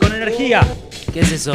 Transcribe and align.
con 0.00 0.12
energía. 0.14 0.62
¿Qué 1.12 1.20
es 1.20 1.32
eso? 1.32 1.54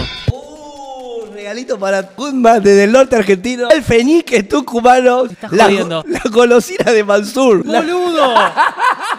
Regalito 1.34 1.80
para 1.80 2.04
Kuzma 2.04 2.60
desde 2.60 2.83
el 2.83 2.92
norte 2.92 3.16
argentino. 3.16 3.70
El 3.70 3.83
feñique 3.83 4.44
tucumano. 4.44 5.25
estás 5.25 5.52
La, 5.52 5.66
jodiendo. 5.66 6.04
la 6.08 6.21
golosina 6.31 6.91
de 6.91 7.04
Mansur. 7.04 7.65
La 7.65 7.79
¡Boludo! 7.81 8.33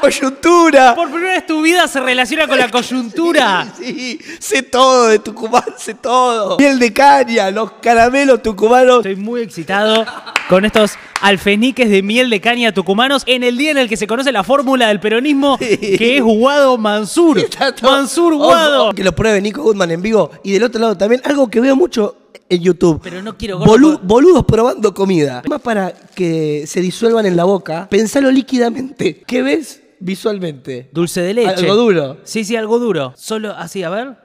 Coyuntura. 0.03 0.95
Por 0.95 1.11
primera 1.11 1.35
vez 1.35 1.47
tu 1.47 1.63
vida 1.63 1.87
se 1.89 2.01
relaciona 2.01 2.47
con 2.49 2.59
la 2.59 2.69
coyuntura. 2.71 3.73
Sí, 3.79 4.19
sé 4.41 4.63
todo 4.63 5.07
de 5.09 5.19
Tucumán, 5.21 5.63
sé 5.79 5.95
todo. 5.95 6.59
Miel 6.59 6.79
de 6.79 6.93
caña, 6.93 7.51
los 7.51 7.73
caramelos 7.81 8.43
tucumanos. 8.43 8.99
Estoy 8.99 9.17
muy 9.17 9.43
excitado 9.43 10.05
con 10.49 10.65
estos 10.65 10.93
alfeniques 11.21 11.89
de 11.89 12.03
miel 12.03 12.29
de 12.31 12.41
caña 12.41 12.73
tucumanos 12.73 13.23
en 13.27 13.45
el 13.45 13.57
día 13.57 13.71
en 13.71 13.79
el 13.79 13.89
que 13.89 13.97
se 13.97 14.07
conoce 14.09 14.33
la 14.33 14.43
fórmula 14.43 14.89
del 14.89 14.99
peronismo, 15.01 15.57
que 15.59 16.17
es 16.19 16.23
Guado 16.23 16.77
Mansur. 16.79 17.41
Mansur 17.83 18.35
Guado. 18.35 18.93
Que 18.93 19.05
lo 19.05 19.13
pruebe 19.15 19.41
Nico 19.41 19.63
Goodman 19.63 19.91
en 19.93 20.03
vivo. 20.03 20.31
Y 20.43 20.53
del 20.53 20.65
otro 20.65 20.81
lado 20.81 20.97
también, 20.97 21.23
algo 21.25 21.49
que 21.49 21.61
veo 21.61 21.77
mucho 21.77 22.17
en 22.49 22.61
YouTube. 22.61 23.01
Pero 23.03 23.23
no 23.23 23.37
quiero 23.39 23.59
gordo, 23.59 23.73
Bolu- 23.73 24.01
boludos 24.03 24.45
probando 24.45 24.93
comida. 24.93 25.43
Más 25.49 25.61
para 25.63 25.93
que 26.15 26.65
se 26.67 26.81
disuelvan 26.81 27.25
en 27.25 27.37
la 27.37 27.45
boca, 27.45 27.87
pensalo 27.89 28.31
líquidamente. 28.31 29.23
¿Qué 29.27 29.43
ves 29.43 29.81
visualmente? 30.03 30.91
Dulce 30.93 31.23
de 31.23 31.35
leche. 31.35 31.49
Algo 31.49 31.77
duro. 31.77 32.19
Sí, 32.25 32.45
sí, 32.45 32.57
algo 32.57 32.79
duro. 32.79 33.15
Solo 33.17 33.53
así, 33.53 33.83
a 33.83 33.91
ver. 33.91 34.23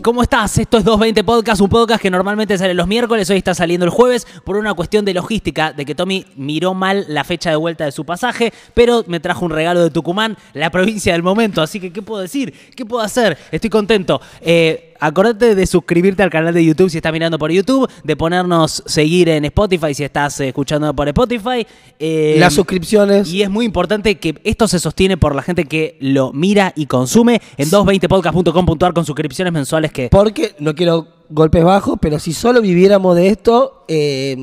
¿Cómo 0.00 0.22
estás? 0.22 0.56
Esto 0.56 0.78
es 0.78 0.84
220 0.84 1.22
Podcast, 1.22 1.60
un 1.60 1.68
podcast 1.68 2.00
que 2.00 2.10
normalmente 2.10 2.56
sale 2.56 2.72
los 2.72 2.86
miércoles, 2.86 3.28
hoy 3.28 3.36
está 3.36 3.52
saliendo 3.52 3.84
el 3.84 3.90
jueves 3.90 4.26
por 4.42 4.56
una 4.56 4.72
cuestión 4.72 5.04
de 5.04 5.12
logística, 5.12 5.74
de 5.74 5.84
que 5.84 5.94
Tommy 5.94 6.24
miró 6.34 6.72
mal 6.72 7.04
la 7.08 7.24
fecha 7.24 7.50
de 7.50 7.56
vuelta 7.56 7.84
de 7.84 7.92
su 7.92 8.06
pasaje, 8.06 8.50
pero 8.72 9.04
me 9.06 9.20
trajo 9.20 9.44
un 9.44 9.50
regalo 9.50 9.82
de 9.82 9.90
Tucumán, 9.90 10.38
la 10.54 10.70
provincia 10.70 11.12
del 11.12 11.22
momento, 11.22 11.60
así 11.60 11.78
que 11.78 11.92
¿qué 11.92 12.00
puedo 12.00 12.22
decir? 12.22 12.54
¿Qué 12.74 12.86
puedo 12.86 13.04
hacer? 13.04 13.36
Estoy 13.50 13.68
contento. 13.68 14.18
Eh, 14.40 14.87
acordate 15.00 15.54
de 15.54 15.66
suscribirte 15.66 16.22
al 16.22 16.30
canal 16.30 16.54
de 16.54 16.64
YouTube 16.64 16.90
si 16.90 16.98
estás 16.98 17.12
mirando 17.12 17.38
por 17.38 17.50
YouTube, 17.50 17.90
de 18.04 18.16
ponernos 18.16 18.82
seguir 18.86 19.28
en 19.28 19.44
Spotify 19.46 19.94
si 19.94 20.04
estás 20.04 20.40
eh, 20.40 20.48
escuchando 20.48 20.94
por 20.94 21.08
Spotify. 21.08 21.66
Eh, 21.98 22.36
Las 22.38 22.54
suscripciones. 22.54 23.32
y 23.32 23.42
es 23.42 23.50
muy 23.50 23.64
importante 23.64 24.18
que 24.18 24.40
esto 24.44 24.68
se 24.68 24.78
sostiene 24.78 25.16
por 25.16 25.34
la 25.34 25.42
gente 25.42 25.64
que 25.64 25.96
lo 26.00 26.32
mira 26.32 26.72
y 26.76 26.86
consume 26.86 27.40
en 27.56 27.70
220podcast.com.ar 27.70 28.92
con 28.92 29.04
suscripciones 29.04 29.52
mensuales 29.52 29.92
que... 29.92 30.08
Porque 30.10 30.54
no 30.58 30.74
quiero 30.74 31.08
golpes 31.30 31.64
bajos, 31.64 31.98
pero 32.00 32.18
si 32.18 32.32
solo 32.32 32.60
viviéramos 32.62 33.16
de 33.16 33.28
esto, 33.28 33.84
eh, 33.88 34.36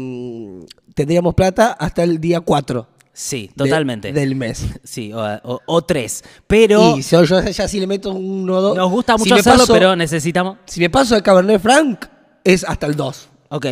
tendríamos 0.94 1.34
plata 1.34 1.72
hasta 1.72 2.04
el 2.04 2.20
día 2.20 2.42
4 2.42 2.88
Sí, 3.18 3.50
de- 3.56 3.64
totalmente. 3.64 4.12
del 4.12 4.36
mes. 4.36 4.66
Sí, 4.84 5.14
o, 5.14 5.20
o- 5.44 5.62
o 5.66 5.82
tres. 5.84 6.22
Pero 6.48 6.98
Y 6.98 7.02
si 7.04 7.16
yo 7.16 7.24
ya 7.24 7.68
si 7.68 7.80
le 7.80 7.88
meto 7.88 8.12
uno 8.12 8.58
o 8.58 8.62
dos. 8.62 8.78
nos 8.78 8.92
gusta 8.92 9.14
si 9.14 9.20
mucho 9.20 9.36
me 9.36 9.40
hacerlo, 9.40 9.60
paso- 9.60 9.74
pero 9.74 9.96
necesitamos... 9.96 10.58
Si 10.66 10.82
me 10.82 10.90
paso 10.90 11.16
el 11.16 11.24
Cabernet 11.24 11.62
Franc, 11.62 12.06
es 12.44 12.64
hasta 12.66 12.86
el 12.88 12.96
2. 12.96 13.30
Ok. 13.56 13.68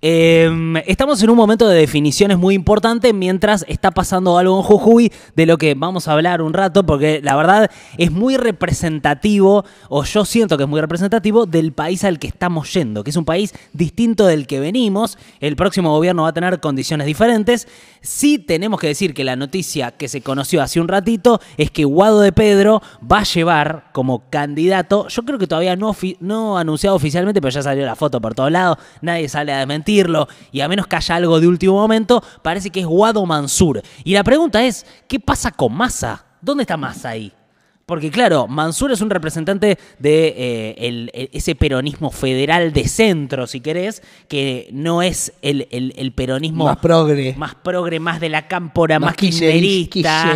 Eh, 0.00 0.82
estamos 0.86 1.22
en 1.22 1.28
un 1.28 1.36
momento 1.36 1.68
de 1.68 1.78
definiciones 1.78 2.38
muy 2.38 2.54
importante 2.54 3.12
mientras 3.12 3.66
está 3.68 3.90
pasando 3.90 4.38
algo 4.38 4.56
en 4.56 4.62
Jujuy 4.62 5.12
de 5.34 5.44
lo 5.44 5.58
que 5.58 5.74
vamos 5.74 6.08
a 6.08 6.12
hablar 6.12 6.40
un 6.40 6.54
rato, 6.54 6.86
porque 6.86 7.20
la 7.22 7.36
verdad 7.36 7.70
es 7.98 8.10
muy 8.10 8.38
representativo, 8.38 9.66
o 9.90 10.04
yo 10.04 10.24
siento 10.24 10.56
que 10.56 10.62
es 10.62 10.68
muy 10.70 10.80
representativo, 10.80 11.44
del 11.44 11.74
país 11.74 12.02
al 12.04 12.18
que 12.18 12.28
estamos 12.28 12.72
yendo, 12.72 13.04
que 13.04 13.10
es 13.10 13.16
un 13.16 13.26
país 13.26 13.52
distinto 13.74 14.24
del 14.24 14.46
que 14.46 14.58
venimos. 14.58 15.18
El 15.40 15.54
próximo 15.54 15.90
gobierno 15.90 16.22
va 16.22 16.30
a 16.30 16.32
tener 16.32 16.58
condiciones 16.60 17.06
diferentes. 17.06 17.68
Sí 18.00 18.38
tenemos 18.38 18.80
que 18.80 18.86
decir 18.86 19.12
que 19.12 19.22
la 19.22 19.36
noticia 19.36 19.90
que 19.90 20.08
se 20.08 20.22
conoció 20.22 20.62
hace 20.62 20.80
un 20.80 20.88
ratito 20.88 21.42
es 21.58 21.70
que 21.70 21.84
Guado 21.84 22.20
de 22.20 22.32
Pedro 22.32 22.80
va 23.02 23.18
a 23.18 23.24
llevar 23.24 23.90
como 23.92 24.30
candidato, 24.30 25.08
yo 25.08 25.24
creo 25.24 25.38
que 25.38 25.46
todavía 25.46 25.76
no, 25.76 25.94
no 26.20 26.56
anunciado 26.56 26.96
oficialmente, 26.96 27.42
pero 27.42 27.50
ya 27.50 27.62
salió 27.62 27.84
la 27.84 27.96
foto 27.96 28.18
por 28.18 28.34
todos 28.34 28.50
lados, 28.50 28.78
nadie 29.02 29.25
sale 29.28 29.52
a 29.52 29.58
desmentirlo, 29.58 30.28
y 30.52 30.60
a 30.60 30.68
menos 30.68 30.86
que 30.86 30.96
haya 30.96 31.16
algo 31.16 31.40
de 31.40 31.48
último 31.48 31.74
momento, 31.74 32.22
parece 32.42 32.70
que 32.70 32.80
es 32.80 32.86
Guado 32.86 33.24
Mansur. 33.26 33.82
Y 34.04 34.14
la 34.14 34.24
pregunta 34.24 34.64
es, 34.64 34.86
¿qué 35.08 35.20
pasa 35.20 35.50
con 35.50 35.72
Massa? 35.74 36.24
¿Dónde 36.40 36.62
está 36.62 36.76
Massa 36.76 37.10
ahí? 37.10 37.32
Porque 37.86 38.10
claro, 38.10 38.48
Mansur 38.48 38.90
es 38.90 39.00
un 39.00 39.10
representante 39.10 39.78
de 40.00 40.26
eh, 40.36 40.74
el- 40.88 41.08
el- 41.14 41.30
ese 41.32 41.54
peronismo 41.54 42.10
federal 42.10 42.72
de 42.72 42.88
centro, 42.88 43.46
si 43.46 43.60
querés, 43.60 44.02
que 44.26 44.68
no 44.72 45.02
es 45.02 45.32
el, 45.40 46.12
peronismo 46.16 46.64
Más 46.64 46.78
progre. 46.78 47.34
más 47.38 47.54
progre, 47.54 48.00
más 48.00 48.18
de 48.18 48.28
la 48.28 48.48
cámpora, 48.48 48.98
más, 48.98 49.10
Más 49.10 49.16
kirchnerista, 49.16 50.34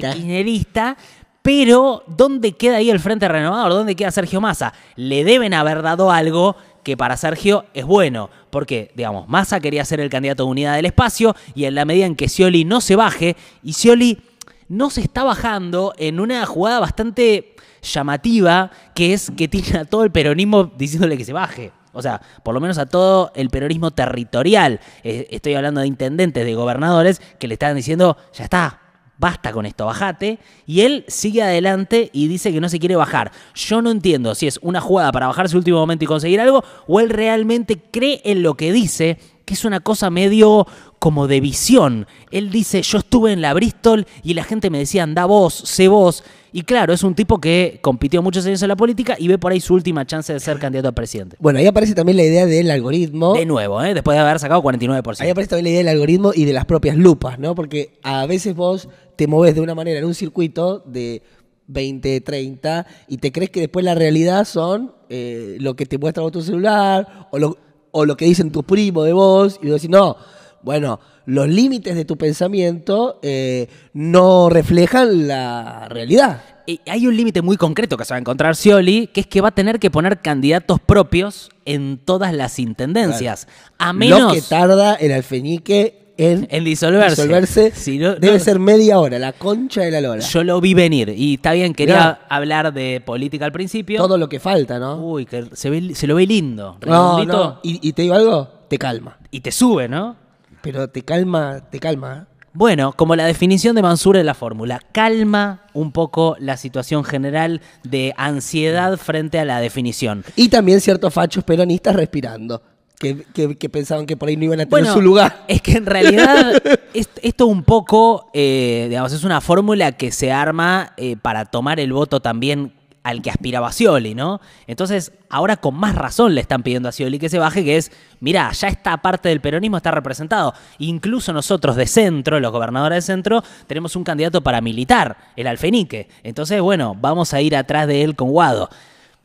kirchnerista. 0.00 0.96
Pero, 1.42 2.04
¿dónde 2.06 2.52
queda 2.52 2.76
ahí 2.76 2.88
el 2.88 3.00
Frente 3.00 3.26
Renovador? 3.26 3.72
¿Dónde 3.72 3.96
queda 3.96 4.12
Sergio 4.12 4.40
Massa? 4.40 4.72
Le 4.94 5.24
deben 5.24 5.54
haber 5.54 5.82
dado 5.82 6.12
algo 6.12 6.54
que 6.82 6.96
para 6.96 7.16
Sergio 7.16 7.64
es 7.74 7.84
bueno. 7.84 8.30
Porque, 8.50 8.90
digamos, 8.94 9.28
Massa 9.28 9.60
quería 9.60 9.84
ser 9.84 10.00
el 10.00 10.10
candidato 10.10 10.44
de 10.44 10.50
unidad 10.50 10.76
del 10.76 10.86
espacio 10.86 11.34
y 11.54 11.64
en 11.64 11.74
la 11.74 11.84
medida 11.84 12.06
en 12.06 12.16
que 12.16 12.28
Scioli 12.28 12.64
no 12.64 12.80
se 12.80 12.96
baje, 12.96 13.36
y 13.62 13.72
Scioli 13.72 14.22
no 14.68 14.90
se 14.90 15.00
está 15.00 15.24
bajando 15.24 15.92
en 15.98 16.20
una 16.20 16.44
jugada 16.46 16.80
bastante 16.80 17.54
llamativa, 17.82 18.70
que 18.94 19.12
es 19.12 19.30
que 19.36 19.48
tiene 19.48 19.80
a 19.80 19.84
todo 19.84 20.04
el 20.04 20.10
peronismo 20.10 20.72
diciéndole 20.76 21.16
que 21.16 21.24
se 21.24 21.32
baje. 21.32 21.72
O 21.92 22.00
sea, 22.00 22.20
por 22.42 22.54
lo 22.54 22.60
menos 22.60 22.78
a 22.78 22.86
todo 22.86 23.32
el 23.34 23.50
peronismo 23.50 23.90
territorial. 23.90 24.80
Eh, 25.02 25.28
estoy 25.30 25.54
hablando 25.54 25.82
de 25.82 25.86
intendentes, 25.86 26.44
de 26.44 26.54
gobernadores, 26.54 27.20
que 27.38 27.48
le 27.48 27.54
están 27.54 27.76
diciendo, 27.76 28.16
ya 28.32 28.44
está, 28.44 28.81
basta 29.22 29.52
con 29.52 29.64
esto, 29.64 29.86
bajate. 29.86 30.40
Y 30.66 30.80
él 30.80 31.04
sigue 31.06 31.42
adelante 31.42 32.10
y 32.12 32.26
dice 32.26 32.52
que 32.52 32.60
no 32.60 32.68
se 32.68 32.80
quiere 32.80 32.96
bajar. 32.96 33.30
Yo 33.54 33.80
no 33.80 33.92
entiendo 33.92 34.34
si 34.34 34.48
es 34.48 34.58
una 34.62 34.80
jugada 34.80 35.12
para 35.12 35.28
bajarse 35.28 35.56
último 35.56 35.78
momento 35.78 36.04
y 36.04 36.08
conseguir 36.08 36.40
algo, 36.40 36.64
o 36.88 36.98
él 36.98 37.08
realmente 37.08 37.78
cree 37.78 38.20
en 38.24 38.42
lo 38.42 38.54
que 38.54 38.72
dice, 38.72 39.18
que 39.44 39.54
es 39.54 39.64
una 39.64 39.78
cosa 39.78 40.10
medio 40.10 40.66
como 40.98 41.28
de 41.28 41.40
visión. 41.40 42.06
Él 42.32 42.50
dice, 42.50 42.82
yo 42.82 42.98
estuve 42.98 43.32
en 43.32 43.42
la 43.42 43.54
Bristol 43.54 44.06
y 44.24 44.34
la 44.34 44.44
gente 44.44 44.70
me 44.70 44.78
decía, 44.78 45.04
anda 45.04 45.24
vos, 45.24 45.54
sé 45.54 45.88
vos. 45.88 46.24
Y 46.52 46.62
claro, 46.62 46.92
es 46.92 47.02
un 47.02 47.14
tipo 47.14 47.40
que 47.40 47.78
compitió 47.80 48.22
muchos 48.22 48.44
años 48.44 48.62
en 48.62 48.68
la 48.68 48.76
política 48.76 49.16
y 49.18 49.26
ve 49.26 49.38
por 49.38 49.52
ahí 49.52 49.60
su 49.60 49.72
última 49.72 50.06
chance 50.06 50.32
de 50.32 50.38
ser 50.38 50.58
candidato 50.58 50.88
a 50.88 50.92
presidente. 50.92 51.36
Bueno, 51.40 51.58
ahí 51.58 51.66
aparece 51.66 51.94
también 51.94 52.18
la 52.18 52.24
idea 52.24 52.44
del 52.44 52.70
algoritmo. 52.70 53.34
De 53.34 53.46
nuevo, 53.46 53.82
¿eh? 53.82 53.94
después 53.94 54.16
de 54.16 54.20
haber 54.20 54.38
sacado 54.38 54.62
49%. 54.62 55.20
Ahí 55.20 55.30
aparece 55.30 55.48
también 55.48 55.64
la 55.64 55.70
idea 55.70 55.78
del 55.78 55.88
algoritmo 55.88 56.32
y 56.34 56.44
de 56.44 56.52
las 56.52 56.66
propias 56.66 56.96
lupas, 56.96 57.38
¿no? 57.38 57.54
Porque 57.54 57.98
a 58.02 58.26
veces 58.26 58.54
vos 58.54 58.88
te 59.16 59.26
moves 59.26 59.54
de 59.54 59.60
una 59.60 59.74
manera 59.74 59.98
en 59.98 60.04
un 60.04 60.14
circuito 60.14 60.80
de 60.86 61.22
20, 61.66 62.20
30 62.20 62.86
y 63.08 63.18
te 63.18 63.32
crees 63.32 63.50
que 63.50 63.60
después 63.60 63.84
la 63.84 63.94
realidad 63.94 64.44
son 64.44 64.94
eh, 65.08 65.56
lo 65.60 65.74
que 65.74 65.86
te 65.86 65.98
muestra 65.98 66.22
vos 66.22 66.32
tu 66.32 66.42
celular 66.42 67.28
o 67.30 67.38
lo, 67.38 67.58
o 67.90 68.04
lo 68.04 68.16
que 68.16 68.24
dicen 68.24 68.50
tus 68.50 68.64
primos 68.64 69.06
de 69.06 69.12
vos 69.12 69.58
y 69.62 69.66
vos 69.66 69.76
decís, 69.76 69.90
no, 69.90 70.16
bueno, 70.62 71.00
los 71.26 71.48
límites 71.48 71.94
de 71.94 72.04
tu 72.04 72.16
pensamiento 72.16 73.18
eh, 73.22 73.68
no 73.92 74.48
reflejan 74.48 75.28
la 75.28 75.88
realidad. 75.88 76.42
Y 76.66 76.80
hay 76.86 77.06
un 77.08 77.16
límite 77.16 77.42
muy 77.42 77.56
concreto 77.56 77.96
que 77.96 78.04
se 78.04 78.14
va 78.14 78.16
a 78.16 78.20
encontrar 78.20 78.54
Scioli, 78.54 79.08
que 79.08 79.22
es 79.22 79.26
que 79.26 79.40
va 79.40 79.48
a 79.48 79.54
tener 79.54 79.80
que 79.80 79.90
poner 79.90 80.20
candidatos 80.20 80.78
propios 80.80 81.50
en 81.64 81.98
todas 81.98 82.32
las 82.32 82.58
intendencias. 82.60 83.48
A 83.78 83.92
menos 83.92 84.20
Lo 84.20 84.32
que 84.32 84.42
tarda 84.42 84.94
el 84.94 85.12
alfeñique 85.12 86.01
en, 86.24 86.46
en 86.50 86.64
disolverse. 86.64 87.10
disolverse 87.22 87.70
Si 87.74 87.98
no- 87.98 88.14
debe 88.14 88.38
no- 88.38 88.44
ser 88.44 88.58
media 88.58 88.98
hora, 88.98 89.18
la 89.18 89.32
concha 89.32 89.82
de 89.82 89.90
la 89.90 90.00
lora. 90.00 90.20
Yo 90.20 90.44
lo 90.44 90.60
vi 90.60 90.74
venir 90.74 91.08
y 91.16 91.34
está 91.34 91.52
bien, 91.52 91.74
quería 91.74 91.94
Mirá. 91.94 92.20
hablar 92.28 92.72
de 92.72 93.00
política 93.04 93.44
al 93.44 93.52
principio. 93.52 93.98
Todo 93.98 94.18
lo 94.18 94.28
que 94.28 94.40
falta, 94.40 94.78
¿no? 94.78 94.96
Uy, 94.98 95.26
que 95.26 95.46
se, 95.52 95.70
ve- 95.70 95.94
se 95.94 96.06
lo 96.06 96.14
ve 96.14 96.26
lindo, 96.26 96.78
no. 96.86 97.60
¿Y, 97.62 97.86
y 97.88 97.92
te 97.92 98.02
digo 98.02 98.14
algo, 98.14 98.48
te 98.68 98.78
calma. 98.78 99.18
y 99.30 99.40
te 99.40 99.52
sube, 99.52 99.88
¿no? 99.88 100.16
Pero 100.62 100.88
te 100.88 101.02
calma, 101.02 101.60
te 101.70 101.78
calma. 101.80 102.26
¿eh? 102.28 102.32
Bueno, 102.54 102.92
como 102.92 103.16
la 103.16 103.24
definición 103.24 103.74
de 103.74 103.80
Mansur 103.82 104.16
en 104.18 104.26
la 104.26 104.34
fórmula, 104.34 104.80
calma 104.92 105.62
un 105.72 105.90
poco 105.90 106.36
la 106.38 106.56
situación 106.58 107.02
general 107.02 107.62
de 107.82 108.12
ansiedad 108.18 108.98
frente 108.98 109.38
a 109.38 109.44
la 109.46 109.58
definición. 109.60 110.22
Y 110.36 110.50
también 110.50 110.80
ciertos 110.82 111.14
fachos 111.14 111.44
peronistas 111.44 111.96
respirando. 111.96 112.62
Que, 113.02 113.24
que- 113.34 113.56
que 113.58 113.68
pensaban 113.68 114.06
que 114.06 114.16
por 114.16 114.28
ahí 114.28 114.36
no 114.36 114.44
iban 114.44 114.60
a 114.60 114.64
tener 114.64 114.70
Bueno, 114.70 114.94
su 114.94 115.00
lugar. 115.02 115.42
es 115.48 115.60
que 115.60 115.72
en 115.72 115.86
realidad 115.86 116.52
es- 116.94 117.10
esto 117.20 117.46
un 117.46 117.64
poco, 117.64 118.30
eh, 118.32 118.86
digamos, 118.88 119.12
es 119.12 119.24
una 119.24 119.40
fórmula 119.40 119.92
que 119.92 120.12
se 120.12 120.30
arma 120.32 120.92
eh, 120.96 121.16
para 121.20 121.44
tomar 121.46 121.80
el 121.80 121.92
voto 121.92 122.20
también 122.20 122.72
al 123.02 123.20
que 123.20 123.30
aspiraba 123.30 123.72
Scioli, 123.72 124.14
¿no? 124.14 124.40
Entonces, 124.68 125.10
ahora 125.28 125.56
con 125.56 125.74
más 125.74 125.96
razón 125.96 126.36
le 126.36 126.40
están 126.40 126.62
pidiendo 126.62 126.88
a 126.88 126.92
Scioli 126.92 127.18
que 127.18 127.28
se 127.28 127.40
baje, 127.40 127.64
que 127.64 127.76
es, 127.76 127.90
mira, 128.20 128.52
ya 128.52 128.68
esta 128.68 128.96
parte 128.98 129.28
del 129.28 129.40
peronismo 129.40 129.76
está 129.76 129.90
representado. 129.90 130.54
Incluso 130.78 131.32
nosotros 131.32 131.74
de 131.74 131.88
centro, 131.88 132.38
los 132.38 132.52
gobernadores 132.52 133.04
de 133.04 133.12
centro, 133.12 133.42
tenemos 133.66 133.96
un 133.96 134.04
candidato 134.04 134.40
paramilitar, 134.44 135.16
el 135.34 135.48
Alfenique. 135.48 136.08
Entonces, 136.22 136.60
bueno, 136.60 136.96
vamos 136.96 137.34
a 137.34 137.40
ir 137.40 137.56
atrás 137.56 137.88
de 137.88 138.04
él 138.04 138.14
con 138.14 138.30
Guado. 138.30 138.70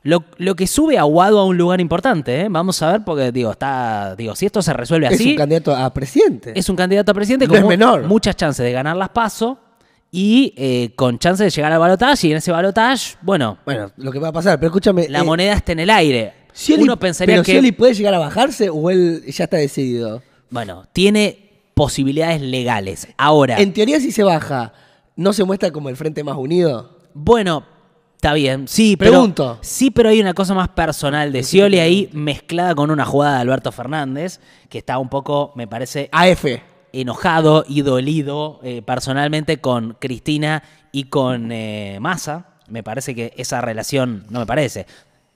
Lo, 0.03 0.23
lo 0.37 0.55
que 0.55 0.67
sube 0.67 0.97
a 0.97 1.03
Guado 1.03 1.39
a 1.39 1.45
un 1.45 1.57
lugar 1.57 1.81
importante, 1.81 2.41
¿eh? 2.41 2.47
Vamos 2.49 2.81
a 2.81 2.91
ver, 2.93 3.01
porque 3.03 3.31
digo, 3.31 3.51
está. 3.51 4.15
Digo, 4.15 4.35
si 4.35 4.45
esto 4.45 4.61
se 4.61 4.71
resuelve 4.73 5.07
Es 5.07 5.13
así. 5.15 5.31
un 5.31 5.35
candidato 5.37 5.75
a 5.75 5.93
presidente. 5.93 6.53
Es 6.55 6.69
un 6.69 6.75
candidato 6.77 7.11
a 7.11 7.13
presidente 7.15 7.45
No 7.47 7.53
con 7.53 7.61
es 7.63 7.67
menor. 7.67 8.03
muchas 8.03 8.35
chances 8.35 8.63
de 8.65 8.71
ganar 8.71 8.95
las 8.95 9.09
PASO 9.09 9.57
y 10.09 10.53
eh, 10.55 10.93
con 10.95 11.19
chance 11.19 11.43
de 11.43 11.49
llegar 11.49 11.73
al 11.73 11.79
balotaje. 11.79 12.27
Y 12.27 12.31
en 12.31 12.37
ese 12.37 12.51
balotaje, 12.51 13.17
bueno, 13.21 13.57
Bueno, 13.65 13.91
lo 13.97 14.11
que 14.11 14.19
va 14.19 14.29
a 14.29 14.31
pasar, 14.31 14.57
pero 14.59 14.67
escúchame. 14.67 15.09
la 15.09 15.19
eh, 15.19 15.23
moneda 15.23 15.53
está 15.53 15.73
en 15.73 15.79
el 15.79 15.89
aire. 15.89 16.33
Scioli- 16.55 16.83
Uno 16.83 16.97
pensaría 16.97 17.35
pero 17.35 17.43
que. 17.43 17.51
Scioli 17.51 17.71
puede 17.73 17.93
llegar 17.93 18.13
a 18.13 18.19
bajarse 18.19 18.69
o 18.69 18.89
él 18.89 19.23
ya 19.27 19.43
está 19.43 19.57
decidido. 19.57 20.21
Bueno, 20.49 20.85
tiene 20.93 21.49
posibilidades 21.73 22.41
legales. 22.41 23.07
Ahora, 23.17 23.59
En 23.59 23.73
teoría, 23.73 23.99
si 23.99 24.11
se 24.13 24.23
baja, 24.23 24.71
¿no 25.17 25.33
se 25.33 25.43
muestra 25.43 25.71
como 25.71 25.89
el 25.89 25.97
frente 25.97 26.23
más 26.23 26.37
unido? 26.37 26.97
bueno, 27.13 27.63
está 28.17 28.33
bien. 28.33 28.67
Sí, 28.67 28.97
pero. 28.97 29.33
Sí, 29.61 29.91
pero 29.91 30.09
hay 30.09 30.19
una 30.19 30.33
cosa 30.33 30.53
más 30.53 30.69
personal 30.69 31.31
de 31.31 31.43
Scioli 31.43 31.79
ahí 31.79 32.09
mezclada 32.13 32.73
con 32.75 32.89
una 32.91 33.05
jugada 33.05 33.35
de 33.35 33.41
Alberto 33.41 33.71
Fernández, 33.71 34.39
que 34.69 34.79
está 34.79 34.97
un 34.97 35.07
poco, 35.07 35.53
me 35.55 35.67
parece, 35.67 36.09
AF. 36.11 36.45
enojado 36.91 37.63
y 37.67 37.81
dolido 37.83 38.59
eh, 38.63 38.81
personalmente 38.81 39.61
con 39.61 39.95
Cristina 39.99 40.63
y 40.91 41.05
con 41.05 41.51
eh, 41.51 41.99
Massa. 42.01 42.55
Me 42.67 42.83
parece 42.83 43.13
que 43.15 43.33
esa 43.37 43.61
relación, 43.61 44.25
no 44.29 44.39
me 44.39 44.45
parece, 44.45 44.87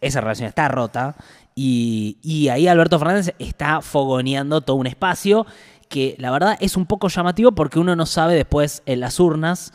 esa 0.01 0.19
relación 0.19 0.49
está 0.49 0.67
rota. 0.67 1.15
Y, 1.53 2.17
y 2.23 2.47
ahí 2.49 2.67
Alberto 2.67 2.97
Fernández 2.97 3.35
está 3.37 3.81
fogoneando 3.81 4.61
todo 4.61 4.77
un 4.77 4.87
espacio 4.87 5.45
que 5.87 6.15
la 6.17 6.31
verdad 6.31 6.57
es 6.61 6.77
un 6.77 6.87
poco 6.87 7.09
llamativo 7.09 7.51
porque 7.51 7.77
uno 7.77 7.95
no 7.95 8.05
sabe 8.05 8.33
después 8.33 8.81
en 8.85 9.01
las 9.01 9.19
urnas 9.19 9.73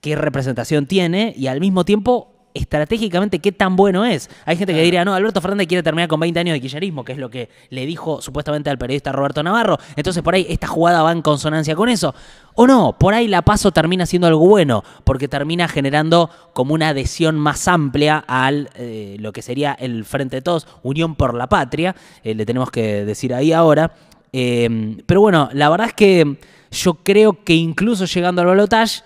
qué 0.00 0.16
representación 0.16 0.86
tiene 0.86 1.34
y 1.36 1.46
al 1.46 1.60
mismo 1.60 1.84
tiempo 1.84 2.39
estratégicamente 2.54 3.38
qué 3.38 3.52
tan 3.52 3.76
bueno 3.76 4.04
es. 4.04 4.28
Hay 4.44 4.56
gente 4.56 4.74
que 4.74 4.82
diría, 4.82 5.04
no, 5.04 5.14
Alberto 5.14 5.40
Fernández 5.40 5.68
quiere 5.68 5.82
terminar 5.82 6.08
con 6.08 6.20
20 6.20 6.40
años 6.40 6.54
de 6.54 6.60
kirchnerismo, 6.60 7.04
que 7.04 7.12
es 7.12 7.18
lo 7.18 7.30
que 7.30 7.48
le 7.70 7.86
dijo 7.86 8.20
supuestamente 8.20 8.70
al 8.70 8.78
periodista 8.78 9.12
Roberto 9.12 9.42
Navarro. 9.42 9.78
Entonces 9.96 10.22
por 10.22 10.34
ahí 10.34 10.46
esta 10.48 10.66
jugada 10.66 11.02
va 11.02 11.12
en 11.12 11.22
consonancia 11.22 11.76
con 11.76 11.88
eso. 11.88 12.14
O 12.54 12.66
no, 12.66 12.96
por 12.98 13.14
ahí 13.14 13.28
la 13.28 13.42
paso 13.42 13.70
termina 13.70 14.06
siendo 14.06 14.26
algo 14.26 14.46
bueno, 14.46 14.84
porque 15.04 15.28
termina 15.28 15.68
generando 15.68 16.30
como 16.52 16.74
una 16.74 16.88
adhesión 16.88 17.38
más 17.38 17.68
amplia 17.68 18.18
al 18.26 18.70
eh, 18.74 19.16
lo 19.20 19.32
que 19.32 19.42
sería 19.42 19.72
el 19.72 20.04
Frente 20.04 20.36
de 20.36 20.42
Todos, 20.42 20.66
Unión 20.82 21.14
por 21.14 21.34
la 21.34 21.48
Patria, 21.48 21.94
eh, 22.24 22.34
le 22.34 22.44
tenemos 22.44 22.70
que 22.70 23.04
decir 23.04 23.32
ahí 23.34 23.52
ahora. 23.52 23.92
Eh, 24.32 24.96
pero 25.06 25.20
bueno, 25.20 25.48
la 25.52 25.68
verdad 25.68 25.88
es 25.88 25.94
que 25.94 26.36
yo 26.70 26.94
creo 26.94 27.44
que 27.44 27.54
incluso 27.54 28.04
llegando 28.04 28.42
al 28.42 28.48
balotaje, 28.48 29.02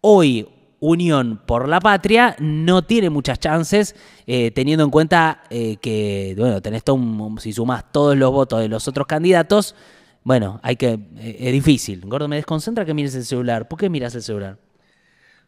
hoy 0.00 0.46
Unión 0.80 1.40
por 1.44 1.68
la 1.68 1.80
Patria 1.80 2.36
no 2.38 2.82
tiene 2.82 3.10
muchas 3.10 3.40
chances, 3.40 3.96
eh, 4.26 4.52
teniendo 4.52 4.84
en 4.84 4.90
cuenta 4.90 5.42
eh, 5.50 5.76
que, 5.76 6.34
bueno, 6.38 6.62
tenés 6.62 6.84
todo 6.84 6.98
si 7.38 7.52
sumás 7.52 7.90
todos 7.90 8.16
los 8.16 8.30
votos 8.30 8.60
de 8.60 8.68
los 8.68 8.86
otros 8.86 9.06
candidatos, 9.06 9.74
bueno, 10.22 10.60
hay 10.62 10.76
que, 10.76 10.92
eh, 11.18 11.36
es 11.40 11.52
difícil. 11.52 12.02
Gordo, 12.06 12.28
me 12.28 12.36
desconcentra 12.36 12.84
que 12.84 12.94
mires 12.94 13.14
el 13.14 13.24
celular. 13.24 13.66
¿Por 13.66 13.78
qué 13.78 13.88
miras 13.88 14.14
el 14.14 14.22
celular? 14.22 14.58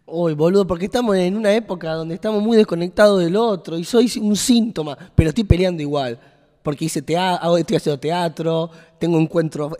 Uy, 0.06 0.35
boludo, 0.35 0.67
porque 0.67 0.87
estamos 0.87 1.17
en 1.17 1.37
una 1.37 1.53
época 1.55 1.93
donde 1.93 2.15
estamos 2.15 2.43
muy 2.43 2.56
desconectados 2.56 3.21
del 3.21 3.37
otro 3.37 3.79
y 3.79 3.85
soy 3.85 4.11
un 4.21 4.35
síntoma, 4.35 4.99
pero 5.15 5.29
estoy 5.29 5.44
peleando 5.44 5.82
igual. 5.82 6.19
Porque 6.62 6.87
hice 6.87 7.03
teatro, 7.03 7.56
estoy 7.56 7.77
haciendo 7.77 8.00
teatro, 8.00 8.71
tengo 8.99 9.19
encuentros 9.19 9.75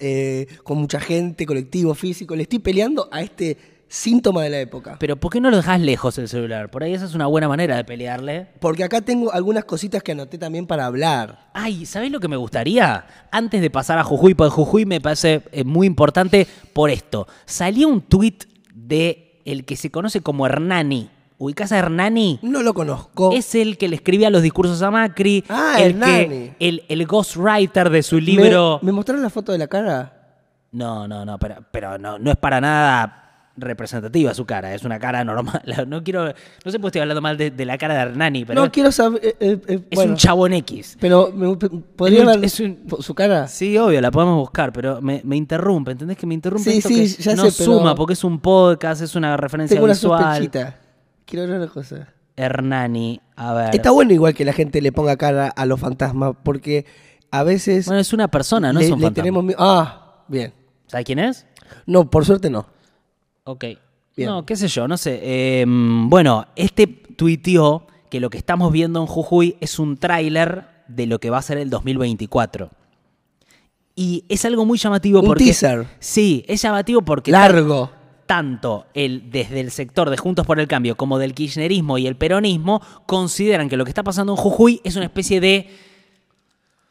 con 0.63 0.79
mucha 0.79 1.01
gente, 1.01 1.45
colectivo, 1.45 1.95
físico. 1.95 2.37
Le 2.37 2.43
estoy 2.43 2.61
peleando 2.61 3.09
a 3.11 3.21
este 3.21 3.80
síntoma 3.91 4.45
de 4.45 4.51
la 4.51 4.61
época. 4.61 4.97
Pero 5.01 5.17
¿por 5.17 5.33
qué 5.33 5.41
no 5.41 5.51
lo 5.51 5.57
dejas 5.57 5.81
lejos 5.81 6.17
el 6.19 6.29
celular? 6.29 6.71
Por 6.71 6.85
ahí 6.85 6.95
esa 6.95 7.05
es 7.07 7.15
una 7.15 7.27
buena 7.27 7.49
manera 7.49 7.77
de 7.77 7.83
pelearle. 7.85 8.47
Porque 8.61 8.85
acá 8.85 9.01
tengo 9.01 9.33
algunas 9.33 9.65
cositas 9.65 10.01
que 10.03 10.13
anoté 10.13 10.39
también 10.39 10.67
para 10.67 10.87
hablar. 10.87 11.51
Ay, 11.53 11.85
¿sabés 11.87 12.13
lo 12.13 12.21
que 12.21 12.29
me 12.29 12.37
gustaría? 12.37 13.05
Antes 13.33 13.61
de 13.61 13.69
pasar 13.69 13.99
a 13.99 14.05
Jujuy, 14.05 14.35
porque 14.35 14.53
Jujuy 14.53 14.87
me 14.87 15.01
parece 15.01 15.43
eh, 15.51 15.65
muy 15.65 15.89
importante 15.89 16.47
por 16.73 16.89
esto. 16.89 17.27
Salió 17.45 17.89
un 17.89 18.03
tuit 18.03 18.45
de 18.73 19.43
el 19.45 19.65
que 19.65 19.75
se 19.77 19.91
conoce 19.91 20.21
como 20.21 20.47
Hernani. 20.47 21.11
¿Ubicás 21.39 21.73
a 21.73 21.79
Hernani? 21.79 22.39
No 22.43 22.63
lo 22.63 22.75
conozco. 22.75 23.33
Es 23.33 23.55
el 23.57 23.77
que 23.77 23.89
le 23.89 23.97
escribía 23.97 24.31
los 24.31 24.43
discursos 24.43 24.81
a 24.83 24.91
Macri. 24.93 25.43
Ah, 25.49 25.77
el 25.81 25.93
Hernani. 25.93 26.29
que 26.29 26.55
el, 26.61 26.85
el 26.89 27.07
ghostwriter 27.07 27.91
de 27.91 28.03
su 28.05 28.17
¿Me- 28.17 28.23
libro. 28.23 28.79
¿Me, 28.83 28.93
mostraron 28.93 29.23
la 29.23 29.31
foto 29.31 29.51
de 29.51 29.59
la 29.59 29.67
cara? 29.67 30.37
No, 30.71 31.09
no, 31.09 31.25
no, 31.25 31.39
pero, 31.39 31.57
pero 31.73 31.99
no, 31.99 32.19
no 32.21 32.31
es 32.31 32.37
para 32.37 32.61
nada 32.61 33.17
representativa 33.61 34.33
su 34.35 34.45
cara. 34.47 34.75
Es 34.75 34.85
una 34.85 34.99
cara 34.99 35.23
normal. 35.25 35.63
No 35.87 36.03
quiero. 36.03 36.27
No 36.65 36.71
sé 36.71 36.79
por 36.79 36.83
qué 36.83 36.99
estoy 36.99 37.01
hablando 37.03 37.21
mal 37.21 37.37
de, 37.37 37.51
de 37.51 37.65
la 37.65 37.79
cara 37.79 37.95
de 37.95 38.01
Hernani, 38.01 38.45
pero 38.45 38.63
no 38.63 38.71
quiero 38.73 38.91
saber. 38.93 39.21
eh, 39.25 39.37
eh, 39.41 39.59
eh, 39.69 39.81
es 39.91 39.97
bueno, 39.97 40.13
un 40.13 40.17
chabón 40.17 40.53
X. 40.53 40.97
Pero, 41.01 41.33
me- 41.35 41.57
¿podría 41.57 42.25
un- 42.25 42.49
su 43.03 43.15
cara? 43.15 43.49
Sí, 43.49 43.77
obvio, 43.79 44.01
la 44.01 44.11
podemos 44.11 44.37
buscar, 44.37 44.73
pero 44.73 45.01
me, 45.01 45.21
me 45.25 45.37
interrumpe, 45.37 45.93
¿entendés 45.93 46.17
que 46.17 46.27
me 46.27 46.35
interrumpe 46.35 46.71
Sí, 46.71 46.79
esto 46.79 46.89
sí, 46.89 47.17
que 47.17 47.23
ya 47.23 47.35
no 47.35 47.51
sé, 47.51 47.63
pero- 47.65 47.79
suma 47.79 47.95
porque 47.95 48.13
es 48.15 48.25
un 48.25 48.41
podcast, 48.41 49.03
es 49.03 49.15
una 49.15 49.37
referencia 49.37 49.75
Tengo 49.75 49.85
una 49.85 49.95
visual. 49.95 50.21
sospechita. 50.25 50.77
Quiero 51.25 51.47
ver 51.49 51.57
una 51.61 51.69
cosa. 51.69 52.09
Hernani, 52.37 53.21
a 53.37 53.53
ver. 53.55 53.75
Está 53.75 53.91
bueno 53.91 54.13
igual 54.13 54.35
que 54.35 54.45
la 54.45 54.53
gente 54.53 54.81
le 54.81 54.93
ponga 54.93 55.17
cara 55.17 55.49
a 55.49 55.67
los 55.67 55.79
fantasmas, 55.79 56.35
porque 56.43 56.87
a 57.31 57.43
veces 57.45 57.87
Bueno, 57.87 58.01
es 58.01 58.13
una 58.13 58.29
persona, 58.29 58.73
no 58.73 58.81
le, 58.81 58.87
es 58.87 58.91
un 58.93 58.99
le 58.99 59.05
fantasma. 59.07 59.23
tenemos 59.23 59.45
miedo. 59.45 59.59
Ah, 59.61 60.25
bien. 60.29 60.53
¿Sabes 60.87 61.05
quién 61.07 61.19
es? 61.19 61.47
No, 61.87 62.09
por 62.11 62.25
suerte 62.25 62.51
no. 62.51 62.67
Ok. 63.51 63.65
Bien. 64.17 64.29
No, 64.29 64.47
qué 64.47 64.55
sé 64.55 64.69
yo, 64.69 64.87
no 64.87 64.97
sé. 64.97 65.19
Eh, 65.23 65.65
bueno, 65.67 66.47
este 66.55 66.87
tuiteó 66.87 67.87
que 68.09 68.21
lo 68.21 68.31
que 68.31 68.39
estamos 68.39 68.71
viendo 68.71 69.01
en 69.01 69.07
Jujuy 69.07 69.57
es 69.61 69.79
un 69.79 69.97
tráiler 69.97 70.69
de 70.87 71.07
lo 71.07 71.19
que 71.19 71.31
va 71.31 71.39
a 71.39 71.43
ser 71.43 71.59
el 71.59 71.69
2024. 71.69 72.71
Y 73.97 74.25
es 74.29 74.45
algo 74.45 74.65
muy 74.65 74.79
llamativo 74.79 75.21
Un 75.21 75.27
porque... 75.27 75.45
teaser. 75.45 75.87
Sí, 75.99 76.45
es 76.47 76.63
llamativo 76.63 77.03
porque... 77.03 77.33
Largo. 77.33 77.91
tanto 78.27 78.87
el, 78.95 79.31
desde 79.33 79.59
el 79.59 79.73
sector 79.73 80.11
de 80.11 80.17
Juntos 80.17 80.47
por 80.47 80.61
el 80.61 80.69
Cambio 80.69 80.97
como 80.97 81.19
del 81.19 81.35
kirchnerismo 81.35 81.99
y 81.99 82.07
el 82.07 82.17
peronismo 82.17 82.81
consideran 83.07 83.69
que 83.69 83.77
lo 83.77 83.85
que 83.85 83.91
está 83.91 84.05
pasando 84.05 84.33
en 84.33 84.37
Jujuy 84.37 84.81
es 84.85 84.95
una 84.95 85.07
especie 85.07 85.41
de 85.41 85.69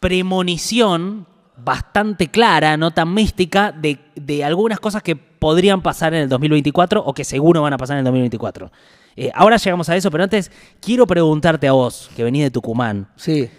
premonición 0.01 1.25
bastante 1.57 2.27
clara, 2.27 2.75
no 2.75 2.91
tan 2.91 3.13
mística, 3.13 3.71
de, 3.71 3.99
de 4.15 4.43
algunas 4.43 4.79
cosas 4.79 5.01
que 5.03 5.28
podrían 5.39 5.81
pasar 5.81 6.13
en 6.13 6.21
el 6.23 6.29
2024 6.29 7.01
o 7.03 7.13
que 7.13 7.23
seguro 7.23 7.61
van 7.61 7.73
a 7.73 7.77
pasar 7.77 7.95
en 7.95 7.99
el 7.99 8.05
2024. 8.05 8.71
Eh, 9.15 9.31
ahora 9.33 9.57
llegamos 9.57 9.89
a 9.89 9.95
eso, 9.95 10.11
pero 10.11 10.23
antes 10.23 10.51
quiero 10.81 11.07
preguntarte 11.07 11.67
a 11.67 11.71
vos, 11.71 12.09
que 12.15 12.23
venís 12.23 12.43
de 12.43 12.51
Tucumán, 12.51 13.07
Sí. 13.15 13.49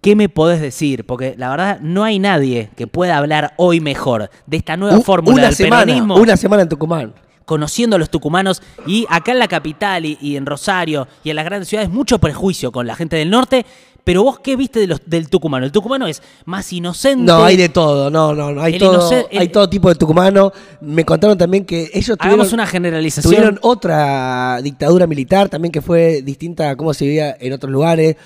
¿qué 0.00 0.16
me 0.16 0.28
podés 0.28 0.60
decir? 0.60 1.04
Porque 1.04 1.34
la 1.36 1.50
verdad 1.50 1.78
no 1.80 2.04
hay 2.04 2.18
nadie 2.18 2.70
que 2.76 2.86
pueda 2.86 3.18
hablar 3.18 3.52
hoy 3.58 3.80
mejor 3.80 4.30
de 4.46 4.56
esta 4.56 4.76
nueva 4.76 4.98
U- 4.98 5.02
fórmula 5.02 5.34
una 5.34 5.42
del 5.46 5.54
semana, 5.54 5.84
peronismo 5.84 6.16
una 6.16 6.36
semana 6.36 6.62
en 6.62 6.68
Tucumán. 6.68 7.12
conociendo 7.44 7.96
a 7.96 7.98
los 7.98 8.10
tucumanos 8.10 8.62
y 8.86 9.06
acá 9.10 9.32
en 9.32 9.40
la 9.40 9.48
capital 9.48 10.06
y, 10.06 10.16
y 10.20 10.36
en 10.36 10.46
Rosario 10.46 11.08
y 11.24 11.30
en 11.30 11.36
las 11.36 11.44
grandes 11.44 11.68
ciudades 11.68 11.90
mucho 11.90 12.20
prejuicio 12.20 12.70
con 12.70 12.86
la 12.86 12.94
gente 12.94 13.16
del 13.16 13.28
norte, 13.28 13.66
pero 14.04 14.22
vos 14.24 14.38
qué 14.40 14.56
viste 14.56 14.80
de 14.80 14.86
los, 14.86 15.00
del 15.06 15.28
tucumano? 15.28 15.64
El 15.66 15.72
tucumano 15.72 16.06
es 16.06 16.22
más 16.44 16.72
inocente. 16.72 17.24
No, 17.24 17.44
hay 17.44 17.56
de 17.56 17.68
todo, 17.68 18.10
no, 18.10 18.34
no, 18.34 18.52
no. 18.52 18.62
Hay, 18.62 18.74
El 18.74 18.78
todo, 18.80 19.10
el- 19.30 19.38
hay 19.38 19.48
todo 19.48 19.68
tipo 19.68 19.88
de 19.88 19.94
tucumano. 19.94 20.52
Me 20.80 21.04
contaron 21.04 21.36
también 21.38 21.64
que 21.64 21.90
ellos 21.92 22.16
tuvieron, 22.18 22.40
Hagamos 22.40 22.52
una 22.52 22.66
generalización. 22.66 23.30
tuvieron 23.32 23.58
otra 23.62 24.60
dictadura 24.62 25.06
militar 25.06 25.48
también 25.48 25.72
que 25.72 25.82
fue 25.82 26.22
distinta 26.22 26.70
a 26.70 26.76
cómo 26.76 26.94
se 26.94 27.04
vivía 27.04 27.36
en 27.38 27.52
otros 27.52 27.70
lugares. 27.72 28.16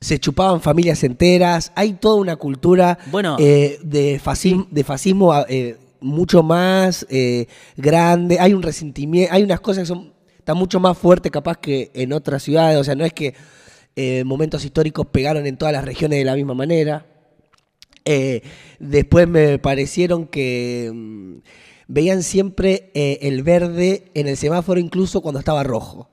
Se 0.00 0.18
chupaban 0.18 0.60
familias 0.60 1.02
enteras. 1.04 1.72
Hay 1.74 1.94
toda 1.94 2.16
una 2.16 2.36
cultura 2.36 2.98
Bueno. 3.10 3.36
eh, 3.38 3.78
de, 3.82 4.20
fascismo, 4.22 4.66
de 4.70 4.84
fascismo 4.84 5.32
eh, 5.48 5.78
mucho 6.00 6.42
más 6.42 7.06
eh, 7.08 7.46
grande. 7.76 8.38
Hay 8.38 8.52
un 8.52 8.62
resentimiento, 8.62 9.32
hay 9.32 9.42
unas 9.42 9.60
cosas 9.60 9.82
que 9.84 9.86
son 9.86 10.12
están 10.38 10.58
mucho 10.58 10.78
más 10.78 10.96
fuertes 10.96 11.32
capaz 11.32 11.56
que 11.58 11.90
en 11.94 12.12
otras 12.12 12.42
ciudades. 12.42 12.78
O 12.78 12.84
sea, 12.84 12.94
no 12.94 13.04
es 13.04 13.12
que 13.12 13.34
eh, 13.96 14.22
momentos 14.24 14.64
históricos 14.64 15.06
pegaron 15.10 15.46
en 15.46 15.56
todas 15.56 15.72
las 15.72 15.84
regiones 15.84 16.18
de 16.18 16.24
la 16.24 16.34
misma 16.36 16.54
manera. 16.54 17.06
Eh, 18.04 18.42
después 18.78 19.26
me 19.26 19.58
parecieron 19.58 20.26
que 20.26 20.90
mm, 20.94 21.38
veían 21.88 22.22
siempre 22.22 22.90
eh, 22.94 23.18
el 23.22 23.42
verde 23.42 24.04
en 24.14 24.28
el 24.28 24.36
semáforo 24.36 24.78
incluso 24.78 25.20
cuando 25.20 25.38
estaba 25.40 25.62
rojo. 25.64 26.08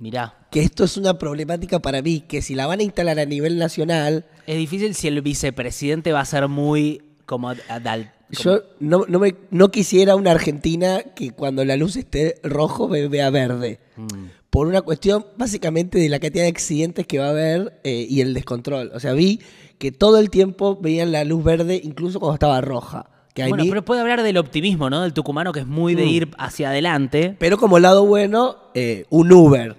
Mirá, 0.00 0.46
Que 0.52 0.60
esto 0.60 0.84
es 0.84 0.96
una 0.96 1.18
problemática 1.18 1.80
para 1.80 2.02
mí, 2.02 2.20
que 2.20 2.40
si 2.40 2.54
la 2.54 2.66
van 2.68 2.78
a 2.80 2.84
instalar 2.84 3.18
a 3.18 3.24
nivel 3.26 3.58
nacional, 3.58 4.26
es 4.46 4.56
difícil 4.56 4.94
si 4.94 5.08
el 5.08 5.20
vicepresidente 5.22 6.12
va 6.12 6.20
a 6.20 6.24
ser 6.24 6.46
muy 6.48 7.02
como... 7.26 7.50
adal- 7.50 8.12
como- 8.32 8.42
yo 8.42 8.62
no, 8.78 9.04
no, 9.08 9.18
me, 9.18 9.34
no 9.50 9.70
quisiera 9.72 10.14
una 10.14 10.30
Argentina 10.30 11.00
que 11.16 11.32
cuando 11.32 11.64
la 11.64 11.76
luz 11.76 11.96
esté 11.96 12.36
rojo 12.44 12.86
me 12.86 13.08
vea 13.08 13.30
verde. 13.30 13.80
Mm. 13.96 14.26
Por 14.50 14.66
una 14.66 14.80
cuestión 14.82 15.26
básicamente 15.36 15.98
de 15.98 16.08
la 16.08 16.18
cantidad 16.20 16.44
de 16.44 16.48
accidentes 16.50 17.06
que 17.06 17.18
va 17.18 17.26
a 17.26 17.30
haber 17.30 17.80
eh, 17.84 18.06
y 18.08 18.20
el 18.22 18.32
descontrol. 18.34 18.90
O 18.94 19.00
sea, 19.00 19.12
vi 19.12 19.40
que 19.78 19.92
todo 19.92 20.18
el 20.18 20.30
tiempo 20.30 20.78
veían 20.80 21.12
la 21.12 21.22
luz 21.24 21.44
verde 21.44 21.80
incluso 21.82 22.18
cuando 22.18 22.34
estaba 22.34 22.60
roja. 22.60 23.10
Que 23.34 23.46
Bueno, 23.46 23.64
mí- 23.64 23.70
pero 23.70 23.84
puede 23.84 24.00
hablar 24.00 24.22
del 24.22 24.36
optimismo, 24.38 24.90
¿no? 24.90 25.02
Del 25.02 25.12
tucumano 25.12 25.52
que 25.52 25.60
es 25.60 25.66
muy 25.66 25.94
de 25.94 26.06
Mm. 26.06 26.08
ir 26.08 26.28
hacia 26.38 26.70
adelante. 26.70 27.36
Pero 27.38 27.58
como 27.58 27.78
lado 27.78 28.04
bueno, 28.06 28.56
eh, 28.74 29.04
un 29.10 29.30
Uber, 29.32 29.76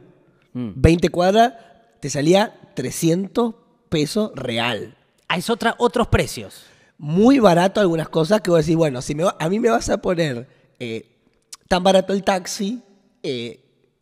Mm. 0.54 0.70
20 0.76 1.10
cuadras, 1.10 1.54
te 2.00 2.10
salía 2.10 2.54
300 2.76 3.56
pesos 3.90 4.32
real. 4.36 4.96
Ah, 5.28 5.38
es 5.38 5.50
otra, 5.50 5.76
otros 5.80 6.08
precios. 6.08 6.64
Muy 6.98 7.40
barato 7.40 7.82
algunas 7.82 8.08
cosas 8.10 8.42
que 8.42 8.52
vos 8.52 8.60
decís, 8.66 8.76
bueno, 8.78 9.02
si 9.02 9.16
me 9.16 9.24
va- 9.24 9.36
a 9.40 9.50
mí 9.50 9.60
me 9.60 9.70
vas 9.70 9.90
a 9.90 9.98
poner 10.02 10.48
eh, 10.80 11.06
tan 11.68 11.84
barato 11.84 12.14
el 12.14 12.24
taxi, 12.24 12.82
eh, 13.24 13.60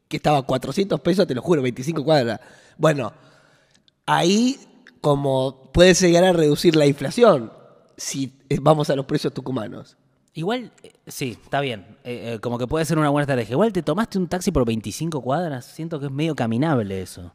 que 0.08 0.18
estaba 0.18 0.38
a 0.40 0.42
400 0.44 1.00
pesos, 1.02 1.28
te 1.28 1.36
lo 1.36 1.42
juro, 1.42 1.62
25 1.62 2.04
cuadras. 2.04 2.40
Bueno, 2.78 3.14
ahí 4.06 4.58
como 5.02 5.72
puede 5.74 5.94
llegar 5.94 6.24
a 6.24 6.34
reducir 6.34 6.76
la 6.76 6.86
inflación 6.86 7.52
si 7.98 8.34
eh, 8.50 8.58
vamos 8.62 8.90
a 8.90 8.96
los 8.96 9.06
precios 9.06 9.34
tucumanos. 9.34 9.98
Igual, 10.34 10.72
eh, 10.84 10.92
sí, 11.08 11.38
está 11.44 11.62
bien. 11.62 11.98
Eh, 12.04 12.34
eh, 12.36 12.40
como 12.40 12.58
que 12.60 12.68
puede 12.68 12.86
ser 12.86 13.00
una 13.00 13.10
buena 13.10 13.24
estrategia. 13.24 13.54
Igual 13.54 13.74
te 13.74 13.82
tomaste 13.82 14.18
un 14.20 14.28
taxi 14.28 14.52
por 14.52 14.66
25 14.66 15.22
cuadras. 15.22 15.66
Siento 15.66 16.00
que 16.00 16.06
es 16.06 16.12
medio 16.12 16.36
caminable 16.36 17.02
eso. 17.02 17.34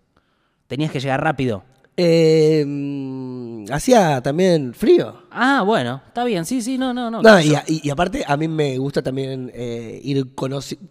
Tenías 0.68 0.90
que 0.92 1.00
llegar 1.00 1.20
rápido. 1.22 1.64
Hacía 3.70 4.22
también 4.22 4.72
frío. 4.74 5.22
Ah, 5.30 5.62
bueno, 5.66 6.00
está 6.06 6.24
bien. 6.24 6.44
Sí, 6.44 6.62
sí, 6.62 6.78
no, 6.78 6.92
no, 6.94 7.10
no. 7.10 7.22
No, 7.22 7.40
y, 7.40 7.54
a- 7.54 7.64
y- 7.66 7.90
aparte 7.90 8.24
a 8.26 8.36
mí 8.36 8.48
me 8.48 8.78
gusta 8.78 9.02
también 9.02 9.50
ir 9.54 10.34
conociendo... 10.34 10.86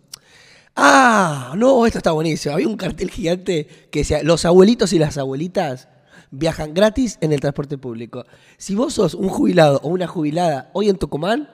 Ah, 0.75 1.53
no, 1.57 1.85
esto 1.85 1.97
está 1.99 2.11
buenísimo. 2.11 2.53
Había 2.55 2.67
un 2.67 2.77
cartel 2.77 3.11
gigante 3.11 3.67
que 3.91 3.99
decía, 3.99 4.23
los 4.23 4.45
abuelitos 4.45 4.93
y 4.93 4.99
las 4.99 5.17
abuelitas 5.17 5.87
viajan 6.31 6.73
gratis 6.73 7.17
en 7.21 7.33
el 7.33 7.39
transporte 7.41 7.77
público. 7.77 8.25
Si 8.57 8.73
vos 8.75 8.93
sos 8.93 9.13
un 9.13 9.27
jubilado 9.29 9.79
o 9.83 9.89
una 9.89 10.07
jubilada 10.07 10.69
hoy 10.73 10.89
en 10.89 10.97
Tucumán, 10.97 11.49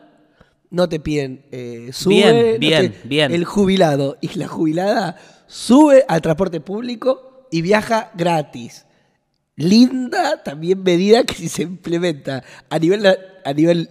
no 0.69 0.87
te 0.89 0.99
piden 0.99 1.45
eh, 1.51 1.89
sube, 1.93 2.13
Bien, 2.15 2.51
no 2.53 2.59
bien, 2.59 2.91
te- 2.91 3.07
bien. 3.07 3.31
El 3.31 3.45
jubilado 3.45 4.17
y 4.21 4.37
la 4.37 4.47
jubilada 4.47 5.17
sube 5.47 6.03
al 6.07 6.21
transporte 6.21 6.59
público 6.59 7.47
y 7.51 7.61
viaja 7.61 8.11
gratis. 8.15 8.85
Linda 9.57 10.43
también 10.43 10.83
medida 10.83 11.23
que 11.23 11.33
si 11.33 11.49
se 11.49 11.63
implementa 11.63 12.43
a 12.69 12.77
nivel, 12.79 13.05
a 13.43 13.53
nivel 13.53 13.89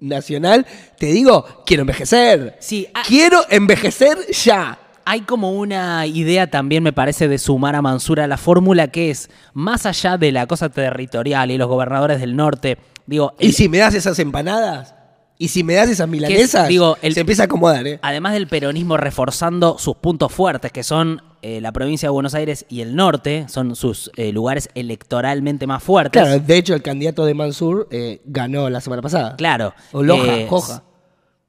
nacional, 0.00 0.66
te 0.98 1.06
digo, 1.06 1.62
quiero 1.64 1.82
envejecer. 1.82 2.56
Sí, 2.60 2.88
ah- 2.92 3.02
Quiero 3.06 3.40
envejecer 3.48 4.18
ya. 4.32 4.78
Hay 5.04 5.20
como 5.20 5.52
una 5.52 6.04
idea 6.06 6.50
también, 6.50 6.82
me 6.82 6.92
parece, 6.92 7.28
de 7.28 7.38
sumar 7.38 7.76
a 7.76 7.82
Mansura 7.82 8.24
a 8.24 8.26
la 8.26 8.36
fórmula 8.36 8.88
que 8.88 9.10
es, 9.10 9.30
más 9.54 9.86
allá 9.86 10.18
de 10.18 10.32
la 10.32 10.48
cosa 10.48 10.68
territorial 10.70 11.52
y 11.52 11.56
los 11.58 11.68
gobernadores 11.68 12.20
del 12.20 12.34
norte, 12.34 12.76
digo, 13.06 13.34
Y 13.38 13.46
el- 13.46 13.52
si 13.54 13.68
me 13.68 13.78
das 13.78 13.94
esas 13.94 14.18
empanadas, 14.18 14.96
y 15.38 15.46
si 15.48 15.62
me 15.62 15.74
das 15.74 15.88
esas 15.88 16.08
milanesas, 16.08 16.66
digo, 16.66 16.96
el- 17.02 17.14
se 17.14 17.20
empieza 17.20 17.42
a 17.42 17.44
acomodar, 17.44 17.86
¿eh? 17.86 18.00
además 18.02 18.32
del 18.32 18.48
peronismo 18.48 18.96
reforzando 18.96 19.78
sus 19.78 19.94
puntos 19.98 20.32
fuertes, 20.32 20.72
que 20.72 20.82
son 20.82 21.22
eh, 21.48 21.60
la 21.60 21.70
provincia 21.70 22.08
de 22.08 22.10
Buenos 22.10 22.34
Aires 22.34 22.66
y 22.68 22.80
el 22.80 22.96
norte, 22.96 23.46
son 23.48 23.76
sus 23.76 24.10
eh, 24.16 24.32
lugares 24.32 24.68
electoralmente 24.74 25.66
más 25.68 25.80
fuertes. 25.82 26.20
Claro, 26.20 26.40
de 26.40 26.56
hecho, 26.56 26.74
el 26.74 26.82
candidato 26.82 27.24
de 27.24 27.34
Mansur 27.34 27.86
eh, 27.92 28.20
ganó 28.24 28.68
la 28.68 28.80
semana 28.80 29.00
pasada. 29.02 29.36
Claro. 29.36 29.72
O 29.92 30.02
Loja, 30.02 30.32
Joja. 30.48 30.82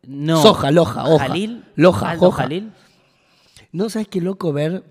No. 0.06 0.42
Soja, 0.42 0.70
Loja, 0.72 1.06
Hoja. 1.06 1.28
Jalil. 1.28 1.64
Loja, 1.76 2.12
Aldo 2.12 2.26
Joja. 2.28 2.44
Jalil. 2.44 2.72
¿No 3.72 3.90
sabes 3.90 4.08
qué 4.08 4.22
loco 4.22 4.54
ver 4.54 4.84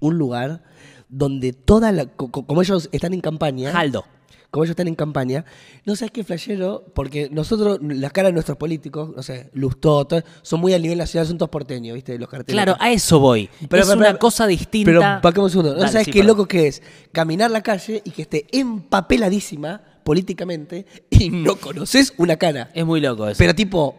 un 0.00 0.18
lugar 0.18 0.62
donde 1.08 1.52
toda 1.52 1.92
la. 1.92 2.06
co- 2.06 2.30
co- 2.30 2.44
Como 2.44 2.60
ellos 2.62 2.88
están 2.92 3.12
en 3.14 3.20
campaña. 3.20 3.70
Jaldo. 3.72 4.04
Como 4.54 4.62
ellos 4.62 4.70
están 4.70 4.86
en 4.86 4.94
campaña. 4.94 5.44
¿No 5.84 5.96
sabes 5.96 6.12
qué 6.12 6.22
flashero? 6.22 6.84
Porque 6.94 7.28
nosotros, 7.28 7.80
las 7.82 8.12
caras 8.12 8.28
de 8.28 8.34
nuestros 8.34 8.56
políticos, 8.56 9.10
no 9.16 9.20
sé, 9.20 9.50
Lustó, 9.52 10.04
todo, 10.04 10.22
son 10.42 10.60
muy 10.60 10.72
a 10.74 10.78
nivel 10.78 10.96
nacional, 10.96 11.26
son 11.26 11.38
todos 11.38 11.50
porteños, 11.50 11.92
¿viste? 11.92 12.16
Los 12.20 12.28
carteles. 12.28 12.54
Claro, 12.54 12.76
a 12.78 12.92
eso 12.92 13.18
voy. 13.18 13.50
Pero, 13.68 13.82
es 13.82 13.88
pero, 13.88 13.98
una 13.98 14.06
pero- 14.10 14.18
cosa 14.20 14.46
distinta. 14.46 14.92
Pero 14.92 15.00
vaquemos 15.00 15.46
un 15.46 15.50
segundo. 15.50 15.72
¿No 15.74 15.80
Dale, 15.80 15.90
sabes 15.90 16.04
sí, 16.04 16.12
qué 16.12 16.20
perdón. 16.20 16.36
loco 16.36 16.46
que 16.46 16.68
es? 16.68 16.82
Caminar 17.10 17.50
la 17.50 17.64
calle 17.64 18.00
y 18.04 18.12
que 18.12 18.22
esté 18.22 18.46
empapeladísima 18.52 19.80
políticamente 20.04 20.86
y 21.10 21.30
no 21.30 21.56
conoces 21.56 22.14
una 22.18 22.36
cara. 22.36 22.70
Es 22.74 22.86
muy 22.86 23.00
loco 23.00 23.26
eso. 23.26 23.38
Pero 23.38 23.56
tipo 23.56 23.96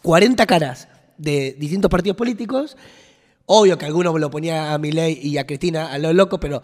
40 0.00 0.46
caras 0.46 0.88
de 1.18 1.54
distintos 1.58 1.90
partidos 1.90 2.16
políticos. 2.16 2.78
Obvio 3.44 3.76
que 3.76 3.84
alguno 3.84 4.16
lo 4.16 4.30
ponía 4.30 4.72
a 4.72 4.78
Milei 4.78 5.18
y 5.22 5.36
a 5.36 5.46
Cristina 5.46 5.92
a 5.92 5.98
lo 5.98 6.14
loco, 6.14 6.40
pero 6.40 6.62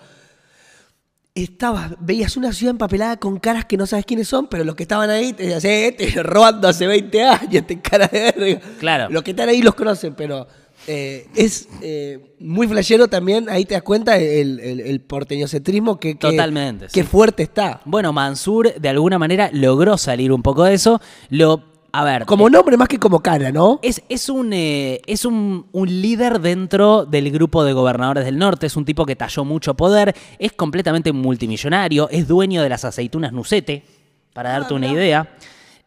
estabas, 1.34 1.94
veías 1.98 2.36
una 2.36 2.52
ciudad 2.52 2.70
empapelada 2.70 3.16
con 3.16 3.40
caras 3.40 3.64
que 3.64 3.76
no 3.76 3.86
sabes 3.86 4.06
quiénes 4.06 4.28
son, 4.28 4.46
pero 4.46 4.62
los 4.62 4.76
que 4.76 4.84
estaban 4.84 5.10
ahí 5.10 5.32
te 5.32 5.48
decían, 5.48 5.72
"Eh, 5.72 5.92
te 5.92 6.22
robando 6.22 6.68
hace 6.68 6.86
20 6.86 7.24
años, 7.24 7.66
te 7.66 7.80
cara 7.80 8.06
de 8.06 8.32
verga. 8.36 8.60
Claro. 8.78 9.08
Los 9.10 9.22
que 9.24 9.32
están 9.32 9.48
ahí 9.48 9.60
los 9.60 9.74
conocen, 9.74 10.14
pero 10.14 10.46
eh, 10.86 11.26
es 11.34 11.68
eh, 11.82 12.34
muy 12.38 12.68
flashero 12.68 13.08
también, 13.08 13.48
ahí 13.48 13.64
te 13.64 13.74
das 13.74 13.82
cuenta 13.82 14.16
el, 14.16 14.60
el, 14.60 14.80
el 14.80 15.00
porteñocentrismo 15.00 15.98
que, 15.98 16.12
que, 16.12 16.30
Totalmente, 16.30 16.86
que 16.92 17.02
sí. 17.02 17.06
fuerte 17.08 17.42
está. 17.42 17.80
Bueno, 17.84 18.12
Mansur 18.12 18.72
de 18.74 18.88
alguna 18.88 19.18
manera 19.18 19.50
logró 19.52 19.98
salir 19.98 20.30
un 20.30 20.42
poco 20.42 20.62
de 20.62 20.74
eso. 20.74 21.00
Lo, 21.30 21.73
a 22.00 22.04
ver, 22.04 22.24
Como 22.26 22.50
nombre 22.50 22.76
más 22.76 22.88
que 22.88 22.98
como 22.98 23.20
cara, 23.20 23.52
¿no? 23.52 23.78
Es, 23.82 24.02
es 24.08 24.28
un, 24.28 24.52
eh, 24.52 25.00
es 25.06 25.24
un, 25.24 25.66
un 25.72 25.88
líder 26.02 26.40
dentro 26.40 27.04
del 27.04 27.30
grupo 27.30 27.62
de 27.64 27.72
gobernadores 27.72 28.24
del 28.24 28.36
norte, 28.38 28.66
es 28.66 28.76
un 28.76 28.84
tipo 28.84 29.06
que 29.06 29.14
talló 29.16 29.44
mucho 29.44 29.74
poder, 29.74 30.14
es 30.38 30.52
completamente 30.52 31.12
multimillonario, 31.12 32.08
es 32.10 32.26
dueño 32.26 32.62
de 32.62 32.68
las 32.68 32.84
aceitunas 32.84 33.32
Nucete, 33.32 33.84
para 34.32 34.50
darte 34.50 34.74
una 34.74 34.88
idea. 34.88 35.28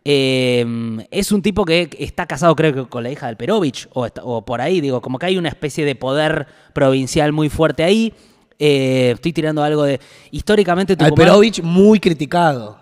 Eh, 0.09 0.65
es 1.11 1.33
un 1.33 1.41
tipo 1.41 1.65
que 1.65 1.89
está 1.99 2.25
casado 2.25 2.55
creo 2.55 2.73
que 2.73 2.85
con 2.89 3.03
la 3.03 3.11
hija 3.11 3.27
del 3.27 3.35
Perovich, 3.35 3.89
o, 3.93 4.05
está- 4.05 4.23
o 4.23 4.45
por 4.45 4.61
ahí, 4.61 4.79
digo, 4.79 5.01
como 5.01 5.19
que 5.19 5.25
hay 5.25 5.37
una 5.37 5.49
especie 5.49 5.83
de 5.83 5.95
poder 5.95 6.47
provincial 6.73 7.33
muy 7.33 7.49
fuerte 7.49 7.83
ahí. 7.83 8.13
Eh, 8.59 9.11
estoy 9.15 9.33
tirando 9.33 9.61
algo 9.63 9.83
de... 9.83 9.99
Históricamente 10.31 10.95
Tucumán- 10.95 11.09
Alperovich 11.11 11.61
muy 11.61 11.99
criticado. 11.99 12.79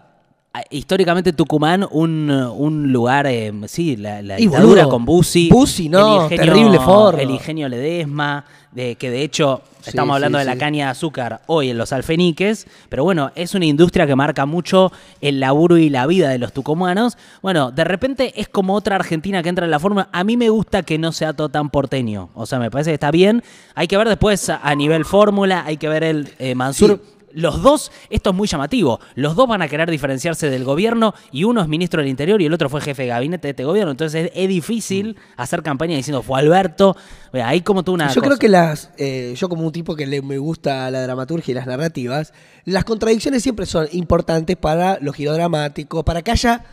Ah, 0.58 0.64
Históricamente 0.70 1.34
Tucumán, 1.34 1.86
un, 1.92 2.30
un 2.32 2.94
lugar, 2.94 3.28
eh, 3.28 3.52
sí, 3.68 3.98
la, 3.98 4.22
la 4.22 4.38
dictadura 4.38 4.84
boludo, 4.84 4.90
con 4.90 5.04
Bussi. 5.04 5.50
Bussi, 5.50 5.90
no, 5.90 6.30
terrible 6.30 6.80
forro. 6.80 7.18
El 7.18 7.30
ingenio 7.30 7.68
Ledesma, 7.68 8.46
de, 8.72 8.96
que 8.96 9.10
de 9.10 9.24
hecho 9.24 9.62
Sí, 9.82 9.90
estamos 9.90 10.16
hablando 10.16 10.38
sí, 10.38 10.44
de 10.44 10.46
la 10.46 10.54
sí. 10.54 10.60
caña 10.60 10.86
de 10.86 10.92
azúcar 10.92 11.42
hoy 11.48 11.70
en 11.72 11.78
los 11.78 11.92
alfeniques, 11.92 12.68
pero 12.88 13.04
bueno, 13.04 13.32
es 13.36 13.54
una 13.54 13.66
industria 13.66 14.08
que 14.08 14.16
marca 14.16 14.46
mucho 14.46 14.94
el 15.20 15.42
laburo 15.42 15.78
y 15.78 15.90
la 15.90 16.08
vida 16.08 16.30
de 16.30 16.40
los 16.40 16.54
tucumanos. 16.54 17.18
Bueno, 17.42 17.72
de 17.72 17.84
repente 17.84 18.40
es 18.40 18.48
como 18.48 18.76
otra 18.76 18.96
Argentina 18.96 19.44
que 19.44 19.50
entra 19.50 19.66
en 19.66 19.72
la 19.72 19.80
fórmula. 19.80 20.08
A 20.14 20.24
mí 20.24 20.38
me 20.38 20.50
gusta 20.50 20.84
que 20.84 20.98
no 20.98 21.12
sea 21.12 21.34
todo 21.34 21.50
tan 21.50 21.70
porteño, 21.70 22.30
o 22.34 22.46
sea, 22.46 22.60
me 22.60 22.72
parece 22.72 22.92
que 22.92 22.96
está 22.96 23.12
bien. 23.12 23.44
Hay 23.76 23.88
que 23.88 23.98
ver 23.98 24.08
después 24.08 24.50
a, 24.50 24.62
a 24.64 24.74
nivel 24.74 25.04
fórmula, 25.04 25.64
hay 25.66 25.76
que 25.78 25.90
ver 25.90 26.04
el 26.04 26.30
eh, 26.40 26.56
Mansur. 26.56 27.02
Los 27.36 27.62
dos, 27.62 27.92
esto 28.10 28.30
es 28.30 28.36
muy 28.36 28.48
llamativo, 28.48 29.00
los 29.16 29.36
dos 29.36 29.48
van 29.48 29.62
a 29.62 29.68
querer 29.68 29.92
diferenciarse 29.92 30.50
del 30.50 30.64
gobierno 30.64 31.14
y 31.34 31.44
uno 31.44 31.62
es 31.62 31.68
ministro 31.68 32.02
del 32.02 32.10
Interior 32.10 32.42
y 32.42 32.46
el 32.46 32.54
otro 32.54 32.70
fue 32.70 32.80
jefe 32.80 33.04
de 33.04 33.10
gabinete 33.10 33.48
de 33.48 33.52
este 33.52 33.66
gobierno. 33.66 33.92
Entonces 33.92 34.32
es, 34.34 34.50
difícil 34.50 35.18
hacer 35.36 35.62
campaña 35.62 35.98
diciendo 35.98 36.22
fue 36.22 36.40
Alberto. 36.40 36.96
Ahí 37.34 37.60
como 37.60 37.84
tú 37.84 37.94
una 37.94 38.08
Yo 38.08 38.22
cosa. 38.22 38.28
creo 38.28 38.38
que 38.40 38.48
las, 38.48 38.92
eh, 38.98 39.34
yo 39.36 39.50
como 39.50 39.66
un 39.66 39.74
tipo 39.74 39.96
que 39.98 40.06
le, 40.06 40.22
me 40.22 40.38
gusta 40.38 40.90
la 40.90 41.04
dramaturgia 41.04 41.52
y 41.52 41.56
las 41.56 41.68
narrativas, 41.68 42.32
las 42.64 42.86
contradicciones 42.86 43.44
siempre 43.44 43.66
son 43.66 43.88
importantes 43.92 44.56
para 44.56 44.98
lo 45.02 45.12
girodramático, 45.12 46.06
para 46.06 46.22
que 46.22 46.32
haya 46.32 46.64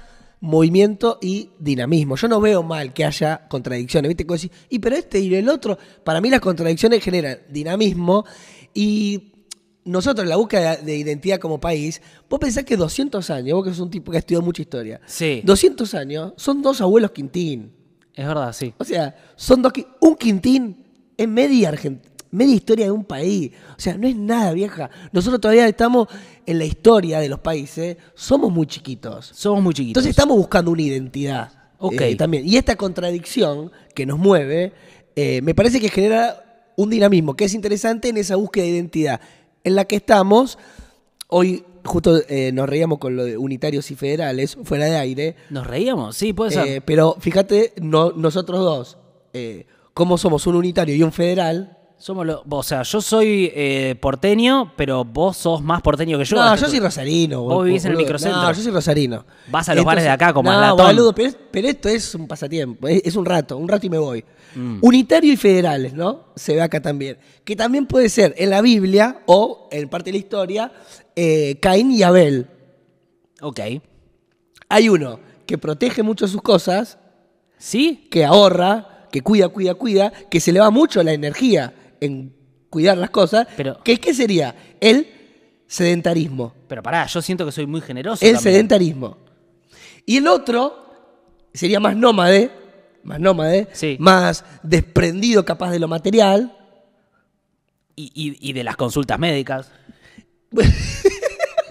movimiento 0.42 1.19
y 1.21 1.50
dinamismo. 1.59 2.16
Yo 2.16 2.28
no 2.28 2.40
veo 2.40 2.62
mal 2.62 2.92
que 2.92 3.04
haya 3.04 3.47
contradicciones, 3.49 4.09
¿viste? 4.09 4.26
Como 4.26 4.35
decir, 4.35 4.50
y 4.69 4.78
pero 4.81 4.97
este 4.97 5.21
y 5.21 5.35
el 5.35 5.49
otro, 5.49 5.78
para 6.04 6.21
mí 6.21 6.31
las 6.31 6.40
contradicciones 6.40 7.02
generan 7.02 7.38
dinamismo 7.49 8.25
y 8.75 9.32
nosotros 9.85 10.25
en 10.25 10.29
la 10.31 10.37
búsqueda 10.37 10.77
de 10.77 10.97
identidad 10.97 11.39
como 11.39 11.59
país, 11.61 12.01
vos 12.31 12.39
pensás 12.39 12.65
que 12.65 12.77
200 12.77 13.29
años, 13.31 13.55
vos 13.57 13.65
que 13.65 13.71
sos 13.71 13.81
un 13.81 13.91
tipo 13.91 14.11
que 14.11 14.19
ha 14.19 14.21
estudiado 14.21 14.45
mucha 14.45 14.62
historia, 14.62 15.01
Sí. 15.07 15.41
200 15.45 15.95
años 15.95 16.33
son 16.37 16.62
dos 16.62 16.81
abuelos 16.81 17.11
Quintín. 17.11 17.73
Es 18.15 18.27
verdad, 18.27 18.53
sí. 18.53 18.75
O 18.79 18.85
sea, 18.85 19.15
son 19.37 19.62
dos. 19.62 19.73
Un 20.01 20.17
Quintín 20.17 20.85
es 21.17 21.27
media, 21.29 21.71
Argent- 21.73 22.03
media 22.31 22.55
historia 22.55 22.85
de 22.87 22.91
un 22.93 23.05
país. 23.05 23.53
O 23.77 23.81
sea, 23.81 23.97
no 23.97 24.07
es 24.07 24.15
nada 24.17 24.53
vieja. 24.53 24.91
Nosotros 25.12 25.41
todavía 25.41 25.67
estamos 25.67 26.09
en 26.47 26.59
la 26.59 26.65
historia 26.65 27.19
de 27.21 27.29
los 27.29 27.41
países. 27.41 27.97
Somos 28.15 28.53
muy 28.53 28.67
chiquitos. 28.67 29.31
Somos 29.35 29.62
muy 29.62 29.73
chiquitos. 29.75 30.03
Entonces 30.03 30.11
estamos 30.11 30.37
buscando 30.37 30.71
una 30.71 30.83
identidad. 30.83 31.51
Ok. 31.79 32.01
eh, 32.01 32.17
también. 32.17 32.47
Y 32.47 32.57
esta 32.57 32.77
contradicción 32.77 33.73
que 33.95 34.07
nos 34.07 34.19
mueve, 34.19 34.73
eh, 35.17 35.41
me 35.43 35.55
parece 35.55 35.81
que 35.81 35.89
genera 35.89 36.71
un 36.77 36.89
dinamismo 36.91 37.35
que 37.35 37.45
es 37.47 37.55
interesante 37.55 38.09
en 38.09 38.17
esa 38.19 38.37
búsqueda 38.37 38.65
de 38.65 38.71
identidad 38.71 39.21
en 39.64 39.75
la 39.75 39.85
que 39.85 39.97
estamos. 39.97 40.59
Hoy 41.28 41.64
justo 41.85 42.21
eh, 42.28 42.52
nos 42.52 42.69
reíamos 42.69 42.99
con 42.99 43.16
lo 43.16 43.25
de 43.25 43.37
unitarios 43.37 43.90
y 43.90 43.97
federales, 43.97 44.57
fuera 44.64 44.85
de 44.87 44.97
aire. 44.97 45.37
¿Nos 45.50 45.66
reíamos? 45.66 46.16
Sí, 46.16 46.33
puede 46.33 46.52
ser. 46.52 46.66
Eh, 46.69 46.81
pero 46.81 47.16
fíjate, 47.19 47.73
no, 47.81 48.12
nosotros 48.12 48.61
dos, 48.61 48.99
eh, 49.33 49.66
como 49.95 50.19
somos 50.19 50.47
un 50.47 50.57
unitario 50.57 50.95
y 50.95 51.02
un 51.02 51.12
federal. 51.12 51.78
Somos 51.97 52.26
lo- 52.26 52.42
o 52.50 52.62
sea, 52.64 52.83
yo 52.83 53.00
soy 53.00 53.52
eh, 53.54 53.95
porteño, 54.00 54.73
pero 54.76 55.04
vos 55.04 55.37
sos 55.37 55.62
más 55.62 55.83
porteño 55.83 56.19
que 56.19 56.25
yo. 56.25 56.37
no, 56.37 56.57
yo 56.57 56.64
tú- 56.64 56.71
soy 56.71 56.81
rosarino. 56.81 57.42
Vos 57.42 57.64
vivís 57.64 57.85
en 57.85 57.92
el 57.92 57.97
microcentro. 57.99 58.42
No, 58.42 58.52
yo 58.52 58.61
soy 58.61 58.73
rosarino. 58.73 59.25
Vas 59.49 59.69
a 59.69 59.75
los 59.76 59.85
bares 59.85 60.02
de 60.02 60.11
acá 60.11 60.33
como 60.33 60.50
no, 60.50 60.57
al 60.57 60.62
latón. 60.62 60.87
boludo, 60.87 61.14
pero, 61.14 61.31
pero 61.52 61.69
esto 61.69 61.88
es 61.88 62.12
un 62.16 62.26
pasatiempo, 62.26 62.88
es, 62.88 63.02
es 63.04 63.14
un 63.14 63.25
rato, 63.25 63.57
un 63.57 63.69
rato 63.69 63.87
y 63.87 63.90
me 63.90 63.99
voy. 63.99 64.25
Mm. 64.54 64.78
Unitario 64.82 65.32
y 65.32 65.37
federales, 65.37 65.94
¿no? 65.94 66.26
Se 66.37 66.54
ve 66.54 66.61
acá 66.62 66.80
también. 66.80 67.18
Que 67.44 67.56
también 67.56 67.87
puede 67.87 68.09
ser 68.09 68.35
en 68.37 68.50
la 68.50 68.61
Biblia 68.61 69.23
o 69.26 69.68
en 69.71 69.88
parte 69.88 70.11
de 70.11 70.12
la 70.12 70.18
historia, 70.18 70.73
eh, 71.16 71.59
Caín 71.61 71.90
y 71.92 72.02
Abel. 72.02 72.47
Ok. 73.40 73.61
Hay 74.68 74.88
uno 74.88 75.21
que 75.47 75.59
protege 75.59 76.02
mucho 76.02 76.26
sus 76.28 76.42
cosas, 76.42 76.99
¿Sí? 77.59 78.09
que 78.11 78.25
ahorra, 78.25 79.06
que 79.11 79.21
cuida, 79.21 79.49
cuida, 79.49 79.75
cuida, 79.75 80.11
que 80.30 80.40
se 80.40 80.52
le 80.52 80.61
va 80.61 80.71
mucho 80.71 81.02
la 81.02 81.12
energía 81.12 81.75
en 82.00 82.35
cuidar 82.71 82.97
las 82.97 83.11
cosas, 83.11 83.47
Pero- 83.56 83.78
¿qué, 83.85 83.99
qué 83.99 84.14
sería? 84.14 84.54
El 84.80 85.06
sedentarismo. 85.66 86.54
Pero 86.68 86.82
pará, 86.82 87.06
yo 87.06 87.21
siento 87.23 87.44
que 87.44 87.52
soy 87.52 87.66
muy 87.66 87.80
generoso. 87.80 88.25
El 88.25 88.35
también. 88.35 88.54
sedentarismo. 88.54 89.16
Y 90.06 90.16
el 90.18 90.26
otro 90.26 90.85
sería 91.52 91.80
más 91.80 91.97
nómade, 91.97 92.50
más 93.04 93.21
nómade, 93.21 93.68
Sí. 93.73 93.97
más 94.00 94.44
desprendido 94.62 95.44
capaz 95.44 95.71
de 95.71 95.78
lo 95.78 95.88
material. 95.88 96.56
Y, 97.94 98.11
y- 98.14 98.49
y 98.50 98.52
de 98.54 98.64
las 98.64 98.76
consultas 98.76 99.18
médicas. 99.18 99.71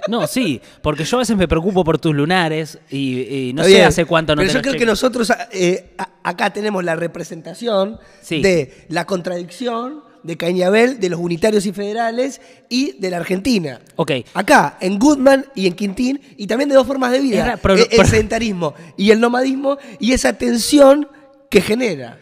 No, 0.08 0.26
sí, 0.26 0.60
porque 0.82 1.04
yo 1.06 1.18
a 1.18 1.20
veces 1.20 1.38
me 1.38 1.48
preocupo 1.48 1.84
por 1.84 2.00
tus 2.00 2.14
lunares 2.14 2.80
y, 2.90 3.22
y 3.50 3.54
no 3.54 3.62
Está 3.62 3.70
sé 3.70 3.76
bien, 3.78 3.88
hace 3.88 4.06
cuánto 4.06 4.36
no 4.36 4.40
Pero 4.42 4.52
te 4.52 4.58
yo 4.58 4.62
creo 4.64 4.76
que 4.80 4.86
nosotros 4.86 5.32
eh, 5.52 5.96
acá 6.24 6.52
tenemos 6.52 6.84
la 6.84 6.96
representación 6.96 8.00
Sí. 8.22 8.42
de 8.42 8.86
la 8.90 9.06
contradicción 9.06 10.04
de 10.24 10.38
Cañabel, 10.38 11.00
de 11.00 11.10
los 11.10 11.20
unitarios 11.20 11.68
y 11.68 11.72
federales 11.72 12.42
y 12.68 12.94
de 13.00 13.12
la 13.12 13.18
Argentina. 13.18 13.80
Ok. 13.96 14.12
Acá, 14.34 14.78
en 14.82 14.98
Goodman 14.98 15.46
y 15.54 15.68
en 15.68 15.74
Quintín, 15.74 16.20
y 16.36 16.48
también 16.48 16.70
de 16.70 16.76
dos 16.76 16.88
formas 16.88 17.12
de 17.12 17.20
vida. 17.20 17.60
pero- 17.62 17.76
el, 17.76 17.88
el 17.92 18.06
sedentarismo 18.08 18.74
y 18.98 19.12
el 19.12 19.20
nomadismo 19.20 19.78
y 20.00 20.14
esa 20.14 20.34
tensión 20.34 21.08
que 21.52 21.62
genera. 21.62 22.18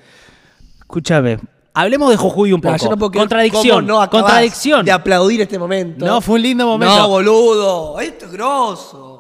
Escúchame, 0.80 1.40
hablemos 1.74 2.10
de 2.10 2.18
Jujuy 2.18 2.52
un 2.52 2.60
No, 2.62 2.72
poco. 2.72 2.84
yo 2.84 2.90
no 2.90 2.98
puedo 2.98 3.12
creer 3.12 3.22
Contradicción, 3.28 3.86
cómo 3.88 4.00
no 4.02 4.10
contradicción. 4.10 4.86
De 4.86 4.92
aplaudir 4.92 5.42
este 5.42 5.58
momento. 5.60 6.06
No, 6.06 6.20
fue 6.20 6.36
un 6.36 6.42
lindo 6.42 6.66
momento. 6.66 6.98
No, 6.98 7.08
boludo. 7.08 8.00
Esto 8.00 8.26
es 8.26 8.32
grosso. 8.32 9.16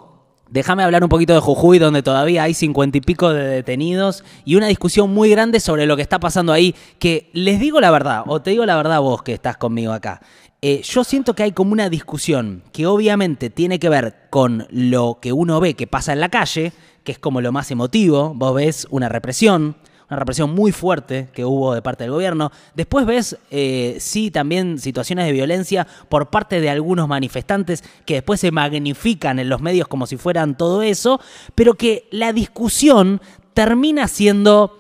Déjame 0.49 0.83
hablar 0.83 1.03
un 1.03 1.09
poquito 1.09 1.33
de 1.35 1.39
Jujuy, 1.41 1.77
donde 1.77 2.01
todavía 2.01 2.41
hay 2.41 2.55
cincuenta 2.55 2.97
y 2.97 3.01
pico 3.01 3.31
de 3.31 3.43
detenidos 3.43 4.23
y 4.45 4.55
una 4.55 4.65
discusión 4.65 5.13
muy 5.13 5.29
grande 5.29 5.59
sobre 5.59 5.85
lo 5.85 5.95
que 5.95 6.01
está 6.01 6.19
pasando 6.19 6.51
ahí. 6.51 6.73
Que 6.97 7.29
les 7.33 7.59
digo 7.59 7.79
la 7.79 7.91
verdad, 7.91 8.23
o 8.25 8.41
te 8.41 8.49
digo 8.49 8.65
la 8.65 8.75
verdad 8.75 8.99
vos 8.99 9.21
que 9.21 9.33
estás 9.33 9.57
conmigo 9.57 9.93
acá. 9.93 10.21
Eh, 10.63 10.81
yo 10.83 11.03
siento 11.03 11.35
que 11.35 11.43
hay 11.43 11.51
como 11.51 11.71
una 11.71 11.87
discusión 11.87 12.63
que 12.73 12.87
obviamente 12.87 13.51
tiene 13.51 13.77
que 13.77 13.89
ver 13.89 14.27
con 14.31 14.65
lo 14.71 15.19
que 15.21 15.31
uno 15.33 15.59
ve 15.59 15.75
que 15.75 15.85
pasa 15.85 16.13
en 16.13 16.19
la 16.19 16.29
calle, 16.29 16.73
que 17.03 17.11
es 17.11 17.19
como 17.19 17.41
lo 17.41 17.51
más 17.51 17.69
emotivo. 17.69 18.33
Vos 18.35 18.55
ves 18.55 18.87
una 18.89 19.07
represión, 19.07 19.77
una 20.09 20.17
represión 20.17 20.53
muy 20.53 20.71
fuerte 20.71 21.29
que 21.33 21.45
hubo 21.45 21.73
de 21.73 21.81
parte 21.81 22.03
del 22.03 22.11
gobierno. 22.11 22.51
Después 22.73 23.05
ves, 23.05 23.37
eh, 23.51 23.97
sí, 23.99 24.31
también 24.31 24.79
situaciones 24.79 25.25
de 25.25 25.31
violencia 25.31 25.85
por 26.09 26.29
parte 26.29 26.61
de 26.61 26.69
algunos 26.69 27.07
manifestantes 27.07 27.83
que 28.05 28.15
después 28.15 28.39
se 28.39 28.51
magnifican 28.51 29.39
en 29.39 29.49
los 29.49 29.61
medios 29.61 29.87
como 29.87 30.07
si 30.07 30.17
fueran 30.17 30.57
todo 30.57 30.81
eso, 30.81 31.21
pero 31.53 31.75
que 31.75 32.07
la 32.11 32.33
discusión 32.33 33.21
termina 33.53 34.07
siendo 34.07 34.79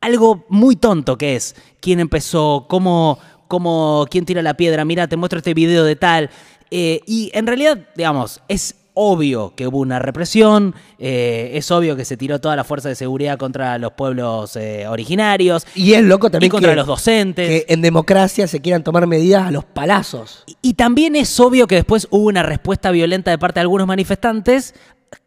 algo 0.00 0.46
muy 0.48 0.76
tonto 0.76 1.18
que 1.18 1.36
es 1.36 1.54
quién 1.80 2.00
empezó, 2.00 2.66
cómo, 2.68 3.18
cómo 3.48 4.06
quién 4.10 4.24
tira 4.24 4.42
la 4.42 4.54
piedra, 4.54 4.84
mira, 4.84 5.06
te 5.06 5.16
muestro 5.16 5.38
este 5.38 5.54
video 5.54 5.84
de 5.84 5.96
tal. 5.96 6.30
Eh, 6.70 7.00
y 7.06 7.30
en 7.34 7.46
realidad, 7.46 7.88
digamos, 7.94 8.40
es 8.48 8.74
obvio 8.98 9.52
que 9.54 9.66
hubo 9.66 9.78
una 9.78 9.98
represión, 9.98 10.74
eh, 10.98 11.50
es 11.54 11.70
obvio 11.70 11.96
que 11.96 12.06
se 12.06 12.16
tiró 12.16 12.40
toda 12.40 12.56
la 12.56 12.64
fuerza 12.64 12.88
de 12.88 12.94
seguridad 12.94 13.36
contra 13.38 13.76
los 13.78 13.92
pueblos 13.92 14.56
eh, 14.56 14.86
originarios. 14.88 15.66
Y 15.74 15.92
es 15.92 16.02
loco 16.02 16.30
también 16.30 16.48
Y 16.48 16.50
contra 16.50 16.70
que- 16.70 16.76
los 16.76 16.86
docentes. 16.86 17.48
Que 17.66 17.72
en 17.72 17.82
democracia 17.82 18.46
se 18.46 18.60
quieran 18.60 18.82
tomar 18.82 19.06
medidas 19.06 19.46
a 19.46 19.50
los 19.50 19.64
palazos. 19.64 20.44
Y- 20.46 20.56
Y 20.62 20.74
también 20.74 21.14
es 21.14 21.38
obvio 21.38 21.66
que 21.66 21.74
después 21.76 22.08
hubo 22.10 22.24
una 22.26 22.42
respuesta 22.42 22.90
violenta 22.90 23.30
de 23.30 23.38
parte 23.38 23.60
de 23.60 23.62
algunos 23.62 23.86
manifestantes 23.86 24.74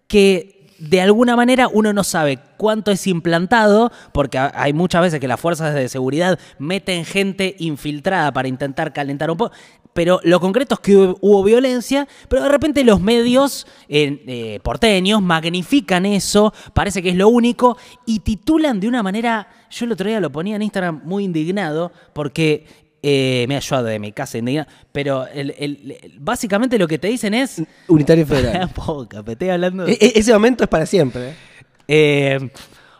que 0.07 0.57
de 0.79 1.01
alguna 1.01 1.35
manera 1.35 1.67
uno 1.67 1.91
no 1.91 2.05
sabe 2.05 2.39
cuánto 2.55 2.91
es 2.91 3.05
implantado, 3.05 3.91
porque 4.13 4.37
ha- 4.37 4.51
hay 4.55 4.71
muchas 4.71 5.01
veces 5.01 5.19
que 5.19 5.27
las 5.27 5.39
fuerzas 5.39 5.73
de 5.75 5.89
seguridad 5.89 6.39
meten 6.57 7.03
gente 7.03 7.55
infiltrada 7.59 8.31
para 8.31 8.47
intentar 8.47 8.93
calentar 8.93 9.29
un 9.29 9.37
poco. 9.37 9.53
Pero 9.93 10.19
lo 10.23 10.39
concreto 10.39 10.75
es 10.75 10.79
que 10.81 10.95
hubo, 10.95 11.17
hubo 11.21 11.43
violencia, 11.43 12.07
pero 12.29 12.43
de 12.43 12.49
repente 12.49 12.83
los 12.83 13.01
medios 13.01 13.65
eh, 13.89 14.23
eh, 14.27 14.59
porteños 14.63 15.21
magnifican 15.21 16.05
eso, 16.05 16.53
parece 16.73 17.01
que 17.01 17.09
es 17.09 17.15
lo 17.15 17.27
único, 17.27 17.77
y 18.05 18.19
titulan 18.19 18.79
de 18.79 18.87
una 18.87 19.01
manera, 19.03 19.47
yo 19.71 19.85
el 19.85 19.91
otro 19.91 20.07
día 20.07 20.19
lo 20.19 20.31
ponía 20.31 20.55
en 20.55 20.61
Instagram 20.61 21.01
muy 21.03 21.23
indignado, 21.25 21.91
porque 22.13 22.65
eh, 23.01 23.45
me 23.47 23.55
ayuda 23.55 23.81
de 23.83 23.97
mi 23.99 24.11
casa 24.11 24.37
indignado, 24.37 24.67
pero 24.91 25.25
el- 25.27 25.55
el- 25.57 25.97
el- 26.03 26.19
básicamente 26.19 26.77
lo 26.77 26.87
que 26.87 26.99
te 26.99 27.07
dicen 27.07 27.33
es... 27.33 27.61
Unitario 27.87 28.25
federal. 28.27 28.69
Poca, 28.75 29.23
estoy 29.25 29.49
hablando 29.49 29.85
de- 29.85 29.93
E- 29.93 29.97
e- 30.01 30.19
ese 30.19 30.31
momento 30.33 30.63
es 30.65 30.69
para 30.69 30.85
siempre. 30.85 31.33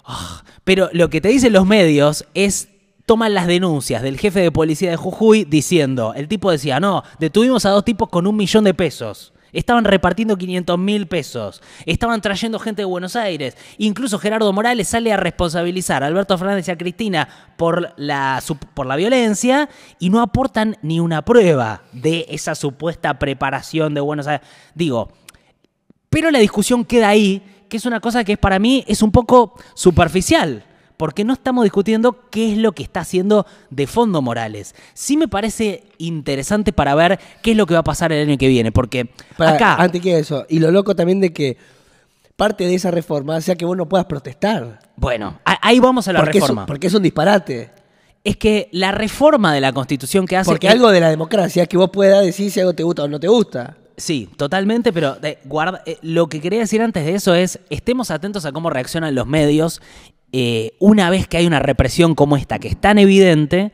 ah, 0.06 0.44
pero 0.64 0.90
lo 0.94 1.10
que 1.10 1.22
te 1.22 1.30
dicen 1.30 1.54
los 1.54 1.66
medios 1.66 2.26
es 2.34 2.70
toman 3.10 3.34
las 3.34 3.48
denuncias 3.48 4.04
del 4.04 4.20
jefe 4.20 4.40
de 4.40 4.52
policía 4.52 4.92
de 4.92 4.96
Jujuy 4.96 5.44
diciendo, 5.44 6.14
el 6.16 6.28
tipo 6.28 6.52
decía, 6.52 6.80
no, 6.80 7.02
detuvimos 7.18 7.66
a 7.66 7.72
dos 7.72 7.84
tipos 7.84 8.08
con 8.08 8.28
un 8.28 8.36
millón 8.36 8.66
de 8.66 8.76
pesos. 8.76 9.34
Estaban 9.52 9.84
repartiendo 9.84 10.38
500 10.38 10.78
mil 10.78 11.08
pesos. 11.08 11.60
Estaban 11.88 12.22
trayendo 12.22 12.60
gente 12.60 12.84
de 12.84 12.86
Buenos 12.86 13.16
Aires. 13.16 13.58
Incluso 13.80 14.20
Gerardo 14.20 14.54
Morales 14.54 14.90
sale 14.90 15.12
a 15.12 15.18
responsabilizar 15.18 16.04
a 16.04 16.06
Alberto 16.06 16.38
Fernández 16.38 16.68
y 16.68 16.72
a 16.72 16.78
Cristina 16.78 17.28
por 17.58 17.96
la, 17.98 18.44
por 18.76 18.86
la 18.86 18.96
violencia 18.96 19.70
y 19.98 20.12
no 20.12 20.22
aportan 20.22 20.78
ni 20.84 21.00
una 21.00 21.26
prueba 21.26 21.82
de 21.92 22.28
esa 22.30 22.54
supuesta 22.54 23.18
preparación 23.18 23.96
de 23.96 24.02
Buenos 24.02 24.28
Aires. 24.28 24.48
Digo, 24.76 25.12
pero 26.12 26.30
la 26.30 26.38
discusión 26.38 26.86
queda 26.86 27.10
ahí, 27.10 27.42
que 27.70 27.78
es 27.78 27.88
una 27.88 28.02
cosa 28.02 28.24
que 28.24 28.38
para 28.38 28.60
mí 28.60 28.84
es 28.88 29.02
un 29.02 29.12
poco 29.12 29.56
superficial, 29.74 30.64
porque 31.00 31.24
no 31.24 31.32
estamos 31.32 31.64
discutiendo 31.64 32.26
qué 32.30 32.52
es 32.52 32.58
lo 32.58 32.74
que 32.74 32.84
está 32.84 33.00
haciendo 33.00 33.46
de 33.70 33.88
fondo 33.88 34.22
Morales. 34.22 34.76
Sí 34.94 35.16
me 35.16 35.30
parece 35.30 35.86
interesante 35.98 36.74
para 36.74 36.94
ver 36.94 37.22
qué 37.42 37.52
es 37.52 37.58
lo 37.58 37.66
que 37.66 37.74
va 37.74 37.80
a 37.80 37.84
pasar 37.86 38.12
el 38.12 38.28
año 38.28 38.38
que 38.38 38.50
viene, 38.50 38.74
porque 38.74 39.10
Para- 39.38 39.52
acá... 39.52 39.76
Antes 39.76 40.02
que 40.02 40.20
eso. 40.20 40.46
Y 40.50 40.60
lo 40.60 40.72
loco 40.72 40.98
también 40.98 41.22
de 41.22 41.32
que 41.32 41.56
parte 42.36 42.66
de 42.66 42.76
esa 42.76 42.92
reforma 42.92 43.40
sea 43.40 43.56
que 43.56 43.64
vos 43.64 43.78
no 43.78 43.88
puedas 43.88 44.08
protestar. 44.08 44.82
Bueno, 44.98 45.40
ahí 45.46 45.80
vamos 45.80 46.06
a 46.10 46.12
la 46.12 46.20
porque, 46.20 46.42
reforma. 46.42 46.64
Es, 46.64 46.68
porque 46.68 46.88
es 46.88 46.94
un 46.94 47.04
disparate. 47.04 47.72
Es 48.22 48.36
que 48.36 48.68
la 48.74 48.92
reforma 48.92 49.54
de 49.54 49.62
la 49.62 49.72
Constitución 49.72 50.26
que 50.26 50.36
hace... 50.36 50.52
Porque 50.52 50.68
algo 50.68 50.92
de 50.92 51.00
la 51.00 51.10
democracia 51.10 51.64
es 51.64 51.70
que 51.70 51.78
vos 51.78 51.92
puedas 51.94 52.26
decir 52.26 52.52
si 52.52 52.60
algo 52.60 52.74
te 52.74 52.84
gusta 52.84 53.04
o 53.04 53.08
no 53.08 53.22
te 53.22 53.30
gusta. 53.30 53.78
Sí, 53.96 54.30
totalmente, 54.36 54.92
pero 54.92 55.18
guarda, 55.46 55.82
eh, 55.86 55.98
lo 56.02 56.28
que 56.28 56.42
quería 56.42 56.60
decir 56.60 56.82
antes 56.82 57.06
de 57.06 57.16
eso 57.16 57.36
es, 57.36 57.60
estemos 57.70 58.12
atentos 58.12 58.46
a 58.46 58.52
cómo 58.52 58.70
reaccionan 58.70 59.16
los 59.16 59.28
medios 59.28 59.82
eh, 60.32 60.74
una 60.80 61.10
vez 61.10 61.28
que 61.28 61.38
hay 61.38 61.48
una 61.48 61.60
represión 61.60 62.16
como 62.16 62.38
esta, 62.38 62.60
que 62.60 62.68
es 62.68 62.80
tan 62.80 63.00
evidente. 63.00 63.72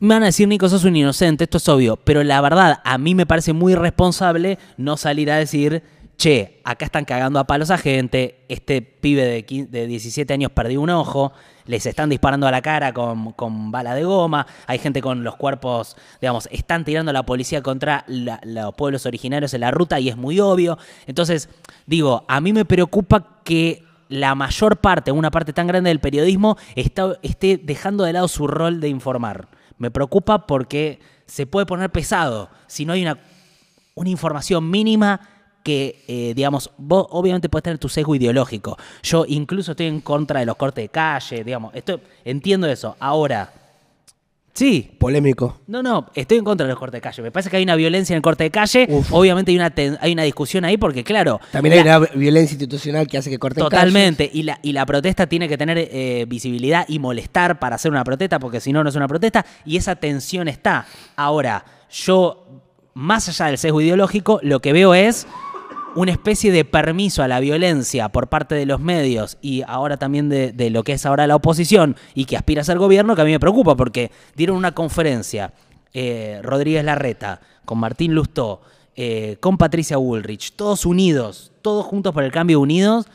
Me 0.00 0.14
van 0.14 0.22
a 0.22 0.26
decir, 0.26 0.46
Nico, 0.46 0.68
sos 0.68 0.84
un 0.84 0.96
inocente, 0.96 1.44
esto 1.44 1.58
es 1.58 1.68
obvio, 1.68 1.96
pero 1.96 2.22
la 2.22 2.40
verdad, 2.40 2.80
a 2.84 2.98
mí 2.98 3.14
me 3.14 3.26
parece 3.26 3.52
muy 3.52 3.72
irresponsable 3.72 4.58
no 4.76 4.96
salir 4.96 5.30
a 5.30 5.36
decir, 5.36 5.82
che, 6.16 6.60
acá 6.64 6.84
están 6.84 7.04
cagando 7.04 7.38
a 7.38 7.44
palos 7.44 7.70
a 7.70 7.78
gente, 7.78 8.44
este 8.48 8.82
pibe 8.82 9.24
de, 9.24 9.44
15 9.44 9.70
de 9.70 9.86
17 9.86 10.32
años 10.32 10.50
perdió 10.52 10.80
un 10.80 10.90
ojo, 10.90 11.32
les 11.64 11.86
están 11.86 12.08
disparando 12.10 12.46
a 12.46 12.50
la 12.50 12.60
cara 12.62 12.92
con, 12.92 13.32
con 13.32 13.70
bala 13.70 13.94
de 13.94 14.02
goma, 14.02 14.46
hay 14.66 14.78
gente 14.78 15.00
con 15.00 15.22
los 15.22 15.36
cuerpos, 15.36 15.96
digamos, 16.20 16.48
están 16.50 16.84
tirando 16.84 17.10
a 17.10 17.12
la 17.12 17.24
policía 17.24 17.62
contra 17.62 18.04
los 18.06 18.74
pueblos 18.74 19.06
originarios 19.06 19.54
en 19.54 19.60
la 19.60 19.70
ruta 19.70 20.00
y 20.00 20.08
es 20.08 20.16
muy 20.16 20.40
obvio. 20.40 20.76
Entonces, 21.06 21.48
digo, 21.86 22.24
a 22.26 22.40
mí 22.40 22.52
me 22.52 22.64
preocupa 22.64 23.40
que 23.44 23.84
la 24.08 24.34
mayor 24.34 24.78
parte, 24.78 25.12
una 25.12 25.30
parte 25.30 25.52
tan 25.52 25.66
grande 25.66 25.88
del 25.90 26.00
periodismo, 26.00 26.56
está, 26.74 27.18
esté 27.22 27.58
dejando 27.62 28.04
de 28.04 28.12
lado 28.12 28.28
su 28.28 28.46
rol 28.46 28.80
de 28.80 28.88
informar. 28.88 29.48
Me 29.78 29.90
preocupa 29.90 30.46
porque 30.46 31.00
se 31.26 31.46
puede 31.46 31.66
poner 31.66 31.90
pesado 31.90 32.50
si 32.66 32.84
no 32.84 32.92
hay 32.92 33.02
una, 33.02 33.18
una 33.94 34.10
información 34.10 34.70
mínima 34.70 35.20
que, 35.62 36.02
eh, 36.08 36.32
digamos, 36.34 36.70
vos 36.78 37.06
obviamente 37.10 37.48
puedes 37.48 37.64
tener 37.64 37.78
tu 37.78 37.88
sesgo 37.88 38.14
ideológico. 38.14 38.78
Yo 39.02 39.24
incluso 39.28 39.72
estoy 39.72 39.86
en 39.86 40.00
contra 40.00 40.40
de 40.40 40.46
los 40.46 40.56
cortes 40.56 40.84
de 40.84 40.88
calle, 40.88 41.44
digamos, 41.44 41.74
esto, 41.74 42.00
entiendo 42.24 42.66
eso. 42.66 42.96
Ahora, 42.98 43.52
sí, 44.58 44.90
Polémico. 44.98 45.60
no, 45.68 45.82
no, 45.82 46.06
estoy 46.14 46.38
en 46.38 46.44
contra 46.44 46.66
de 46.66 46.72
los 46.72 46.78
cortes 46.78 46.98
de 46.98 47.02
calle. 47.02 47.22
Me 47.22 47.30
parece 47.30 47.48
que 47.50 47.56
hay 47.56 47.62
una 47.62 47.76
violencia 47.76 48.12
en 48.14 48.16
el 48.16 48.22
corte 48.22 48.44
de 48.44 48.50
calle. 48.50 48.86
Uf. 48.90 49.12
Obviamente 49.12 49.50
hay 49.52 49.56
una, 49.56 49.70
ten- 49.70 49.96
hay 50.00 50.12
una 50.12 50.24
discusión 50.24 50.64
ahí 50.64 50.76
porque, 50.76 51.04
claro. 51.04 51.40
También 51.52 51.74
hay 51.78 51.84
la- 51.84 51.98
una 51.98 52.08
violencia 52.14 52.54
institucional 52.54 53.06
que 53.06 53.18
hace 53.18 53.30
que 53.30 53.38
corten 53.38 53.62
Totalmente. 53.64 54.28
Y 54.32 54.42
la, 54.42 54.58
y 54.62 54.72
la 54.72 54.84
protesta 54.84 55.26
tiene 55.26 55.48
que 55.48 55.56
tener 55.56 55.78
eh, 55.78 56.24
visibilidad 56.28 56.84
y 56.88 56.98
molestar 56.98 57.58
para 57.58 57.76
hacer 57.76 57.90
una 57.90 58.04
protesta, 58.04 58.38
porque 58.38 58.60
si 58.60 58.72
no, 58.72 58.82
no 58.82 58.90
es 58.90 58.96
una 58.96 59.08
protesta. 59.08 59.46
Y 59.64 59.76
esa 59.76 59.96
tensión 59.96 60.48
está. 60.48 60.86
Ahora, 61.16 61.64
yo, 61.90 62.46
más 62.94 63.28
allá 63.28 63.46
del 63.46 63.58
sesgo 63.58 63.80
ideológico, 63.80 64.40
lo 64.42 64.60
que 64.60 64.72
veo 64.72 64.94
es 64.94 65.26
una 65.94 66.12
especie 66.12 66.52
de 66.52 66.64
permiso 66.64 67.22
a 67.22 67.28
la 67.28 67.40
violencia 67.40 68.08
por 68.10 68.28
parte 68.28 68.54
de 68.54 68.66
los 68.66 68.80
medios 68.80 69.38
y 69.40 69.62
ahora 69.66 69.96
también 69.96 70.28
de, 70.28 70.70
lo 70.70 70.84
que 70.84 70.92
es 70.92 71.06
ahora 71.06 71.26
la 71.26 71.36
oposición 71.36 71.96
y 72.14 72.26
que 72.26 72.36
aspira 72.36 72.62
a 72.62 72.64
ser 72.64 72.78
gobierno, 72.78 73.16
que 73.16 73.22
a 73.22 73.24
mí 73.24 73.32
me 73.32 73.40
preocupa 73.40 73.76
porque 73.76 74.10
dieron 74.36 74.56
una 74.56 74.72
conferencia 74.72 75.52
eh, 75.94 76.40
Rodríguez 76.42 76.84
Larreta 76.84 77.40
con 77.64 77.78
Martín 77.78 78.14
Lustó, 78.14 78.60
eh, 78.96 79.36
con 79.40 79.58
Patricia 79.58 79.98
Woolrich, 79.98 80.52
todos 80.56 80.84
unidos, 80.86 81.52
todos 81.62 81.86
juntos 81.86 82.12
por 82.12 82.24
el 82.24 82.32
cambio 82.32 82.60
unidos, 82.60 83.06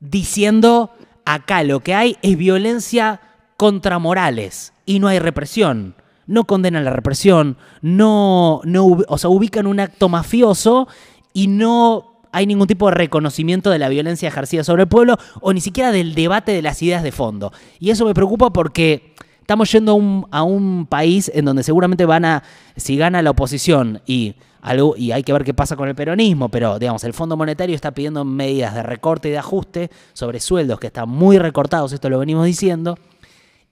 diciendo 0.00 0.90
acá 1.24 1.62
lo 1.62 1.80
que 1.80 1.94
hay 1.94 2.16
es 2.22 2.36
violencia 2.36 3.20
contra 3.56 3.98
Morales 3.98 4.72
y 4.84 4.98
no 4.98 5.08
hay 5.08 5.18
represión. 5.18 5.94
No 6.28 6.42
condenan 6.44 6.84
la 6.84 6.90
represión, 6.90 7.56
no, 7.82 8.60
no 8.64 8.98
o 9.06 9.16
sea, 9.16 9.30
ubican 9.30 9.68
un 9.68 9.78
acto 9.78 10.08
mafioso 10.08 10.88
y 11.36 11.48
no 11.48 12.22
hay 12.32 12.46
ningún 12.46 12.66
tipo 12.66 12.88
de 12.88 12.94
reconocimiento 12.94 13.68
de 13.68 13.78
la 13.78 13.90
violencia 13.90 14.26
ejercida 14.26 14.64
sobre 14.64 14.84
el 14.84 14.88
pueblo 14.88 15.18
o 15.42 15.52
ni 15.52 15.60
siquiera 15.60 15.92
del 15.92 16.14
debate 16.14 16.52
de 16.52 16.62
las 16.62 16.80
ideas 16.80 17.02
de 17.02 17.12
fondo. 17.12 17.52
Y 17.78 17.90
eso 17.90 18.06
me 18.06 18.14
preocupa 18.14 18.54
porque 18.54 19.14
estamos 19.42 19.70
yendo 19.70 20.26
a 20.30 20.42
un, 20.42 20.86
país 20.86 21.30
en 21.34 21.44
donde 21.44 21.62
seguramente 21.62 22.06
van 22.06 22.24
a, 22.24 22.42
si 22.76 22.96
gana 22.96 23.20
la 23.20 23.32
oposición 23.32 24.00
y, 24.06 24.36
algo, 24.62 24.96
y 24.96 25.12
hay 25.12 25.22
que 25.24 25.34
ver 25.34 25.44
qué 25.44 25.52
pasa 25.52 25.76
con 25.76 25.90
el 25.90 25.94
peronismo, 25.94 26.48
pero 26.48 26.78
digamos, 26.78 27.04
el 27.04 27.12
Fondo 27.12 27.36
Monetario 27.36 27.74
está 27.76 27.90
pidiendo 27.90 28.24
medidas 28.24 28.74
de 28.74 28.82
recorte 28.82 29.28
y 29.28 29.32
de 29.32 29.38
ajuste 29.38 29.90
sobre 30.14 30.40
sueldos 30.40 30.80
que 30.80 30.86
están 30.86 31.10
muy 31.10 31.36
recortados, 31.36 31.92
esto 31.92 32.08
lo 32.08 32.18
venimos 32.18 32.46
diciendo. 32.46 32.98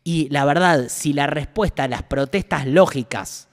Y 0.05 0.29
la 0.29 0.44
verdad, 0.44 0.88
si 0.90 1.14
la 1.14 1.27
respuesta 1.29 1.85
a 1.85 1.88
las 1.88 2.03
protestas 2.03 2.66
lógicas 2.66 3.48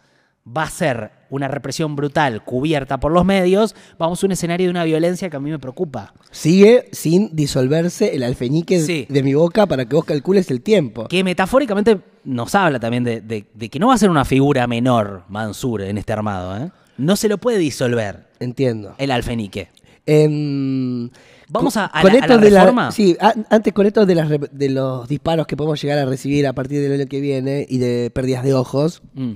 va 0.45 0.63
a 0.63 0.69
ser 0.69 1.20
una 1.31 1.47
represión 1.47 1.95
brutal 1.95 2.43
cubierta 2.45 2.99
por 2.99 3.11
los 3.11 3.25
medios, 3.25 3.75
vamos 3.97 4.21
a 4.21 4.25
un 4.27 4.33
escenario 4.33 4.67
de 4.67 4.71
una 4.71 4.83
violencia 4.83 5.29
que 5.31 5.37
a 5.37 5.39
mí 5.39 5.49
me 5.49 5.57
preocupa. 5.57 6.13
Sigue 6.29 6.89
sin 6.91 7.35
disolverse 7.35 8.13
el 8.15 8.21
alfeñique 8.21 8.79
Sí. 8.81 9.07
de 9.09 9.23
mi 9.23 9.33
boca 9.33 9.65
para 9.65 9.85
que 9.85 9.95
vos 9.95 10.05
calcules 10.05 10.51
el 10.51 10.61
tiempo. 10.61 11.07
Que 11.07 11.23
metafóricamente 11.23 11.99
nos 12.23 12.53
habla 12.53 12.79
también 12.79 13.03
de, 13.03 13.21
de- 13.21 13.45
de 13.53 13.69
que 13.69 13.79
no 13.79 13.87
va 13.87 13.95
a 13.95 13.97
ser 13.97 14.11
una 14.11 14.25
figura 14.25 14.67
menor 14.67 15.23
Mansur 15.29 15.81
en 15.81 15.97
este 15.97 16.13
armado. 16.13 16.55
¿eh? 16.63 16.69
No 16.97 17.15
se 17.15 17.27
lo 17.27 17.39
puede 17.39 17.57
disolver 17.57 18.27
Entiendo. 18.39 18.93
el 18.99 19.09
alfenique. 19.09 19.69
Em, 20.05 21.09
Vamos 21.49 21.75
a- 21.77 21.85
a 21.93 22.01
con 22.01 22.11
la- 22.11 22.17
a 22.19 22.21
esto 22.21 22.35
la 22.35 22.41
de 22.41 22.49
la- 22.51 22.59
reforma. 22.61 22.91
sí, 22.91 23.17
a- 23.19 23.33
antes 23.49 23.73
con 23.73 23.85
esto 23.85 24.05
de, 24.05 24.15
las 24.15 24.29
re- 24.29 24.49
de 24.51 24.69
los 24.69 25.07
disparos 25.07 25.47
que 25.47 25.57
podemos 25.57 25.81
llegar 25.81 25.97
a 25.99 26.05
recibir 26.05 26.47
a 26.47 26.53
partir 26.53 26.81
del 26.81 26.93
año 26.99 27.07
que 27.09 27.19
viene 27.19 27.65
y 27.67 27.77
de 27.77 28.09
pérdidas 28.13 28.43
de 28.43 28.53
ojos. 28.53 29.01
Mm. 29.13 29.31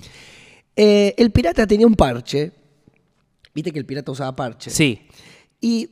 Eh, 0.75 1.13
el 1.17 1.31
pirata 1.31 1.65
tenía 1.67 1.87
un 1.87 1.95
parche. 1.95 2.51
Viste 3.53 3.71
que 3.71 3.79
el 3.79 3.85
pirata 3.85 4.11
usaba 4.11 4.35
parche. 4.35 4.69
Sí. 4.69 5.07
Y 5.61 5.89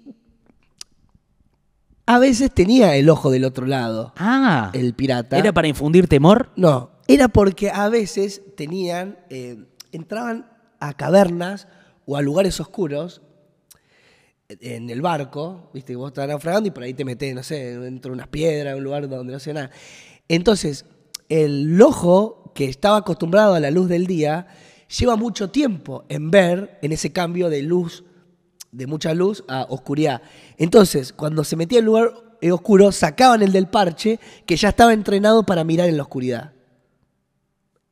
a 2.06 2.20
veces 2.20 2.54
tenía 2.54 2.96
el 2.96 3.10
ojo 3.10 3.32
del 3.32 3.46
otro 3.46 3.66
lado. 3.66 4.14
Ah, 4.18 4.72
El 4.74 4.94
pirata. 4.94 5.38
¿era 5.38 5.54
para 5.54 5.68
infundir 5.68 6.08
temor? 6.08 6.52
No, 6.56 6.92
era 7.08 7.30
porque 7.30 7.70
a 7.70 7.88
veces 7.90 8.42
tenían, 8.58 9.18
eh, 9.30 9.64
entraban 9.92 10.50
a 10.80 10.94
cavernas 10.94 11.68
o 12.06 12.18
a 12.18 12.22
lugares 12.22 12.60
oscuros 12.60 13.22
en 14.50 14.90
el 14.90 15.02
barco, 15.02 15.70
viste, 15.74 15.94
que 15.94 15.98
vos 15.98 16.10
estás 16.10 16.28
naufragando 16.28 16.68
y 16.68 16.72
por 16.72 16.84
ahí 16.84 16.94
te 16.94 17.06
metés, 17.06 17.34
no 17.34 17.42
sé, 17.42 17.80
dentro 17.80 18.12
de 18.12 18.16
unas 18.16 18.28
piedras, 18.28 18.76
un 18.76 18.84
lugar 18.84 19.08
donde 19.08 19.34
no 19.34 19.40
sé 19.40 19.54
nada. 19.54 19.72
Entonces, 20.28 20.86
el 21.30 21.82
ojo 21.82 22.52
que 22.54 22.66
estaba 22.66 22.98
acostumbrado 22.98 23.56
a 23.56 23.60
la 23.60 23.72
luz 23.72 23.88
del 23.88 24.06
día 24.06 24.48
lleva 25.00 25.16
mucho 25.16 25.50
tiempo 25.50 26.06
en 26.10 26.32
ver 26.32 26.80
en 26.82 26.92
ese 26.92 27.12
cambio 27.12 27.50
de 27.50 27.62
luz, 27.64 28.04
de 28.72 28.88
mucha 28.88 29.14
luz 29.14 29.44
a 29.48 29.66
oscuridad. 29.70 30.22
Entonces, 30.58 31.14
cuando 31.14 31.44
se 31.44 31.56
metía 31.56 31.80
en 31.80 31.86
lugar 31.86 32.12
eh, 32.42 32.52
oscuro, 32.52 32.92
sacaban 32.92 33.42
el 33.42 33.52
del 33.52 33.68
parche 33.68 34.20
que 34.46 34.56
ya 34.56 34.70
estaba 34.70 34.94
entrenado 34.94 35.44
para 35.46 35.64
mirar 35.64 35.88
en 35.90 35.98
la 35.98 36.04
oscuridad. 36.04 36.52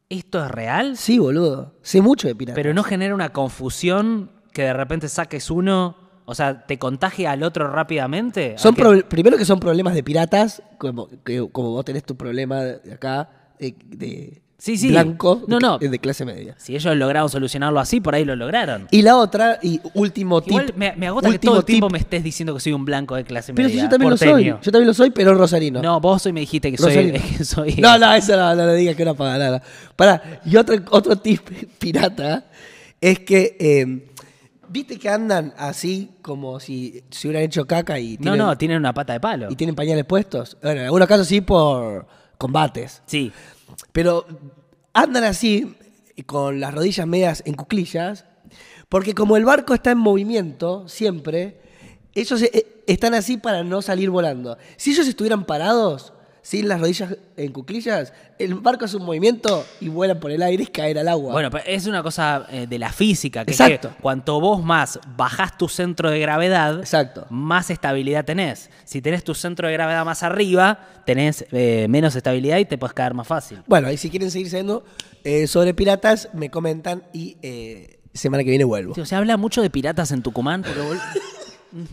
¿Esto 0.09 0.43
es 0.43 0.51
real? 0.51 0.97
Sí, 0.97 1.19
boludo. 1.19 1.75
Sé 1.81 2.01
mucho 2.01 2.27
de 2.27 2.35
piratas. 2.35 2.55
Pero 2.55 2.73
no 2.73 2.83
genera 2.83 3.15
una 3.15 3.31
confusión 3.31 4.31
que 4.51 4.63
de 4.63 4.73
repente 4.73 5.07
saques 5.07 5.49
uno, 5.49 5.95
o 6.25 6.35
sea, 6.35 6.65
te 6.65 6.77
contagia 6.77 7.31
al 7.31 7.43
otro 7.43 7.71
rápidamente. 7.71 8.55
Son 8.57 8.75
primero 8.75 9.37
que 9.37 9.45
son 9.45 9.59
problemas 9.61 9.93
de 9.93 10.03
piratas, 10.03 10.61
como, 10.77 11.07
que- 11.23 11.47
como 11.49 11.69
vos 11.71 11.85
tenés 11.85 12.03
tu 12.03 12.17
problema 12.17 12.59
de 12.61 12.93
acá, 12.93 13.29
de, 13.57 13.73
de 13.85 14.41
Sí, 14.63 14.77
sí. 14.77 14.89
blanco, 14.89 15.41
No, 15.47 15.57
de, 15.57 15.61
no. 15.61 15.77
de 15.79 15.97
clase 15.97 16.23
media. 16.23 16.53
Si 16.59 16.75
ellos 16.75 16.95
lograron 16.95 17.29
solucionarlo 17.29 17.79
así, 17.79 17.99
por 17.99 18.13
ahí 18.13 18.23
lo 18.25 18.35
lograron. 18.35 18.87
Y 18.91 19.01
la 19.01 19.17
otra, 19.17 19.57
y 19.63 19.81
último 19.95 20.39
tip. 20.41 20.51
Igual 20.51 20.73
me, 20.75 20.93
me 20.95 21.07
agota 21.07 21.29
que 21.29 21.33
último 21.33 21.51
todo 21.53 21.59
el 21.61 21.65
tip, 21.65 21.73
tiempo 21.73 21.89
me 21.89 21.97
estés 21.97 22.23
diciendo 22.23 22.53
que 22.53 22.59
soy 22.59 22.73
un 22.73 22.85
blanco 22.85 23.15
de 23.15 23.23
clase 23.23 23.55
Pero 23.55 23.69
si 23.69 23.73
media. 23.75 23.85
yo 23.85 23.89
también 23.89 24.11
lo 24.11 24.17
soy. 24.17 24.43
Yo 24.45 24.59
también 24.71 24.85
lo 24.87 24.93
soy, 24.93 25.09
pero 25.09 25.33
rosarino. 25.33 25.81
No, 25.81 25.99
vos 25.99 26.23
hoy 26.27 26.33
me 26.33 26.41
dijiste 26.41 26.69
que 26.69 26.77
soy. 26.77 26.89
Rosarino. 26.93 27.19
que 27.37 27.43
soy- 27.43 27.73
No, 27.77 27.97
no, 27.97 28.13
eso 28.13 28.37
no, 28.37 28.53
no 28.53 28.67
le 28.67 28.75
digas 28.75 28.95
que 28.95 29.03
no 29.03 29.15
paga 29.15 29.39
nada. 29.39 29.63
Pará, 29.95 30.41
y 30.45 30.55
otro, 30.55 30.75
otro 30.91 31.15
tip 31.15 31.41
pirata 31.79 32.45
es 33.01 33.17
que, 33.21 33.57
eh, 33.59 34.09
viste 34.69 34.99
que 34.99 35.09
andan 35.09 35.55
así 35.57 36.11
como 36.21 36.59
si 36.59 37.01
se 37.09 37.27
hubieran 37.27 37.45
hecho 37.45 37.65
caca 37.65 37.99
y 37.99 38.11
no, 38.17 38.33
tienen, 38.33 38.37
no, 38.37 38.57
tienen 38.59 38.77
una 38.77 38.93
pata 38.93 39.13
de 39.13 39.19
palo. 39.19 39.47
y 39.49 39.55
tienen 39.55 39.75
pañales 39.75 40.05
puestos. 40.05 40.55
Bueno, 40.61 40.81
en 40.81 40.85
algunos 40.85 41.07
casos 41.07 41.27
sí 41.27 41.41
por 41.41 42.05
combates. 42.37 43.01
Sí. 43.07 43.31
Pero 43.91 44.25
andan 44.93 45.23
así, 45.23 45.75
con 46.25 46.59
las 46.59 46.73
rodillas 46.73 47.07
medias 47.07 47.43
en 47.45 47.55
cuclillas, 47.55 48.25
porque 48.89 49.13
como 49.13 49.37
el 49.37 49.45
barco 49.45 49.73
está 49.73 49.91
en 49.91 49.97
movimiento 49.97 50.87
siempre, 50.87 51.61
ellos 52.13 52.41
eh, 52.41 52.83
están 52.87 53.13
así 53.13 53.37
para 53.37 53.63
no 53.63 53.81
salir 53.81 54.09
volando. 54.09 54.57
Si 54.77 54.91
ellos 54.91 55.07
estuvieran 55.07 55.45
parados, 55.45 56.13
sin 56.43 56.67
las 56.67 56.79
rodillas 56.79 57.15
en 57.37 57.51
cuclillas, 57.51 58.13
el 58.39 58.55
barco 58.55 58.85
hace 58.85 58.97
un 58.97 59.05
movimiento 59.05 59.63
y 59.79 59.89
vuelan 59.89 60.19
por 60.19 60.31
el 60.31 60.41
aire 60.41 60.63
y 60.63 60.67
caen 60.67 60.97
al 60.97 61.07
agua. 61.07 61.31
Bueno, 61.33 61.51
pero 61.51 61.63
es 61.67 61.85
una 61.85 62.01
cosa 62.01 62.47
eh, 62.49 62.65
de 62.67 62.79
la 62.79 62.91
física, 62.91 63.45
que 63.45 63.51
Exacto. 63.51 63.89
es 63.89 63.95
que 63.95 64.01
cuanto 64.01 64.39
vos 64.39 64.63
más 64.63 64.99
bajás 65.15 65.57
tu 65.57 65.67
centro 65.69 66.09
de 66.09 66.19
gravedad, 66.19 66.79
Exacto. 66.79 67.27
más 67.29 67.69
estabilidad 67.69 68.25
tenés. 68.25 68.69
Si 68.85 69.01
tenés 69.01 69.23
tu 69.23 69.35
centro 69.35 69.67
de 69.67 69.73
gravedad 69.73 70.03
más 70.03 70.23
arriba, 70.23 70.79
tenés 71.05 71.45
eh, 71.51 71.85
menos 71.89 72.15
estabilidad 72.15 72.57
y 72.57 72.65
te 72.65 72.77
puedes 72.77 72.93
caer 72.93 73.13
más 73.13 73.27
fácil. 73.27 73.59
Bueno, 73.67 73.91
y 73.91 73.97
si 73.97 74.09
quieren 74.09 74.31
seguir 74.31 74.49
siendo 74.49 74.83
eh, 75.23 75.45
sobre 75.47 75.73
piratas, 75.75 76.29
me 76.33 76.49
comentan 76.49 77.03
y 77.13 77.37
semana 78.13 78.43
que 78.43 78.49
viene 78.49 78.65
vuelvo. 78.65 78.93
O 78.99 79.05
sea, 79.05 79.19
habla 79.19 79.37
mucho 79.37 79.61
de 79.61 79.69
piratas 79.69 80.11
en 80.11 80.21
Tucumán. 80.23 80.63
Porque 80.63 80.81
vol- 80.81 80.99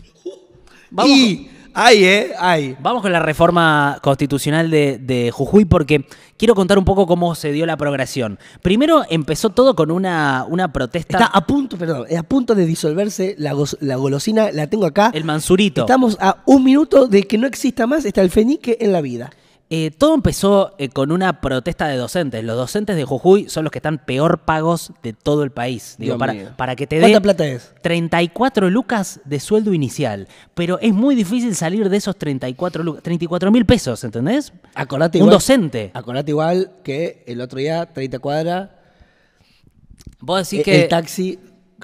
Vamos, 0.91 1.11
Y, 1.17 1.49
ay, 1.73 2.03
eh, 2.05 2.31
ay. 2.39 2.75
Vamos 2.81 3.01
con 3.01 3.11
la 3.11 3.19
reforma 3.19 3.99
constitucional 4.01 4.69
de, 4.69 4.97
de 4.97 5.31
Jujuy 5.31 5.65
porque 5.65 6.05
quiero 6.37 6.55
contar 6.55 6.77
un 6.77 6.85
poco 6.85 7.05
cómo 7.07 7.35
se 7.35 7.51
dio 7.51 7.65
la 7.65 7.77
progresión. 7.77 8.39
Primero 8.61 9.03
empezó 9.09 9.49
todo 9.49 9.75
con 9.75 9.91
una, 9.91 10.45
una 10.47 10.71
protesta, 10.71 11.17
Está 11.17 11.25
a 11.31 11.45
punto, 11.45 11.77
perdón, 11.77 12.05
a 12.15 12.23
punto 12.23 12.55
de 12.55 12.65
disolverse 12.65 13.35
la, 13.37 13.55
la 13.81 13.95
golosina, 13.95 14.51
la 14.51 14.67
tengo 14.67 14.85
acá. 14.85 15.11
el 15.13 15.23
mansurito. 15.23 15.81
Estamos 15.81 16.17
a 16.19 16.37
un 16.45 16.63
minuto 16.63 17.07
de 17.07 17.23
que 17.23 17.37
no 17.37 17.47
exista 17.47 17.87
más 17.87 18.05
está 18.05 18.21
el 18.21 18.29
fenique 18.29 18.77
en 18.79 18.91
la 18.91 19.01
vida. 19.01 19.31
Eh, 19.71 19.91
todo 19.95 20.15
empezó 20.15 20.73
eh, 20.79 20.89
con 20.89 21.11
una 21.11 21.41
protesta 21.41 21.87
de 21.87 21.95
docentes. 21.95 22.43
Los 22.43 22.57
docentes 22.57 22.95
de 22.95 23.03
Jujuy 23.03 23.49
son 23.49 23.63
los 23.63 23.71
que 23.71 23.77
están 23.77 23.99
peor 23.99 24.39
pagos 24.39 24.91
de 25.03 25.13
todo 25.13 25.43
el 25.43 25.51
país. 25.51 25.95
Digo, 25.99 26.13
Dios 26.13 26.19
para, 26.19 26.33
mío. 26.33 26.49
para 26.57 26.75
que 26.75 26.87
te 26.87 26.95
dé 26.95 27.01
¿Cuánta 27.01 27.21
plata 27.21 27.47
es? 27.47 27.71
34 27.83 28.71
lucas 28.71 29.19
de 29.25 29.39
sueldo 29.39 29.73
inicial. 29.73 30.27
Pero 30.55 30.79
es 30.79 30.91
muy 30.91 31.13
difícil 31.13 31.55
salir 31.55 31.87
de 31.87 31.97
esos 31.97 32.17
34 32.17 32.83
lucas. 32.83 33.03
34 33.03 33.51
mil 33.51 33.65
pesos, 33.65 34.03
¿entendés? 34.03 34.51
Acordate 34.73 35.19
Un 35.19 35.25
igual, 35.25 35.33
docente. 35.33 35.91
Acordate 35.93 36.31
igual 36.31 36.71
que 36.83 37.23
el 37.27 37.39
otro 37.39 37.59
día, 37.59 37.85
30 37.85 38.17
cuadras, 38.17 38.69
Vos 40.21 40.49
decís 40.49 40.61
eh, 40.61 40.63
que... 40.63 40.81
el 40.83 40.89
taxi, 40.89 41.39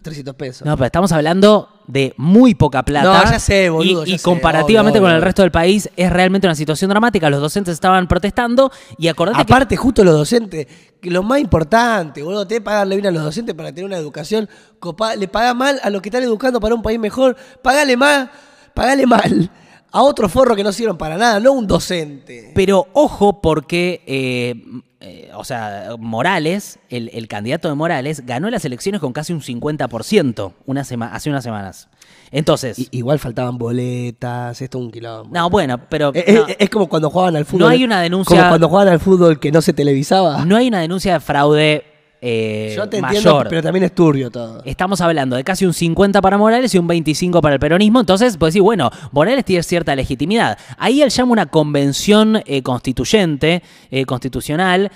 300 0.06 0.36
pesos. 0.36 0.66
No, 0.66 0.76
pero 0.78 0.86
estamos 0.86 1.12
hablando 1.12 1.68
de 1.88 2.14
muy 2.18 2.56
poca 2.56 2.84
plata. 2.84 3.26
No, 3.26 3.32
ya 3.32 3.40
sé, 3.40 3.70
boludo, 3.70 4.04
Y, 4.06 4.10
ya 4.10 4.16
y 4.16 4.18
sé, 4.18 4.24
comparativamente 4.24 5.00
obvio, 5.00 5.08
con 5.08 5.12
el 5.12 5.18
obvio. 5.18 5.26
resto 5.26 5.42
del 5.42 5.52
país 5.52 5.90
es 5.98 6.10
realmente 6.12 6.48
una 6.48 6.56
situación 6.56 6.90
dramática. 6.90 7.30
Los 7.30 7.42
docentes 7.42 7.74
estaban 7.74 8.08
protestando 8.08 8.72
y 8.98 9.08
acordate 9.08 9.38
que 9.38 9.42
Aparte, 9.42 9.76
justo 9.76 10.04
los 10.04 10.14
docentes, 10.16 10.68
que 11.02 11.10
lo 11.12 11.24
más 11.24 11.40
importante, 11.40 12.24
boludo, 12.24 12.48
te 12.48 12.62
pagarle 12.62 12.96
bien 12.96 13.08
a 13.08 13.12
los 13.12 13.24
docentes 13.24 13.54
para 13.56 13.70
tener 13.70 13.86
una 13.86 13.98
educación 13.98 14.48
copada. 14.80 15.16
Le 15.16 15.28
paga 15.28 15.54
mal 15.54 15.80
a 15.84 15.90
los 15.90 16.02
que 16.02 16.10
están 16.10 16.24
educando 16.24 16.60
para 16.60 16.76
un 16.76 16.82
país 16.82 17.00
mejor. 17.00 17.36
Pagale 17.62 17.98
mal, 17.98 18.32
pagale 18.74 19.06
mal 19.06 19.52
a 19.92 20.02
otro 20.04 20.28
forro 20.28 20.56
que 20.56 20.64
no 20.64 20.74
sirven 20.74 20.98
para 20.98 21.18
nada, 21.18 21.40
no 21.40 21.54
un 21.54 21.68
docente. 21.68 22.52
Pero 22.54 22.88
ojo 22.94 23.42
porque, 23.42 24.04
eh, 24.06 24.62
eh, 25.06 25.30
o 25.36 25.44
sea, 25.44 25.96
Morales, 26.00 26.80
el, 26.90 27.10
el 27.14 27.28
candidato 27.28 27.70
de 27.70 27.76
Morales, 27.76 28.26
ganó 28.26 28.50
las 28.50 28.66
elecciones 28.66 29.00
con 29.00 29.14
casi 29.14 29.34
un 29.34 29.42
50% 29.42 30.54
una 30.66 30.84
sema- 30.84 31.12
hace 31.14 31.30
unas 31.30 31.44
semanas. 31.44 31.90
Entonces, 32.32 32.80
I- 32.80 32.88
igual 32.92 33.20
faltaban 33.20 33.58
boletas, 33.58 34.60
esto 34.62 34.80
es 34.80 34.84
un 34.86 34.92
quilombo. 34.92 35.34
no, 35.34 35.50
bueno, 35.50 35.80
pero 35.90 36.12
Eh, 36.14 36.34
no, 36.34 36.48
eh, 36.48 36.58
es 36.60 36.70
como 36.70 36.88
cuando 36.90 37.10
jugaban 37.10 37.36
al 37.36 37.46
fútbol. 37.46 37.60
No 37.62 37.68
hay 37.68 37.84
una 37.84 38.02
denuncia- 38.02 38.36
Como 38.38 38.50
cuando 38.50 38.68
jugaban 38.68 38.88
al 38.94 39.00
fútbol 39.00 39.40
que 39.40 39.52
no 39.52 39.62
se 39.62 39.74
televisaba. 39.74 40.44
no 40.46 40.56
hay 40.56 40.68
una 40.68 40.80
denuncia 40.82 41.14
de 41.14 41.20
fraude 41.20 41.84
eh, 42.22 42.74
Yo 42.76 42.88
te 42.90 43.02
mayor. 43.02 43.18
entiendo, 43.18 43.46
pero 43.50 43.62
también 43.64 43.84
es 43.86 43.94
turbio 43.94 44.32
todo. 44.32 44.62
Estamos 44.66 45.02
hablando 45.02 45.36
de 45.36 45.44
casi 45.44 45.66
un 45.66 45.74
50 45.74 46.22
para 46.22 46.38
Morales 46.38 46.74
y 46.74 46.78
un 46.78 46.88
25 46.88 47.42
para 47.42 47.56
el 47.56 47.60
peronismo. 47.60 48.00
Entonces, 48.00 48.38
pues 48.38 48.54
sí, 48.54 48.60
bueno, 48.60 48.92
Morales 49.12 49.46
tiene 49.46 49.64
cierta 49.64 49.96
legitimidad. 49.96 50.58
Ahí 50.78 51.02
él 51.02 51.10
llama 51.10 51.32
una 51.32 51.46
convención 51.46 52.42
eh, 52.46 52.62
constituyente, 52.62 53.64
eh, 53.92 54.06
constitucional, 54.06 54.92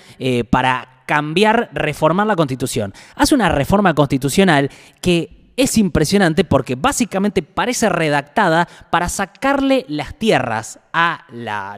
para 0.50 0.88
cambiar, 1.06 1.70
reformar 1.72 2.26
la 2.26 2.36
constitución. 2.36 2.94
Hace 3.16 3.34
una 3.34 3.48
reforma 3.48 3.94
constitucional 3.94 4.70
que 5.00 5.39
es 5.60 5.76
impresionante 5.76 6.44
porque 6.44 6.74
básicamente 6.74 7.42
parece 7.42 7.90
redactada 7.90 8.66
para 8.88 9.10
sacarle 9.10 9.84
las 9.88 10.14
tierras 10.14 10.78
a 10.92 11.26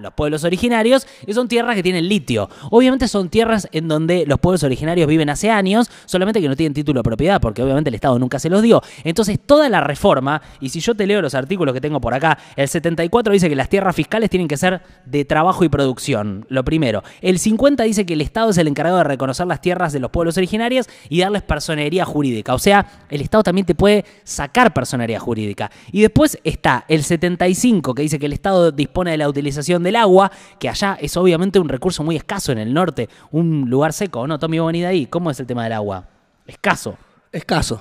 los 0.01 0.13
pueblos 0.15 0.45
originarios 0.45 1.07
y 1.27 1.35
son 1.35 1.49
tierras 1.49 1.75
que 1.75 1.83
tienen 1.83 2.09
litio. 2.09 2.49
Obviamente 2.71 3.09
son 3.09 3.29
tierras 3.29 3.69
en 3.73 3.89
donde 3.89 4.25
los 4.27 4.39
pueblos 4.39 4.63
originarios 4.63 5.09
viven 5.09 5.29
hace 5.31 5.51
años, 5.51 5.91
solamente 6.07 6.41
que 6.41 6.49
no 6.49 6.57
tienen 6.57 6.75
título 6.75 7.01
de 7.01 7.05
propiedad 7.05 7.41
porque 7.41 7.63
obviamente 7.63 7.89
el 7.89 7.95
Estado 7.95 8.19
nunca 8.19 8.39
se 8.39 8.49
los 8.49 8.63
dio. 8.63 8.81
Entonces 9.03 9.41
toda 9.45 9.69
la 9.69 9.81
reforma, 9.81 10.41
y 10.61 10.69
si 10.69 10.81
yo 10.81 10.95
te 10.95 11.07
leo 11.07 11.21
los 11.21 11.35
artículos 11.35 11.75
que 11.75 11.81
tengo 11.81 12.01
por 12.01 12.15
acá, 12.15 12.39
el 12.55 12.69
74 12.69 13.33
dice 13.33 13.49
que 13.49 13.57
las 13.57 13.69
tierras 13.69 13.97
fiscales 13.97 14.31
tienen 14.31 14.49
que 14.49 14.57
ser 14.57 14.81
de 15.05 15.25
trabajo 15.25 15.65
y 15.65 15.69
producción, 15.69 16.47
lo 16.49 16.65
primero. 16.65 17.03
El 17.21 17.41
50 17.41 17.83
dice 17.83 18.07
que 18.07 18.15
el 18.15 18.21
Estado 18.21 18.51
es 18.51 18.59
el 18.59 18.69
encargado 18.69 18.99
de 18.99 19.05
reconocer 19.05 19.47
las 19.47 19.61
tierras 19.61 19.93
de 19.93 19.99
los 19.99 20.13
pueblos 20.13 20.37
originarios 20.37 20.89
y 21.09 21.21
darles 21.21 21.43
personería 21.43 22.05
jurídica. 22.05 22.55
O 22.55 22.59
sea, 22.59 22.87
el 23.11 23.21
Estado 23.21 23.43
también 23.43 23.67
puede 23.75 24.05
sacar 24.25 24.73
personería 24.73 25.21
jurídica. 25.21 25.71
Y 25.91 26.03
después 26.03 26.39
está 26.45 26.85
el 26.89 27.05
75 27.05 27.95
que 27.95 28.03
dice 28.03 28.19
que 28.19 28.27
el 28.27 28.33
Estado 28.33 28.73
dispone 28.73 29.13
de 29.13 29.17
la 29.17 29.29
utilización 29.29 29.83
del 29.83 29.97
agua, 29.97 30.31
que 30.59 30.69
allá 30.69 30.99
es 31.01 31.17
obviamente 31.17 31.59
un 31.59 31.69
recurso 31.69 32.03
muy 32.03 32.17
escaso 32.17 32.53
en 32.53 32.59
el 32.59 32.73
norte, 32.75 33.09
un 33.31 33.69
lugar 33.69 33.93
seco, 33.93 34.27
¿no? 34.27 34.39
Tommy, 34.39 34.59
vos 34.59 34.73
de 34.73 34.87
ahí. 34.87 35.07
¿Cómo 35.07 35.31
es 35.31 35.41
el 35.41 35.47
tema 35.47 35.65
del 35.65 35.73
agua? 35.73 36.09
Escaso. 36.47 36.97
Escaso. 37.31 37.81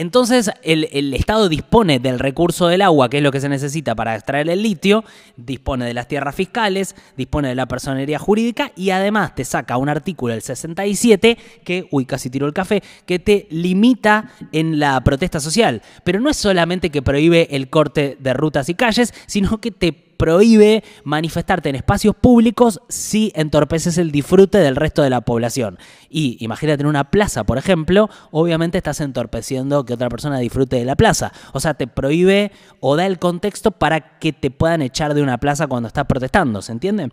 Entonces, 0.00 0.50
el, 0.62 1.12
Estado 1.12 1.50
dispone 1.50 1.98
del 1.98 2.18
recurso 2.18 2.68
del 2.68 2.80
agua, 2.80 3.10
que 3.10 3.18
es 3.18 3.22
lo 3.22 3.30
que 3.30 3.40
se 3.42 3.50
necesita 3.50 3.94
para 3.94 4.14
extraer 4.14 4.48
el 4.48 4.62
litio, 4.62 5.04
dispone 5.36 5.84
de 5.84 5.92
las 5.92 6.08
tierras 6.08 6.34
fiscales, 6.34 6.96
dispone 7.18 7.48
de 7.48 7.54
la 7.54 7.68
personería 7.68 8.18
jurídica 8.18 8.72
y 8.74 8.92
además 8.92 9.34
te 9.34 9.44
saca 9.44 9.76
un 9.76 9.90
artículo, 9.90 10.32
el 10.32 10.40
67, 10.40 11.36
que, 11.64 11.86
uy, 11.90 12.06
casi 12.06 12.30
tiró 12.30 12.46
el 12.46 12.54
café, 12.54 12.82
que 13.04 13.18
te 13.18 13.46
limita 13.50 14.32
en 14.52 14.78
la 14.78 14.98
protesta 15.04 15.38
social. 15.38 15.82
Pero 16.02 16.18
no 16.18 16.30
es 16.30 16.38
solamente 16.38 16.88
que 16.88 17.02
prohíbe 17.02 17.54
el 17.54 17.68
corte 17.68 18.16
de 18.18 18.32
rutas 18.32 18.70
y 18.70 18.74
calles, 18.76 19.12
sino 19.26 19.60
que 19.60 19.70
te 19.70 20.09
prohíbe 20.20 20.84
manifestarte 21.02 21.70
en 21.70 21.76
espacios 21.76 22.14
públicos 22.14 22.82
si 22.90 23.32
entorpeces 23.34 23.96
el 23.96 24.12
disfrute 24.12 24.58
del 24.58 24.76
resto 24.76 25.00
de 25.00 25.08
la 25.08 25.22
población. 25.22 25.78
Y 26.10 26.36
imagínate 26.40 26.82
en 26.82 26.88
una 26.88 27.10
plaza, 27.10 27.44
por 27.44 27.56
ejemplo, 27.56 28.10
obviamente 28.30 28.76
estás 28.76 29.00
entorpeciendo 29.00 29.86
que 29.86 29.94
otra 29.94 30.10
persona 30.10 30.38
disfrute 30.38 30.76
de 30.76 30.84
la 30.84 30.94
plaza. 30.94 31.32
O 31.54 31.60
sea, 31.60 31.72
te 31.72 31.86
prohíbe 31.86 32.52
o 32.80 32.96
da 32.96 33.06
el 33.06 33.18
contexto 33.18 33.70
para 33.70 34.18
que 34.18 34.34
te 34.34 34.50
puedan 34.50 34.82
echar 34.82 35.14
de 35.14 35.22
una 35.22 35.38
plaza 35.38 35.68
cuando 35.68 35.86
estás 35.86 36.04
protestando, 36.04 36.60
¿se 36.60 36.72
entiende? 36.72 37.10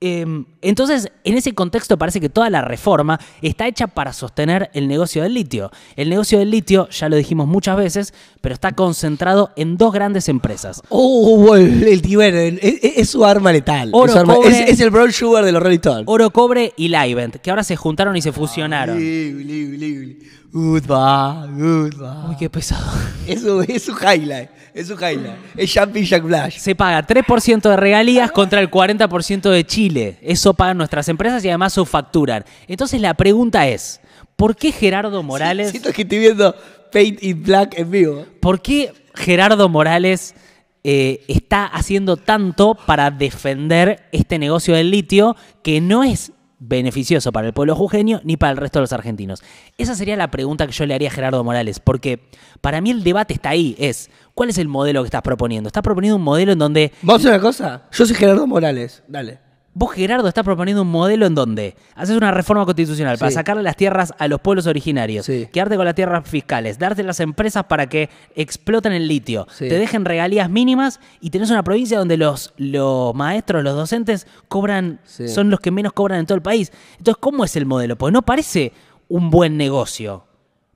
Eh, 0.00 0.24
entonces, 0.62 1.10
en 1.24 1.36
ese 1.36 1.54
contexto 1.54 1.98
parece 1.98 2.20
que 2.20 2.28
toda 2.28 2.50
la 2.50 2.62
reforma 2.62 3.18
está 3.42 3.66
hecha 3.66 3.88
para 3.88 4.12
sostener 4.12 4.70
el 4.72 4.86
negocio 4.86 5.24
del 5.24 5.34
litio. 5.34 5.72
El 5.96 6.08
negocio 6.08 6.38
del 6.38 6.50
litio, 6.50 6.88
ya 6.90 7.08
lo 7.08 7.16
dijimos 7.16 7.48
muchas 7.48 7.76
veces, 7.76 8.14
pero 8.40 8.54
está 8.54 8.72
concentrado 8.72 9.50
en 9.56 9.76
dos 9.76 9.92
grandes 9.92 10.28
empresas. 10.28 10.82
Oh, 10.88 11.56
el, 11.56 11.82
el 11.82 12.00
Tiber, 12.00 12.34
es, 12.34 12.58
es- 12.62 13.10
su 13.10 13.24
arma 13.24 13.50
letal. 13.52 13.90
Oro, 13.92 14.12
Es 14.12 14.18
arma- 14.18 14.34
cobre. 14.36 14.50
es, 14.50 14.70
es 14.70 14.80
el 14.80 14.90
brown 14.90 15.10
sugar 15.10 15.44
de 15.44 15.50
los 15.52 15.62
Rolling 15.62 15.76
Stones. 15.78 16.04
Oro 16.06 16.30
Cobre 16.30 16.72
y 16.76 16.88
Livent, 16.88 17.36
que 17.36 17.50
ahora 17.50 17.64
se 17.64 17.74
juntaron 17.74 18.16
y 18.16 18.22
se 18.22 18.30
fusionaron. 18.32 18.98
Libre, 19.00 19.44
libre, 19.44 19.78
libre. 19.78 20.16
Goodbye, 20.52 21.52
goodbye. 21.56 22.28
Uy, 22.30 22.36
qué 22.38 22.48
pesado. 22.50 22.86
Es 23.26 23.40
su, 23.42 23.60
es 23.62 23.82
su 23.82 23.92
highlight. 23.92 24.48
Es 24.78 24.86
su 24.86 24.94
highlight. 24.94 25.34
Es 25.56 25.76
Jumping 25.76 26.04
Jack 26.04 26.24
Flash. 26.24 26.58
Se 26.58 26.76
paga 26.76 27.04
3% 27.04 27.68
de 27.68 27.76
regalías 27.76 28.30
contra 28.30 28.60
el 28.60 28.70
40% 28.70 29.50
de 29.50 29.66
Chile. 29.66 30.18
Eso 30.22 30.54
pagan 30.54 30.78
nuestras 30.78 31.08
empresas 31.08 31.44
y 31.44 31.48
además 31.48 31.72
subfacturan. 31.72 32.44
Entonces 32.68 33.00
la 33.00 33.14
pregunta 33.14 33.66
es, 33.66 34.00
¿por 34.36 34.54
qué 34.54 34.70
Gerardo 34.70 35.20
Morales... 35.24 35.72
Siento 35.72 35.92
que 35.92 36.02
estoy 36.02 36.20
viendo 36.20 36.54
Paint 36.92 37.20
in 37.24 37.42
Black 37.42 37.76
en 37.76 37.90
vivo. 37.90 38.24
¿Por 38.38 38.62
qué 38.62 38.92
Gerardo 39.16 39.68
Morales 39.68 40.36
eh, 40.84 41.24
está 41.26 41.66
haciendo 41.66 42.16
tanto 42.16 42.76
para 42.76 43.10
defender 43.10 44.06
este 44.12 44.38
negocio 44.38 44.76
del 44.76 44.92
litio 44.92 45.34
que 45.64 45.80
no 45.80 46.04
es 46.04 46.30
beneficioso 46.58 47.32
para 47.32 47.46
el 47.46 47.52
pueblo 47.52 47.74
jujeño 47.74 48.20
ni 48.24 48.36
para 48.36 48.52
el 48.52 48.58
resto 48.58 48.78
de 48.78 48.82
los 48.82 48.92
argentinos? 48.92 49.42
Esa 49.76 49.94
sería 49.94 50.16
la 50.16 50.30
pregunta 50.30 50.66
que 50.66 50.72
yo 50.72 50.86
le 50.86 50.94
haría 50.94 51.08
a 51.08 51.12
Gerardo 51.12 51.42
Morales, 51.44 51.80
porque 51.80 52.28
para 52.60 52.80
mí 52.80 52.90
el 52.90 53.04
debate 53.04 53.34
está 53.34 53.50
ahí, 53.50 53.76
es 53.78 54.10
¿cuál 54.34 54.50
es 54.50 54.58
el 54.58 54.68
modelo 54.68 55.02
que 55.02 55.06
estás 55.06 55.22
proponiendo? 55.22 55.68
Estás 55.68 55.82
proponiendo 55.82 56.16
un 56.16 56.22
modelo 56.22 56.52
en 56.52 56.58
donde 56.58 56.92
hacer 57.08 57.30
una 57.30 57.40
cosa. 57.40 57.88
Yo 57.92 58.06
soy 58.06 58.16
Gerardo 58.16 58.46
Morales. 58.46 59.02
Dale. 59.08 59.47
Vos, 59.78 59.92
Gerardo, 59.92 60.26
estás 60.26 60.42
proponiendo 60.42 60.82
un 60.82 60.90
modelo 60.90 61.24
en 61.24 61.36
donde 61.36 61.76
haces 61.94 62.16
una 62.16 62.32
reforma 62.32 62.64
constitucional 62.64 63.16
para 63.16 63.30
Sí. 63.30 63.34
sacarle 63.36 63.62
las 63.62 63.76
tierras 63.76 64.12
a 64.18 64.26
los 64.26 64.40
pueblos 64.40 64.66
originarios, 64.66 65.24
Sí. 65.24 65.48
quedarte 65.52 65.76
con 65.76 65.84
las 65.84 65.94
tierras 65.94 66.28
fiscales, 66.28 66.80
darte 66.80 67.04
las 67.04 67.20
empresas 67.20 67.62
para 67.66 67.88
que 67.88 68.10
exploten 68.34 68.92
el 68.92 69.06
litio, 69.06 69.46
Sí. 69.52 69.68
te 69.68 69.78
dejen 69.78 70.04
regalías 70.04 70.50
mínimas 70.50 70.98
y 71.20 71.30
tenés 71.30 71.52
una 71.52 71.62
provincia 71.62 71.96
donde 71.96 72.16
los, 72.16 72.52
los 72.56 73.14
maestros, 73.14 73.62
los 73.62 73.76
docentes 73.76 74.26
cobran, 74.48 74.98
Sí. 75.04 75.28
son 75.28 75.48
los 75.48 75.60
que 75.60 75.70
menos 75.70 75.92
cobran 75.92 76.18
en 76.18 76.26
todo 76.26 76.34
el 76.34 76.42
país. 76.42 76.72
Entonces, 76.98 77.18
¿cómo 77.20 77.44
es 77.44 77.54
el 77.54 77.64
modelo? 77.64 77.94
Pues 77.94 78.12
no 78.12 78.22
parece 78.22 78.72
un 79.08 79.30
buen 79.30 79.56
negocio. 79.56 80.24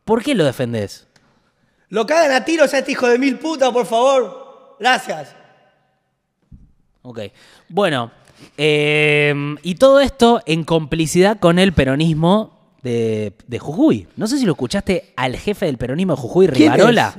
¿Por 0.04 0.22
qué 0.22 0.36
lo 0.36 0.44
defendés? 0.44 1.08
Lo 1.88 2.06
cagan 2.06 2.30
a 2.30 2.44
tiros 2.44 2.72
a 2.72 2.78
este 2.78 2.92
hijo 2.92 3.08
de 3.08 3.18
mil 3.18 3.36
puta, 3.40 3.72
por 3.72 3.84
favor. 3.86 4.76
Gracias. 4.78 5.34
Ok. 7.02 7.18
Bueno, 7.68 8.12
eh, 8.56 9.34
y 9.62 9.74
todo 9.76 10.00
esto 10.00 10.40
en 10.46 10.64
complicidad 10.64 11.38
con 11.38 11.58
el 11.58 11.72
peronismo 11.72 12.58
de, 12.82 13.32
de 13.46 13.58
Jujuy. 13.58 14.08
No 14.16 14.26
sé 14.26 14.38
si 14.38 14.44
lo 14.44 14.52
escuchaste 14.52 15.12
al 15.16 15.36
jefe 15.36 15.66
del 15.66 15.78
peronismo 15.78 16.14
de 16.14 16.20
Jujuy, 16.22 16.48
¿Quién 16.48 16.72
Rivarola? 16.72 17.14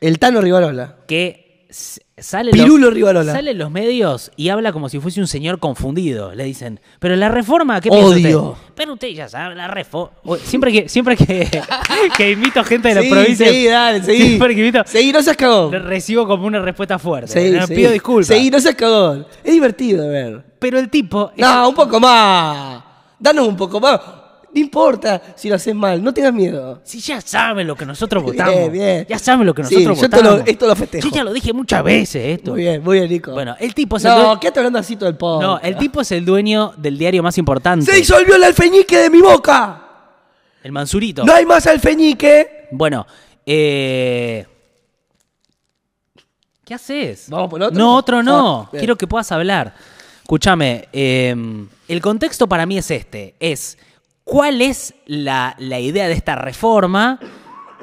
El 0.00 0.18
Tano 0.18 0.40
Rivarola. 0.40 0.96
que 1.06 1.41
sale 1.72 2.50
Pirulo 2.52 2.86
los- 2.86 2.94
Rivarola. 2.94 3.32
sale 3.32 3.52
en 3.52 3.58
los 3.58 3.70
medios 3.70 4.30
y 4.36 4.48
habla 4.50 4.72
como 4.72 4.88
si 4.88 5.00
fuese 5.00 5.20
un 5.20 5.26
señor 5.26 5.58
confundido. 5.58 6.34
Le 6.34 6.44
dicen, 6.44 6.80
pero 7.00 7.16
la 7.16 7.28
reforma, 7.28 7.80
¿qué 7.80 7.88
piensa 7.90 8.06
Odio. 8.08 8.42
usted? 8.52 8.62
Pero 8.74 8.92
usted 8.94 9.08
ya 9.08 9.28
sabe, 9.28 9.54
la 9.54 9.68
reforma. 9.68 10.12
Siempre 10.44 10.70
que, 10.72 10.88
siempre 10.88 11.16
que, 11.16 11.48
que 12.16 12.30
invito 12.32 12.62
gente 12.64 12.88
de 12.88 12.94
la 12.96 13.02
Sí, 13.02 13.08
provincia, 13.08 13.46
seguí, 13.46 13.66
dale, 13.66 14.02
seguí. 14.02 14.22
siempre 14.28 14.54
que 14.54 14.60
invito, 14.60 14.82
Seguí, 14.86 15.12
no 15.12 15.22
seas 15.22 15.36
cagón. 15.36 15.72
recibo 15.72 16.26
como 16.26 16.46
una 16.46 16.60
respuesta 16.60 16.98
fuerte. 16.98 17.32
Seguí, 17.32 17.58
pido 17.74 17.90
disculpas. 17.90 18.26
Seguí, 18.28 18.50
no 18.50 18.60
seas 18.60 18.74
cagón. 18.74 19.26
Es 19.42 19.52
divertido 19.52 20.02
de 20.04 20.08
ver. 20.08 20.44
Pero 20.58 20.78
el 20.78 20.88
tipo... 20.90 21.32
es- 21.34 21.40
No, 21.40 21.68
un 21.70 21.74
poco 21.74 21.98
más. 21.98 22.82
Danos 23.18 23.46
un 23.48 23.56
poco 23.56 23.80
más. 23.80 24.00
No 24.54 24.60
importa 24.60 25.22
si 25.34 25.48
lo 25.48 25.54
haces 25.54 25.74
mal, 25.74 26.02
no 26.04 26.12
tengas 26.12 26.34
miedo. 26.34 26.80
Si 26.84 27.00
ya 27.00 27.20
saben 27.22 27.66
lo 27.66 27.74
que 27.74 27.86
nosotros 27.86 28.22
Bien, 28.22 28.36
votamos. 28.36 28.70
bien. 28.70 29.06
Ya 29.08 29.18
saben 29.18 29.46
lo 29.46 29.54
que 29.54 29.64
Sí, 29.64 29.76
nosotros 29.76 29.98
yo 30.00 30.08
votamos. 30.08 30.38
lo- 30.40 30.46
esto 30.46 30.66
lo 30.66 30.76
festejo. 30.76 31.08
Yo 31.08 31.14
ya 31.14 31.24
lo 31.24 31.32
dije 31.32 31.52
muchas 31.54 31.82
veces 31.82 32.38
esto. 32.38 32.50
Muy 32.52 32.60
bien, 32.60 32.82
muy 32.82 32.98
bien, 32.98 33.10
Nico. 33.10 33.32
Bueno, 33.32 33.56
el 33.58 33.74
tipo 33.74 33.96
es 33.96 34.04
el 34.04 34.10
no, 34.10 34.18
dueño. 34.20 34.40
quédate 34.40 34.60
hablando 34.60 34.78
así 34.78 34.96
todo 34.96 35.08
el 35.08 35.16
podcast. 35.16 35.42
No, 35.62 35.68
el 35.68 35.76
tipo 35.78 36.02
es 36.02 36.12
el 36.12 36.24
dueño 36.26 36.74
del 36.76 36.98
diario 36.98 37.22
más 37.22 37.38
importante. 37.38 37.86
¡Se 37.86 37.96
disolvió 37.96 38.36
el 38.36 38.44
alfeñique 38.44 38.98
de 38.98 39.08
mi 39.08 39.22
boca! 39.22 39.78
El 40.62 40.70
Mansurito. 40.72 41.24
¡No 41.24 41.32
hay 41.32 41.46
más 41.46 41.66
alfeñique! 41.66 42.68
Bueno, 42.72 43.06
eh. 43.46 44.46
¿Qué 46.64 46.74
haces? 46.74 47.26
¿Vamos 47.28 47.48
por 47.50 47.62
otro? 47.62 47.76
No, 47.78 47.96
otro 47.96 48.22
no. 48.22 48.64
Ah, 48.66 48.68
bien. 48.72 48.80
Quiero 48.80 48.96
que 48.96 49.06
puedas 49.06 49.32
hablar. 49.32 49.74
Escúchame, 50.22 50.88
eh, 50.92 51.34
el 51.88 52.00
contexto 52.00 52.46
para 52.46 52.64
mí 52.66 52.78
es 52.78 52.90
este. 52.90 53.34
Es 53.40 53.76
cuál 54.24 54.62
es 54.62 54.94
la, 55.06 55.54
la 55.58 55.80
idea 55.80 56.08
de 56.08 56.14
esta 56.14 56.34
reforma 56.34 57.18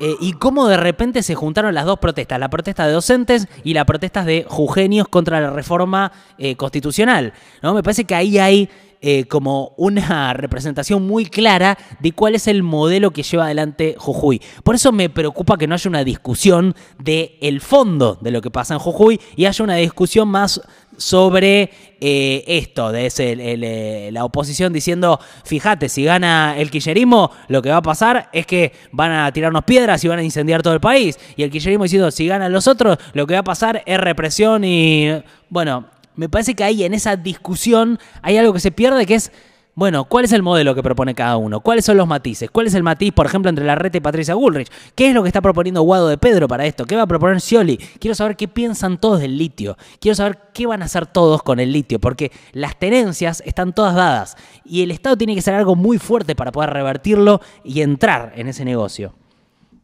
eh, 0.01 0.15
y 0.21 0.33
cómo 0.33 0.67
de 0.67 0.77
repente 0.77 1.23
se 1.23 1.35
juntaron 1.35 1.75
las 1.75 1.85
dos 1.85 1.99
protestas. 1.99 2.39
La 2.39 2.49
protesta 2.49 2.87
de 2.87 2.93
docentes 2.93 3.47
y 3.63 3.73
la 3.73 3.85
protesta 3.85 4.23
de 4.23 4.45
jujeños 4.47 5.07
contra 5.09 5.41
la 5.41 5.49
reforma 5.51 6.11
eh, 6.37 6.55
constitucional. 6.55 7.33
¿no? 7.61 7.73
Me 7.73 7.83
parece 7.83 8.05
que 8.05 8.15
ahí 8.15 8.37
hay 8.37 8.69
eh, 9.01 9.25
como 9.25 9.73
una 9.77 10.33
representación 10.33 11.07
muy 11.07 11.25
clara 11.25 11.77
de 11.99 12.11
cuál 12.11 12.35
es 12.35 12.47
el 12.47 12.63
modelo 12.63 13.11
que 13.11 13.23
lleva 13.23 13.45
adelante 13.45 13.95
Jujuy. 13.97 14.41
Por 14.63 14.75
eso 14.75 14.91
me 14.91 15.09
preocupa 15.09 15.57
que 15.57 15.67
no 15.67 15.75
haya 15.75 15.89
una 15.89 16.03
discusión 16.03 16.75
del 16.97 17.31
el 17.39 17.61
fondo 17.61 18.17
de 18.21 18.31
lo 18.31 18.41
que 18.41 18.51
pasa 18.51 18.73
en 18.73 18.79
Jujuy 18.79 19.19
y 19.35 19.45
haya 19.45 19.63
una 19.63 19.75
discusión 19.75 20.27
más 20.27 20.61
sobre 20.99 21.71
eh, 22.01 22.43
esto, 22.45 22.91
de 22.91 23.07
ese, 23.07 23.31
el- 23.31 23.63
eh, 23.63 24.09
la 24.13 24.23
oposición 24.25 24.71
diciendo, 24.71 25.19
fíjate, 25.43 25.89
si 25.89 26.03
gana 26.03 26.55
el 26.57 26.69
quillerismo, 26.69 27.31
lo 27.47 27.61
que 27.61 27.69
va 27.69 27.77
a 27.77 27.81
pasar 27.81 28.29
es 28.31 28.45
que 28.45 28.73
van 28.91 29.11
a 29.11 29.31
tirarnos 29.31 29.63
piedras 29.63 30.03
y 30.03 30.07
van 30.07 30.19
a 30.19 30.23
incendiar 30.23 30.61
todo 30.61 30.73
el 30.73 30.79
país. 30.79 31.17
Y 31.35 31.43
el 31.43 31.49
quillerismo 31.49 31.83
diciendo, 31.85 32.11
si 32.11 32.27
ganan 32.27 32.53
los 32.53 32.67
otros, 32.67 32.97
lo 33.13 33.25
que 33.25 33.33
va 33.33 33.39
a 33.39 33.43
pasar 33.43 33.81
es 33.85 33.97
represión 33.99 34.63
y... 34.63 35.09
Bueno, 35.49 35.85
me 36.15 36.29
parece 36.29 36.53
que 36.53 36.63
ahí 36.63 36.83
en 36.83 36.93
esa 36.93 37.15
discusión 37.15 37.97
hay 38.21 38.37
algo 38.37 38.53
que 38.53 38.59
se 38.59 38.71
pierde 38.71 39.05
que 39.05 39.15
es, 39.15 39.31
bueno, 39.79 40.03
¿cuál 40.03 40.25
es 40.25 40.33
el 40.33 40.43
modelo 40.43 40.75
que 40.75 40.83
propone 40.83 41.15
cada 41.15 41.37
uno? 41.37 41.61
¿Cuáles 41.61 41.85
son 41.85 41.95
los 41.95 42.05
matices? 42.05 42.51
¿Cuál 42.51 42.67
es 42.67 42.73
el 42.73 42.83
matiz, 42.83 43.13
por 43.13 43.25
ejemplo, 43.25 43.47
entre 43.47 43.63
Larreta 43.63 43.97
y 43.97 44.01
Patricia 44.01 44.35
Bullrich? 44.35 44.69
¿Qué 44.93 45.07
es 45.07 45.13
lo 45.13 45.23
que 45.23 45.29
está 45.29 45.41
proponiendo 45.41 45.81
Guado 45.83 46.09
de 46.09 46.17
Pedro 46.17 46.49
para 46.49 46.65
esto? 46.65 46.83
¿Qué 46.83 46.97
va 46.97 47.03
a 47.03 47.07
proponer 47.07 47.39
Scioli? 47.39 47.77
Quiero 47.77 48.13
saber 48.13 48.35
qué 48.35 48.49
piensan 48.49 48.99
todos 48.99 49.21
del 49.21 49.37
litio. 49.37 49.77
Quiero 50.01 50.15
saber 50.15 50.37
qué 50.53 50.67
van 50.67 50.81
a 50.81 50.85
hacer 50.85 51.05
todos 51.05 51.43
con 51.43 51.61
el 51.61 51.71
litio, 51.71 51.97
porque 51.97 52.33
las 52.51 52.77
tenencias 52.77 53.41
están 53.45 53.71
todas 53.73 53.95
dadas 53.95 54.35
y 54.65 54.83
el 54.83 54.91
Estado 54.91 55.15
tiene 55.15 55.33
que 55.33 55.41
ser 55.41 55.53
algo 55.53 55.77
muy 55.77 55.97
fuerte 55.97 56.35
para 56.35 56.51
poder 56.51 56.71
revertirlo 56.71 57.39
y 57.63 57.79
entrar 57.79 58.33
en 58.35 58.49
ese 58.49 58.65
negocio. 58.65 59.15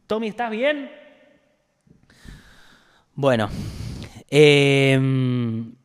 Tommy, 0.06 0.28
¿estás 0.28 0.50
bien? 0.50 0.90
Bueno, 3.14 3.48
eh, 4.28 5.00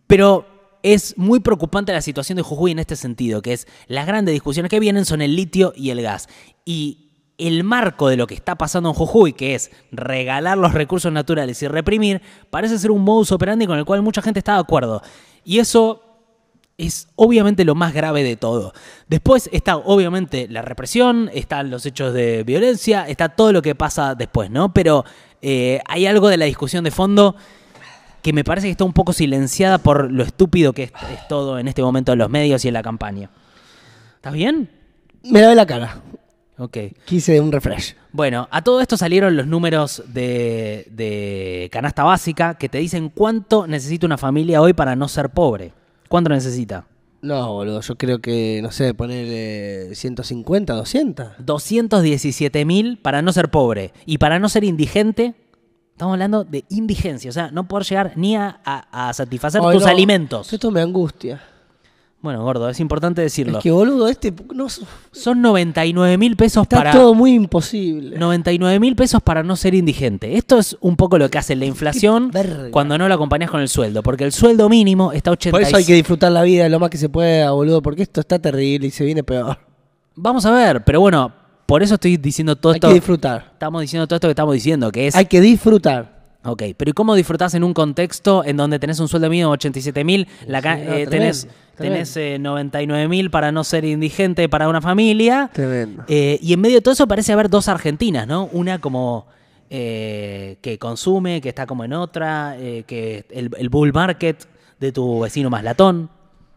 pero 0.05 0.50
es 0.83 1.17
muy 1.17 1.39
preocupante 1.39 1.93
la 1.93 2.01
situación 2.01 2.37
de 2.37 2.41
Jujuy 2.43 2.71
en 2.71 2.79
este 2.79 2.95
sentido, 2.95 3.41
que 3.41 3.53
es 3.53 3.67
las 3.87 4.07
grandes 4.07 4.33
discusiones 4.33 4.69
que 4.69 4.79
vienen 4.79 5.05
son 5.05 5.21
el 5.21 5.35
litio 5.35 5.73
y 5.75 5.89
el 5.89 6.01
gas. 6.01 6.27
Y 6.65 7.09
el 7.37 7.63
marco 7.63 8.07
de 8.07 8.17
lo 8.17 8.27
que 8.27 8.35
está 8.35 8.55
pasando 8.55 8.89
en 8.89 8.95
Jujuy, 8.95 9.33
que 9.33 9.55
es 9.55 9.71
regalar 9.91 10.57
los 10.57 10.73
recursos 10.73 11.11
naturales 11.11 11.61
y 11.63 11.67
reprimir, 11.67 12.21
parece 12.49 12.77
ser 12.77 12.91
un 12.91 13.03
modus 13.03 13.31
operandi 13.31 13.65
con 13.65 13.77
el 13.77 13.85
cual 13.85 14.01
mucha 14.01 14.21
gente 14.21 14.39
está 14.39 14.53
de 14.53 14.59
acuerdo. 14.59 15.01
Y 15.43 15.59
eso 15.59 16.03
es 16.77 17.09
obviamente 17.15 17.65
lo 17.65 17.75
más 17.75 17.93
grave 17.93 18.23
de 18.23 18.35
todo. 18.35 18.73
Después 19.07 19.49
está 19.51 19.77
obviamente 19.77 20.47
la 20.49 20.61
represión, 20.61 21.29
están 21.33 21.69
los 21.69 21.85
hechos 21.85 22.13
de 22.13 22.43
violencia, 22.43 23.07
está 23.07 23.29
todo 23.29 23.51
lo 23.51 23.61
que 23.61 23.75
pasa 23.75 24.15
después, 24.15 24.49
¿no? 24.49 24.73
Pero 24.73 25.05
eh, 25.41 25.79
hay 25.87 26.05
algo 26.05 26.27
de 26.29 26.37
la 26.37 26.45
discusión 26.45 26.83
de 26.83 26.91
fondo 26.91 27.35
que 28.21 28.33
me 28.33 28.43
parece 28.43 28.67
que 28.67 28.71
está 28.71 28.83
un 28.83 28.93
poco 28.93 29.13
silenciada 29.13 29.77
por 29.77 30.11
lo 30.11 30.23
estúpido 30.23 30.73
que 30.73 30.83
es, 30.83 30.91
es 31.13 31.27
todo 31.27 31.59
en 31.59 31.67
este 31.67 31.81
momento 31.81 32.13
en 32.13 32.19
los 32.19 32.29
medios 32.29 32.63
y 32.65 32.67
en 32.67 32.73
la 32.73 32.83
campaña. 32.83 33.29
¿Estás 34.15 34.33
bien? 34.33 34.69
Me 35.23 35.41
lavé 35.41 35.55
la 35.55 35.65
cara. 35.65 36.01
Ok. 36.57 36.77
Quise 37.05 37.39
un 37.41 37.51
refresh. 37.51 37.95
Bueno, 38.11 38.47
a 38.51 38.61
todo 38.63 38.81
esto 38.81 38.95
salieron 38.95 39.35
los 39.35 39.47
números 39.47 40.03
de, 40.07 40.85
de 40.91 41.69
canasta 41.71 42.03
básica 42.03 42.55
que 42.55 42.69
te 42.69 42.77
dicen 42.77 43.09
cuánto 43.09 43.65
necesita 43.65 44.05
una 44.05 44.17
familia 44.17 44.61
hoy 44.61 44.73
para 44.73 44.95
no 44.95 45.07
ser 45.07 45.29
pobre. 45.29 45.73
¿Cuánto 46.07 46.29
necesita? 46.29 46.85
No, 47.21 47.53
boludo, 47.53 47.81
yo 47.81 47.95
creo 47.97 48.19
que, 48.19 48.59
no 48.63 48.71
sé, 48.71 48.93
poner 48.93 49.27
eh, 49.29 49.95
150, 49.95 50.73
200. 50.73 51.27
217 51.39 52.65
mil 52.65 52.97
para 52.97 53.21
no 53.21 53.31
ser 53.31 53.49
pobre. 53.49 53.93
Y 54.05 54.17
para 54.17 54.39
no 54.39 54.49
ser 54.49 54.63
indigente, 54.63 55.35
estamos 56.01 56.13
hablando 56.13 56.43
de 56.43 56.65
indigencia. 56.69 57.29
O 57.29 57.33
sea, 57.33 57.51
no 57.51 57.67
poder 57.67 57.85
llegar 57.85 58.13
ni 58.15 58.35
a, 58.35 58.59
a- 58.65 59.09
a 59.09 59.13
satisfacer 59.13 59.61
Ay, 59.63 59.73
tus 59.75 59.83
no, 59.83 59.89
alimentos. 59.89 60.51
Esto 60.51 60.71
me 60.71 60.81
angustia. 60.81 61.39
Bueno, 62.21 62.43
gordo, 62.43 62.69
es 62.69 62.79
importante 62.79 63.21
decirlo. 63.21 63.59
Es 63.59 63.63
que, 63.63 63.69
boludo, 63.69 64.07
este 64.07 64.33
no, 64.53 64.65
Son 65.11 65.41
99 65.41 66.17
mil 66.17 66.35
pesos 66.35 66.63
está 66.63 66.77
para... 66.77 66.91
todo 66.91 67.13
muy 67.13 67.33
imposible. 67.33 68.17
99 68.17 68.79
mil 68.79 68.95
pesos 68.95 69.21
para 69.21 69.43
no 69.43 69.55
ser 69.55 69.75
indigente. 69.75 70.37
Esto 70.37 70.57
es 70.57 70.75
un 70.81 70.95
poco 70.95 71.19
lo 71.19 71.29
que 71.29 71.37
hace 71.37 71.55
la 71.55 71.65
inflación 71.65 72.31
cuando 72.71 72.97
no 72.97 73.07
lo 73.07 73.13
acompañas 73.13 73.51
con 73.51 73.61
el 73.61 73.69
sueldo. 73.69 74.01
Porque 74.01 74.23
el 74.23 74.31
sueldo 74.31 74.69
mínimo 74.69 75.11
está 75.11 75.29
80 75.29 75.51
Por 75.55 75.61
eso 75.61 75.77
hay 75.77 75.85
que 75.85 75.93
disfrutar 75.93 76.31
la 76.31 76.41
vida 76.41 76.67
lo 76.67 76.79
más 76.79 76.89
que 76.89 76.97
se 76.97 77.09
pueda, 77.09 77.51
boludo, 77.51 77.81
porque 77.83 78.01
esto 78.01 78.21
está 78.21 78.39
terrible 78.39 78.87
y 78.87 78.91
se 78.91 79.05
viene 79.05 79.23
peor. 79.23 79.59
Vamos 80.15 80.45
a 80.47 80.51
ver, 80.51 80.83
pero 80.83 80.99
bueno, 80.99 81.31
por 81.71 81.83
eso 81.83 81.93
estoy 81.93 82.17
diciendo 82.17 82.57
todo 82.57 82.73
Hay 82.73 82.79
esto. 82.79 82.89
que 82.89 82.95
disfrutar. 82.95 83.51
Estamos 83.53 83.79
diciendo 83.79 84.05
todo 84.05 84.17
esto 84.17 84.27
que 84.27 84.31
estamos 84.31 84.53
diciendo, 84.53 84.91
que 84.91 85.07
es... 85.07 85.15
Hay 85.15 85.27
que 85.27 85.39
disfrutar. 85.39 86.19
Ok, 86.43 86.63
pero 86.75 86.89
¿y 86.89 86.93
cómo 86.93 87.15
disfrutás 87.15 87.53
en 87.53 87.63
un 87.63 87.73
contexto 87.73 88.43
en 88.43 88.57
donde 88.57 88.77
tenés 88.77 88.99
un 88.99 89.07
sueldo 89.07 89.29
mínimo 89.29 89.51
de 89.51 89.53
87 89.53 90.03
mil, 90.03 90.27
Sí, 90.27 90.47
no, 90.49 90.57
eh, 90.57 91.07
tenés, 91.07 91.47
tenés 91.77 92.17
eh, 92.17 92.37
99 92.41 93.07
mil 93.07 93.31
para 93.31 93.53
no 93.53 93.63
ser 93.63 93.85
indigente 93.85 94.49
para 94.49 94.67
una 94.67 94.81
familia? 94.81 95.49
Tremendo. 95.53 96.03
Eh, 96.09 96.39
y 96.41 96.51
en 96.51 96.59
medio 96.59 96.75
de 96.75 96.81
todo 96.81 96.91
eso 96.93 97.07
parece 97.07 97.31
haber 97.31 97.49
dos 97.49 97.69
Argentinas, 97.69 98.27
¿no? 98.27 98.49
Una 98.51 98.79
como 98.79 99.27
eh, 99.69 100.57
que 100.59 100.77
consume, 100.77 101.39
que 101.39 101.47
está 101.47 101.65
como 101.67 101.85
en 101.85 101.93
otra, 101.93 102.57
eh, 102.59 102.83
que 102.85 103.23
el, 103.29 103.49
el 103.57 103.69
bull 103.69 103.93
market 103.93 104.45
de 104.77 104.91
tu 104.91 105.21
vecino 105.21 105.49
más 105.49 105.63
latón. 105.63 106.09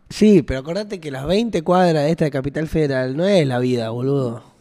Sí, 0.09 0.42
pero 0.42 0.59
acordate 0.59 0.98
que 0.98 1.12
las 1.12 1.24
20 1.24 1.62
cuadras 1.62 2.03
de 2.03 2.11
esta 2.11 2.24
de 2.24 2.33
Capital 2.33 2.66
Federal 2.66 3.16
no 3.16 3.24
es 3.27 3.46
la 3.46 3.61
vida, 3.61 3.90
boludo. 3.90 4.54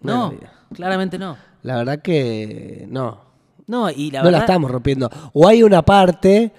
No, 0.00 0.34
claramente 0.74 1.18
no. 1.18 1.36
La 1.62 1.76
verdad 1.76 2.00
que 2.00 2.86
no. 2.88 3.20
No, 3.66 3.90
y 3.90 4.10
la 4.10 4.20
no 4.20 4.24
verdad... 4.26 4.38
la 4.38 4.44
estamos 4.44 4.70
rompiendo. 4.70 5.10
O 5.32 5.46
hay 5.48 5.62
una 5.62 5.82
parte. 5.82 6.52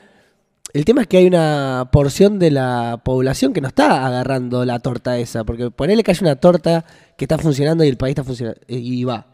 El 0.73 0.85
tema 0.85 1.01
es 1.01 1.07
que 1.07 1.17
hay 1.17 1.25
una 1.27 1.89
porción 1.91 2.37
de 2.37 2.51
la 2.51 3.01
población 3.03 3.53
que 3.53 3.61
no 3.61 3.67
está 3.69 4.05
agarrando 4.05 4.63
la 4.65 4.79
torta 4.79 5.17
esa. 5.17 5.43
Porque 5.43 5.71
ponele 5.71 6.03
que 6.03 6.11
hay 6.11 6.17
una 6.21 6.35
torta 6.35 6.85
que 7.17 7.25
está 7.25 7.37
funcionando 7.39 7.83
y 7.83 7.87
el 7.87 7.97
país 7.97 8.11
está 8.11 8.23
funcionando. 8.23 8.59
Y 8.67 9.03
va. 9.03 9.27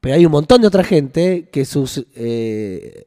Pero 0.00 0.16
hay 0.16 0.26
un 0.26 0.32
montón 0.32 0.60
de 0.60 0.66
otra 0.66 0.84
gente 0.84 1.48
que 1.50 1.64
sus 1.64 2.04
eh, 2.14 3.06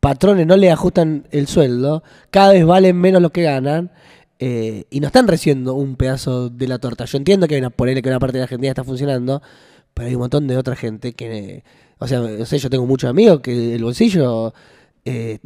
patrones 0.00 0.46
no 0.46 0.56
le 0.56 0.70
ajustan 0.70 1.28
el 1.30 1.46
sueldo. 1.48 2.02
Cada 2.30 2.52
vez 2.52 2.64
valen 2.64 2.96
menos 2.96 3.20
lo 3.20 3.30
que 3.30 3.42
ganan. 3.42 3.90
eh, 4.38 4.86
y 4.90 4.98
no 5.00 5.06
están 5.06 5.28
recibiendo 5.28 5.74
un 5.74 5.94
pedazo 5.96 6.48
de 6.50 6.66
la 6.66 6.78
torta. 6.80 7.04
Yo 7.04 7.16
entiendo 7.18 7.46
que 7.46 7.54
hay 7.54 7.60
una, 7.60 7.70
ponele 7.70 8.02
que 8.02 8.08
una 8.08 8.18
parte 8.18 8.34
de 8.34 8.40
la 8.40 8.44
Argentina 8.44 8.70
está 8.70 8.82
funcionando. 8.84 9.40
Pero 9.94 10.08
hay 10.08 10.14
un 10.14 10.20
montón 10.20 10.46
de 10.46 10.56
otra 10.56 10.76
gente 10.76 11.12
que. 11.12 11.64
O 11.98 12.06
sea, 12.08 12.18
no 12.20 12.44
sé, 12.46 12.58
yo 12.58 12.68
tengo 12.70 12.86
muchos 12.86 13.08
amigos 13.10 13.40
que 13.40 13.74
el 13.74 13.84
bolsillo. 13.84 14.52
eh, 15.04 15.38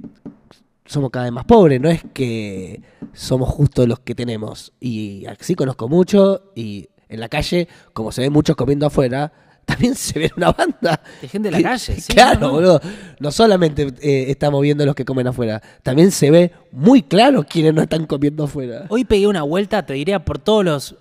somos 0.84 1.10
cada 1.10 1.24
vez 1.24 1.32
más 1.32 1.44
pobres, 1.44 1.80
no 1.80 1.88
es 1.90 2.00
que 2.14 2.80
somos 3.12 3.48
justo 3.48 3.86
los 3.88 3.98
que 4.00 4.14
tenemos. 4.14 4.72
Y 4.80 5.26
así 5.26 5.54
conozco 5.56 5.88
mucho 5.88 6.52
y 6.54 6.88
en 7.08 7.18
la 7.20 7.28
calle, 7.28 7.66
como 7.92 8.12
se 8.12 8.20
ven 8.22 8.32
muchos 8.32 8.54
comiendo 8.54 8.86
afuera, 8.86 9.32
también 9.64 9.96
se 9.96 10.16
ve 10.20 10.30
una 10.36 10.52
banda. 10.52 11.00
De 11.20 11.26
gente 11.26 11.48
de 11.48 11.52
la 11.52 11.58
que- 11.58 11.64
calle, 11.64 12.00
sí, 12.00 12.12
Claro, 12.12 12.38
no, 12.38 12.46
no. 12.46 12.52
boludo. 12.52 12.80
No 13.18 13.32
solamente 13.32 13.92
eh, 14.00 14.26
estamos 14.30 14.62
viendo 14.62 14.86
los 14.86 14.94
que 14.94 15.04
comen 15.04 15.26
afuera, 15.26 15.60
también 15.82 16.12
se 16.12 16.30
ve 16.30 16.52
muy 16.70 17.02
claro 17.02 17.42
quienes 17.42 17.74
no 17.74 17.82
están 17.82 18.06
comiendo 18.06 18.44
afuera. 18.44 18.86
Hoy 18.88 19.04
pegué 19.04 19.26
una 19.26 19.42
vuelta, 19.42 19.84
te 19.84 19.94
diría, 19.94 20.24
por 20.24 20.38
todos 20.38 20.64
los, 20.64 20.96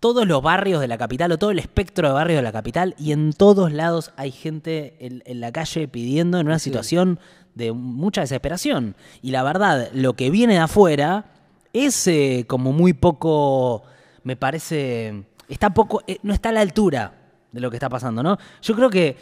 todos 0.00 0.26
los 0.26 0.42
barrios 0.42 0.80
de 0.80 0.88
la 0.88 0.98
capital 0.98 1.32
o 1.32 1.38
todo 1.38 1.50
el 1.50 1.58
espectro 1.58 2.08
de 2.08 2.14
barrios 2.14 2.38
de 2.38 2.42
la 2.42 2.52
capital 2.52 2.94
y 2.98 3.12
en 3.12 3.32
todos 3.32 3.72
lados 3.72 4.12
hay 4.16 4.30
gente 4.30 4.96
en, 5.00 5.22
en 5.26 5.40
la 5.40 5.52
calle 5.52 5.88
pidiendo 5.88 6.38
en 6.38 6.46
una 6.46 6.58
situación 6.58 7.18
de 7.54 7.72
mucha 7.72 8.20
desesperación. 8.22 8.94
Y 9.20 9.32
la 9.32 9.42
verdad, 9.42 9.90
lo 9.92 10.14
que 10.14 10.30
viene 10.30 10.54
de 10.54 10.60
afuera 10.60 11.26
es 11.72 12.06
eh, 12.06 12.44
como 12.46 12.72
muy 12.72 12.92
poco, 12.92 13.82
me 14.22 14.36
parece, 14.36 15.24
está 15.48 15.74
poco, 15.74 16.02
eh, 16.06 16.18
no 16.22 16.32
está 16.32 16.50
a 16.50 16.52
la 16.52 16.60
altura 16.60 17.14
de 17.52 17.60
lo 17.60 17.70
que 17.70 17.76
está 17.76 17.88
pasando, 17.88 18.22
¿no? 18.22 18.38
Yo 18.62 18.74
creo 18.74 18.90
que 18.90 19.16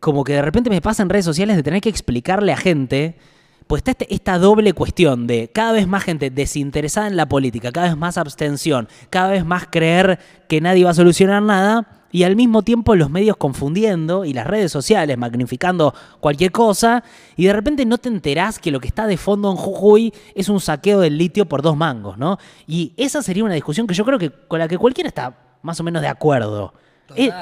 como 0.00 0.24
que 0.24 0.34
de 0.34 0.42
repente 0.42 0.68
me 0.68 0.82
pasa 0.82 1.02
en 1.02 1.08
redes 1.08 1.24
sociales 1.24 1.56
de 1.56 1.62
tener 1.62 1.80
que 1.80 1.88
explicarle 1.88 2.52
a 2.52 2.56
gente 2.56 3.16
pues 3.66 3.80
está 3.80 3.90
este- 3.92 4.14
esta 4.14 4.38
doble 4.38 4.72
cuestión 4.72 5.26
de 5.26 5.50
cada 5.52 5.72
vez 5.72 5.86
más 5.88 6.04
gente 6.04 6.30
desinteresada 6.30 7.08
en 7.08 7.16
la 7.16 7.26
política, 7.28 7.72
cada 7.72 7.88
vez 7.88 7.96
más 7.96 8.16
abstención, 8.18 8.88
cada 9.10 9.28
vez 9.30 9.44
más 9.44 9.66
creer 9.70 10.18
que 10.48 10.60
nadie 10.60 10.84
va 10.84 10.90
a 10.90 10.94
solucionar 10.94 11.42
nada 11.42 11.88
y 12.12 12.22
al 12.22 12.36
mismo 12.36 12.62
tiempo 12.62 12.94
los 12.94 13.10
medios 13.10 13.36
confundiendo 13.36 14.24
y 14.24 14.32
las 14.32 14.46
redes 14.46 14.70
sociales 14.70 15.18
magnificando 15.18 15.92
cualquier 16.20 16.52
cosa 16.52 17.02
y 17.36 17.46
de 17.46 17.52
repente 17.52 17.84
no 17.84 17.98
te 17.98 18.08
enterás 18.08 18.58
que 18.58 18.70
lo 18.70 18.78
que 18.80 18.86
está 18.86 19.06
de 19.06 19.16
fondo 19.16 19.50
en 19.50 19.56
Jujuy 19.56 20.14
es 20.34 20.48
un 20.48 20.60
saqueo 20.60 21.00
del 21.00 21.18
litio 21.18 21.46
por 21.46 21.62
dos 21.62 21.76
mangos, 21.76 22.16
¿no? 22.16 22.38
Y 22.66 22.92
esa 22.96 23.20
sería 23.22 23.44
una 23.44 23.54
discusión 23.54 23.86
que 23.86 23.94
yo 23.94 24.04
creo 24.04 24.18
que 24.18 24.30
con 24.30 24.60
la 24.60 24.68
que 24.68 24.78
cualquiera 24.78 25.08
está 25.08 25.36
más 25.62 25.80
o 25.80 25.82
menos 25.82 26.00
de 26.00 26.08
acuerdo. 26.08 26.72
Es, 27.16 27.32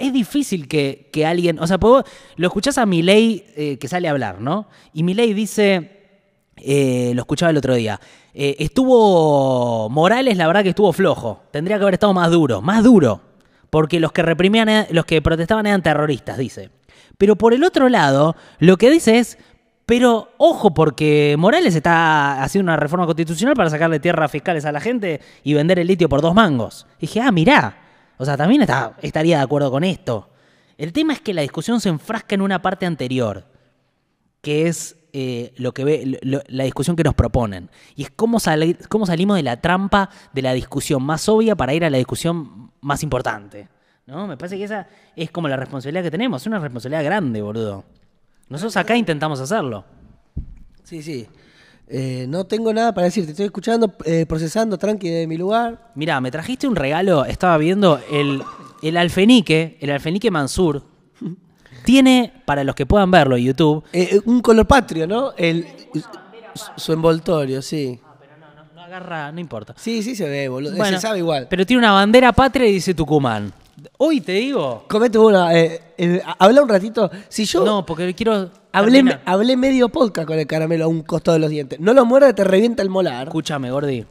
es 0.00 0.12
difícil 0.12 0.66
que, 0.66 1.08
que 1.12 1.26
alguien, 1.26 1.58
o 1.60 1.66
sea, 1.66 1.76
vos 1.76 2.04
lo 2.36 2.46
escuchás 2.46 2.78
a 2.78 2.86
Milei 2.86 3.44
eh, 3.54 3.78
que 3.78 3.86
sale 3.86 4.08
a 4.08 4.10
hablar, 4.10 4.40
¿no? 4.40 4.66
Y 4.94 5.02
Milei 5.02 5.34
dice, 5.34 5.90
eh, 6.56 7.12
lo 7.14 7.22
escuchaba 7.22 7.50
el 7.50 7.58
otro 7.58 7.74
día, 7.74 8.00
eh, 8.34 8.56
estuvo, 8.58 9.88
Morales 9.90 10.36
la 10.36 10.46
verdad 10.46 10.62
que 10.62 10.70
estuvo 10.70 10.92
flojo, 10.92 11.42
tendría 11.50 11.76
que 11.76 11.82
haber 11.82 11.94
estado 11.94 12.14
más 12.14 12.30
duro, 12.30 12.62
más 12.62 12.82
duro, 12.82 13.20
porque 13.68 14.00
los 14.00 14.10
que 14.10 14.22
reprimían, 14.22 14.86
los 14.90 15.04
que 15.04 15.22
protestaban 15.22 15.66
eran 15.66 15.82
terroristas, 15.82 16.38
dice. 16.38 16.70
Pero 17.18 17.36
por 17.36 17.52
el 17.52 17.62
otro 17.62 17.88
lado, 17.90 18.34
lo 18.58 18.78
que 18.78 18.90
dice 18.90 19.18
es, 19.18 19.36
pero 19.84 20.30
ojo, 20.38 20.72
porque 20.72 21.34
Morales 21.38 21.74
está 21.74 22.42
haciendo 22.42 22.70
una 22.70 22.76
reforma 22.76 23.06
constitucional 23.06 23.54
para 23.54 23.70
sacarle 23.70 24.00
tierras 24.00 24.30
fiscales 24.30 24.64
a 24.64 24.72
la 24.72 24.80
gente 24.80 25.20
y 25.42 25.52
vender 25.52 25.78
el 25.78 25.88
litio 25.88 26.08
por 26.08 26.22
dos 26.22 26.34
mangos. 26.34 26.86
Y 26.98 27.02
dije, 27.02 27.20
ah, 27.20 27.30
mirá. 27.32 27.79
O 28.20 28.24
sea, 28.26 28.36
también 28.36 28.66
estaría 29.00 29.38
de 29.38 29.42
acuerdo 29.42 29.70
con 29.70 29.82
esto. 29.82 30.28
El 30.76 30.92
tema 30.92 31.14
es 31.14 31.22
que 31.22 31.32
la 31.32 31.40
discusión 31.40 31.80
se 31.80 31.88
enfrasca 31.88 32.34
en 32.34 32.42
una 32.42 32.60
parte 32.60 32.84
anterior, 32.84 33.46
que 34.42 34.68
es 34.68 34.96
eh, 35.14 35.54
lo 35.56 35.72
que 35.72 35.84
ve, 35.84 36.20
la 36.22 36.64
discusión 36.64 36.96
que 36.96 37.02
nos 37.02 37.14
proponen. 37.14 37.70
Y 37.96 38.02
es 38.02 38.10
cómo, 38.10 38.38
salir- 38.38 38.76
cómo 38.88 39.06
salimos 39.06 39.36
de 39.36 39.42
la 39.42 39.58
trampa 39.62 40.10
de 40.34 40.42
la 40.42 40.52
discusión 40.52 41.02
más 41.02 41.26
obvia 41.30 41.56
para 41.56 41.72
ir 41.72 41.82
a 41.82 41.88
la 41.88 41.96
discusión 41.96 42.70
más 42.82 43.02
importante. 43.02 43.68
¿No? 44.06 44.26
Me 44.26 44.36
parece 44.36 44.58
que 44.58 44.64
esa 44.64 44.86
es 45.16 45.30
como 45.30 45.48
la 45.48 45.56
responsabilidad 45.56 46.02
que 46.02 46.10
tenemos. 46.10 46.42
Es 46.42 46.46
una 46.46 46.58
responsabilidad 46.58 47.04
grande, 47.04 47.40
boludo. 47.40 47.84
Nosotros 48.50 48.76
acá 48.76 48.96
intentamos 48.96 49.40
hacerlo. 49.40 49.86
Sí, 50.82 51.02
sí. 51.02 51.26
Eh, 51.92 52.26
no 52.28 52.44
tengo 52.44 52.72
nada 52.72 52.94
para 52.94 53.06
decirte, 53.06 53.32
estoy 53.32 53.46
escuchando, 53.46 53.92
eh, 54.04 54.24
procesando 54.26 54.78
tranqui 54.78 55.08
de 55.08 55.26
mi 55.26 55.36
lugar. 55.36 55.90
Mirá, 55.96 56.20
me 56.20 56.30
trajiste 56.30 56.68
un 56.68 56.76
regalo, 56.76 57.24
estaba 57.24 57.58
viendo 57.58 58.00
el, 58.12 58.42
el 58.82 58.96
alfenique, 58.96 59.76
el 59.80 59.90
alfenique 59.90 60.30
Mansur. 60.30 60.82
Tiene, 61.84 62.32
para 62.44 62.62
los 62.62 62.74
que 62.74 62.86
puedan 62.86 63.10
verlo 63.10 63.36
en 63.36 63.44
YouTube, 63.44 63.82
Eh, 63.92 64.20
un 64.26 64.40
color 64.40 64.66
patrio, 64.66 65.06
¿no? 65.06 65.32
El, 65.36 65.66
su- 66.54 66.70
su 66.76 66.92
envoltorio, 66.92 67.62
sí. 67.62 67.98
no 68.74 68.82
agarra, 68.82 69.32
no 69.32 69.40
importa. 69.40 69.74
Sí, 69.76 70.02
sí 70.02 70.14
se 70.14 70.28
ve, 70.28 70.48
boludo. 70.48 70.76
Bueno, 70.76 70.96
se 70.98 71.02
sabe 71.02 71.18
igual. 71.18 71.46
Pero 71.48 71.64
tiene 71.64 71.78
una 71.78 71.92
bandera 71.92 72.32
patria 72.32 72.66
y 72.68 72.72
dice 72.74 72.92
Tucumán. 72.94 73.52
Hoy 73.96 74.20
te 74.20 74.32
digo. 74.32 74.84
Comete 74.88 75.16
una. 75.18 75.56
Eh, 75.56 75.80
eh, 75.96 76.22
habla 76.38 76.62
un 76.62 76.68
ratito. 76.68 77.10
Si 77.28 77.46
yo. 77.46 77.64
No, 77.64 77.86
porque 77.86 78.14
quiero. 78.14 78.50
Hablé, 78.72 79.18
hablé 79.24 79.56
medio 79.56 79.88
podcast 79.88 80.26
con 80.28 80.38
el 80.38 80.46
caramelo 80.46 80.84
a 80.84 80.88
un 80.88 81.02
costado 81.02 81.34
de 81.34 81.40
los 81.40 81.50
dientes. 81.50 81.80
No 81.80 81.92
lo 81.92 82.04
muerdas, 82.04 82.34
te 82.34 82.44
revienta 82.44 82.82
el 82.82 82.88
molar. 82.90 83.26
Escúchame, 83.28 83.70
Gordi. 83.70 84.06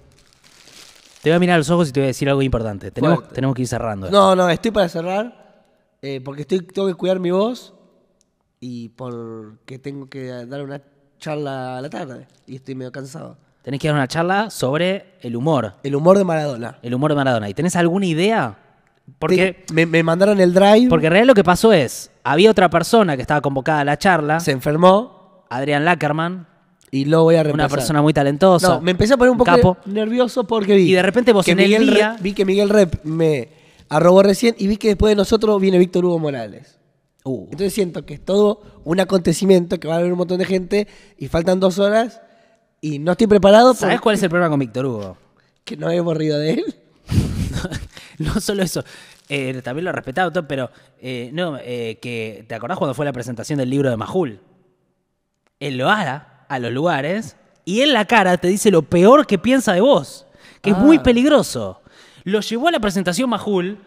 Te 1.21 1.29
voy 1.29 1.35
a 1.35 1.39
mirar 1.39 1.55
a 1.55 1.57
los 1.59 1.69
ojos 1.69 1.89
y 1.89 1.91
te 1.91 1.99
voy 1.99 2.05
a 2.05 2.07
decir 2.07 2.29
algo 2.29 2.41
importante. 2.41 2.91
Tenemos, 2.91 3.17
Fuerte. 3.19 3.35
tenemos 3.35 3.55
que 3.55 3.61
ir 3.63 3.67
cerrando. 3.67 4.09
No, 4.09 4.35
no, 4.35 4.49
estoy 4.49 4.71
para 4.71 4.89
cerrar. 4.89 5.63
eh, 6.01 6.21
porque 6.23 6.41
estoy, 6.41 6.61
tengo 6.61 6.87
que 6.87 6.93
cuidar 6.95 7.19
mi 7.19 7.31
voz. 7.31 7.73
Y 8.61 8.89
porque 8.89 9.79
tengo 9.79 10.09
que 10.09 10.25
dar 10.45 10.61
una 10.63 10.81
charla 11.17 11.77
a 11.77 11.81
la 11.81 11.89
tarde. 11.89 12.27
Y 12.45 12.55
estoy 12.57 12.75
medio 12.75 12.91
cansado. 12.91 13.37
Tenés 13.61 13.79
que 13.79 13.87
dar 13.87 13.95
una 13.95 14.07
charla 14.07 14.49
sobre 14.49 15.13
el 15.21 15.35
humor. 15.35 15.75
El 15.83 15.95
humor 15.95 16.17
de 16.17 16.23
Maradona. 16.25 16.79
El 16.81 16.93
humor 16.93 17.11
de 17.11 17.15
Maradona. 17.15 17.49
¿Y 17.49 17.53
tenés 17.53 17.75
alguna 17.75 18.05
idea? 18.05 18.57
Porque, 19.17 19.63
me, 19.73 19.85
me 19.85 20.03
mandaron 20.03 20.39
el 20.39 20.53
drive. 20.53 20.87
porque 20.89 21.07
en 21.07 21.11
realidad 21.13 21.27
lo 21.27 21.33
que 21.35 21.43
pasó 21.43 21.73
es, 21.73 22.11
había 22.23 22.51
otra 22.51 22.69
persona 22.69 23.15
que 23.15 23.21
estaba 23.21 23.41
convocada 23.41 23.79
a 23.81 23.85
la 23.85 23.97
charla, 23.97 24.39
se 24.39 24.51
enfermó. 24.51 25.45
Adrián 25.49 25.83
Lackerman, 25.85 26.47
Y 26.91 27.05
lo 27.05 27.23
voy 27.23 27.35
a 27.35 27.43
reemplazar. 27.43 27.69
una 27.71 27.75
persona 27.75 28.01
muy 28.03 28.13
talentosa. 28.13 28.67
No, 28.75 28.81
me 28.81 28.91
empecé 28.91 29.13
a 29.15 29.17
poner 29.17 29.31
un 29.31 29.37
poco 29.39 29.49
capo. 29.51 29.77
nervioso 29.85 30.43
porque 30.43 30.75
vi. 30.75 30.91
Y 30.91 30.93
de 30.93 31.01
repente 31.01 31.33
vos 31.33 31.43
que 31.45 31.51
en 31.53 31.59
el 31.59 31.65
Miguel 31.69 31.89
día- 31.89 32.15
Rep- 32.17 32.21
vi 32.21 32.33
que 32.33 32.45
Miguel 32.45 32.69
Rep 32.69 33.03
me 33.03 33.49
arrobó 33.89 34.21
recién 34.21 34.53
y 34.59 34.67
vi 34.67 34.77
que 34.77 34.89
después 34.89 35.09
de 35.11 35.15
nosotros 35.15 35.59
viene 35.59 35.79
Víctor 35.79 36.05
Hugo 36.05 36.19
Morales. 36.19 36.77
Uh, 37.23 37.45
Entonces 37.45 37.73
siento 37.73 38.05
que 38.05 38.13
es 38.13 38.23
todo 38.23 38.61
un 38.85 38.99
acontecimiento 38.99 39.79
que 39.79 39.87
va 39.87 39.95
a 39.95 39.97
haber 39.97 40.11
un 40.11 40.17
montón 40.19 40.37
de 40.37 40.45
gente 40.45 40.87
y 41.17 41.27
faltan 41.27 41.59
dos 41.59 41.77
horas 41.79 42.21
y 42.81 42.99
no 42.99 43.11
estoy 43.13 43.27
preparado 43.27 43.73
¿Sabés 43.73 43.95
porque 43.95 44.03
cuál 44.03 44.15
es 44.15 44.23
el 44.23 44.29
problema 44.29 44.49
con 44.51 44.59
Víctor 44.59 44.85
Hugo? 44.85 45.17
que 45.65 45.75
no 45.77 45.89
hemos 45.89 46.15
rido 46.15 46.37
de 46.39 46.51
él. 46.53 46.75
no 48.35 48.39
solo 48.39 48.63
eso, 48.63 48.83
eh, 49.29 49.61
también 49.63 49.85
lo 49.85 49.89
he 49.91 49.93
respetado 49.93 50.31
todo, 50.31 50.47
pero 50.47 50.69
eh, 51.01 51.29
no, 51.33 51.57
eh, 51.57 51.97
que 52.01 52.45
¿te 52.47 52.55
acordás 52.55 52.77
cuando 52.77 52.93
fue 52.93 53.05
la 53.05 53.13
presentación 53.13 53.57
del 53.59 53.69
libro 53.69 53.89
de 53.89 53.97
Majul? 53.97 54.39
Él 55.59 55.77
lo 55.77 55.89
hará 55.89 56.45
a 56.47 56.59
los 56.59 56.71
lugares 56.71 57.35
y 57.65 57.81
en 57.81 57.93
la 57.93 58.05
cara 58.05 58.37
te 58.37 58.47
dice 58.47 58.71
lo 58.71 58.81
peor 58.81 59.27
que 59.27 59.37
piensa 59.37 59.73
de 59.73 59.81
vos, 59.81 60.25
que 60.61 60.71
es 60.71 60.75
Ah. 60.75 60.79
muy 60.79 60.99
peligroso. 60.99 61.81
Lo 62.23 62.41
llevó 62.41 62.67
a 62.67 62.71
la 62.71 62.79
presentación 62.79 63.29
Majul 63.29 63.77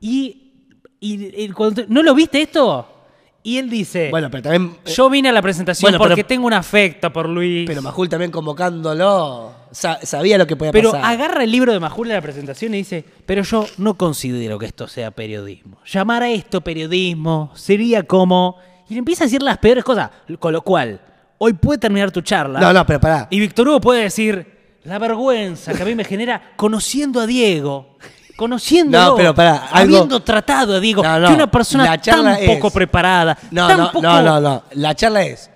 y, 0.00 0.52
y- 1.00 1.44
y 1.44 1.48
cuando 1.50 1.82
te- 1.82 1.88
¿no 1.92 2.02
lo 2.02 2.14
viste 2.14 2.40
esto? 2.42 2.94
Y 3.42 3.58
él 3.58 3.70
dice, 3.70 4.10
Bueno, 4.10 4.30
pero 4.30 4.42
también. 4.42 4.76
eh, 4.84 4.90
yo 4.92 5.08
vine 5.08 5.28
a 5.28 5.32
la 5.32 5.40
presentación 5.42 5.86
bueno, 5.90 5.98
pero- 5.98 6.10
porque 6.10 6.24
tengo 6.24 6.46
un 6.46 6.52
afecto 6.52 7.12
por 7.12 7.28
Luis. 7.28 7.66
pero 7.66 7.80
Majul 7.82 8.08
también 8.08 8.30
convocándolo 8.30 9.52
sa- 9.72 9.98
sabía 10.04 10.38
lo 10.38 10.46
que 10.46 10.56
podía 10.56 10.72
Pero 10.72 10.92
pasar. 10.92 11.10
agarra 11.12 11.44
el 11.44 11.50
libro 11.52 11.72
de 11.72 11.80
Majul 11.80 12.08
en 12.08 12.14
la 12.16 12.22
presentación 12.22 12.74
y 12.74 12.78
dice, 12.78 13.04
pero 13.26 13.42
yo 13.42 13.66
no 13.78 13.94
considero 13.94 14.58
que 14.58 14.66
esto 14.66 14.88
sea 14.88 15.10
periodismo. 15.10 15.78
Llamar 15.86 16.22
a 16.22 16.30
esto 16.30 16.60
periodismo 16.60 17.50
sería 17.54 18.02
como... 18.02 18.56
Y 18.88 18.94
le 18.94 18.98
empieza 19.00 19.24
a 19.24 19.26
decir 19.26 19.42
las 19.42 19.58
peores 19.58 19.84
cosas, 19.84 20.10
con 20.38 20.52
lo 20.52 20.62
cual, 20.62 21.00
hoy 21.38 21.52
puede 21.52 21.78
terminar 21.78 22.10
tu 22.10 22.22
charla. 22.22 22.58
No, 22.60 22.72
no, 22.72 22.86
pero 22.86 22.98
pará. 23.00 23.26
Y 23.30 23.38
Víctor 23.40 23.68
Hugo 23.68 23.80
puede 23.80 24.02
decir, 24.04 24.78
la 24.84 24.98
vergüenza 24.98 25.74
que 25.74 25.82
a 25.82 25.84
mí 25.84 25.94
me 25.94 26.04
genera 26.04 26.52
conociendo 26.56 27.20
a 27.20 27.26
Diego. 27.26 27.98
Conociendo 28.36 28.96
No, 28.98 29.16
pero 29.16 29.34
pará, 29.34 29.66
algo- 29.66 29.96
habiendo 29.96 30.20
tratado 30.22 30.76
a 30.76 30.80
Diego, 30.80 31.02
No, 31.02 31.18
no, 31.18 31.28
que 31.28 31.34
una 31.34 31.50
persona 31.50 32.00
tan 32.00 32.38
poco 32.46 32.68
es- 32.68 32.72
preparada, 32.72 33.36
No, 33.50 33.66
tan 33.66 33.76
no, 33.78 33.86
poco- 33.92 34.00
no, 34.02 34.22
no, 34.22 34.40
no. 34.40 34.62
La 34.74 34.94
charla 34.94 35.22
es, 35.22 35.50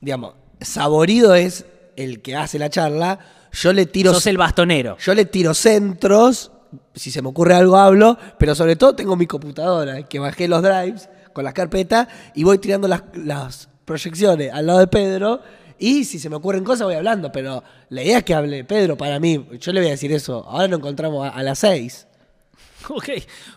digamos, 0.00 0.32
Saborido 0.60 1.34
es 1.36 1.64
el 2.04 2.22
que 2.22 2.36
hace 2.36 2.58
la 2.58 2.70
charla. 2.70 3.18
Yo 3.52 3.72
le 3.72 3.86
tiro, 3.86 4.12
Sos 4.14 4.26
el 4.26 4.38
bastonero. 4.38 4.96
yo 4.98 5.14
le 5.14 5.24
tiro 5.24 5.54
centros. 5.54 6.52
Si 6.94 7.10
se 7.10 7.22
me 7.22 7.28
ocurre 7.28 7.54
algo 7.54 7.76
hablo, 7.76 8.18
pero 8.38 8.54
sobre 8.54 8.76
todo 8.76 8.94
tengo 8.94 9.16
mi 9.16 9.26
computadora 9.26 10.02
que 10.02 10.18
bajé 10.18 10.48
los 10.48 10.62
drives 10.62 11.08
con 11.32 11.44
las 11.44 11.54
carpetas 11.54 12.08
y 12.34 12.44
voy 12.44 12.58
tirando 12.58 12.86
las, 12.88 13.02
las 13.14 13.68
proyecciones 13.84 14.52
al 14.52 14.66
lado 14.66 14.80
de 14.80 14.86
Pedro. 14.86 15.40
Y 15.78 16.04
si 16.04 16.18
se 16.18 16.28
me 16.28 16.36
ocurren 16.36 16.64
cosas 16.64 16.86
voy 16.86 16.96
hablando, 16.96 17.32
pero 17.32 17.62
la 17.88 18.02
idea 18.02 18.18
es 18.18 18.24
que 18.24 18.34
hable 18.34 18.64
Pedro 18.64 18.96
para 18.96 19.18
mí. 19.18 19.46
Yo 19.60 19.72
le 19.72 19.80
voy 19.80 19.88
a 19.88 19.92
decir 19.92 20.12
eso. 20.12 20.44
Ahora 20.46 20.68
nos 20.68 20.78
encontramos 20.80 21.26
a, 21.26 21.30
a 21.30 21.42
las 21.42 21.58
seis. 21.60 22.06
Ok. 22.90 23.08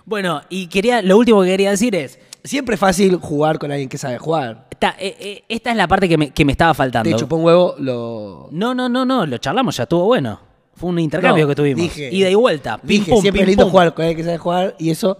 Bueno, 0.06 0.42
y 0.50 0.68
quería, 0.68 1.02
lo 1.02 1.18
último 1.18 1.42
que 1.42 1.50
quería 1.50 1.72
decir 1.72 1.96
es, 1.96 2.18
Siempre 2.44 2.74
es 2.76 2.80
fácil 2.80 3.18
jugar 3.18 3.60
con 3.60 3.72
alguien 3.72 3.88
que 3.89 3.98
sabe 3.98 4.18
jugar. 4.18 4.68
Esta, 4.72 4.96
eh, 5.00 5.16
eh, 5.20 5.44
esta 5.48 5.72
es 5.72 5.78
la 5.78 5.88
parte 5.88 6.10
que 6.10 6.18
me, 6.18 6.32
que 6.32 6.44
me 6.44 6.52
estaba 6.54 6.74
faltando. 6.74 7.16
Chupó 7.18 7.36
un 7.36 7.44
huevo, 7.46 7.76
lo, 7.78 8.50
No, 8.52 8.74
no, 8.74 8.89
no, 8.89 9.06
no, 9.06 9.26
lo 9.26 9.38
charlamos, 9.38 9.78
ya 9.78 9.84
estuvo 9.84 10.06
bueno. 10.06 10.39
Fue 10.74 10.89
un 10.89 10.98
intercambio 11.00 11.44
No, 11.46 11.50
que 11.50 11.56
tuvimos. 11.56 11.82
dije- 11.84 12.10
Ida 12.12 12.30
y 12.30 12.34
vuelta. 12.36 12.78
Pim, 12.80 12.88
Dije, 12.88 13.12
pum, 13.12 13.22
siempre 13.22 13.42
pim, 13.42 13.44
es 13.44 13.48
lindo 13.50 13.64
pum. 13.66 13.72
jugar 13.72 13.94
con 13.94 14.04
alguien 14.04 14.18
que 14.18 14.24
sabe 14.24 14.38
jugar 14.39 14.76
y 14.80 14.89
eso 14.89 15.18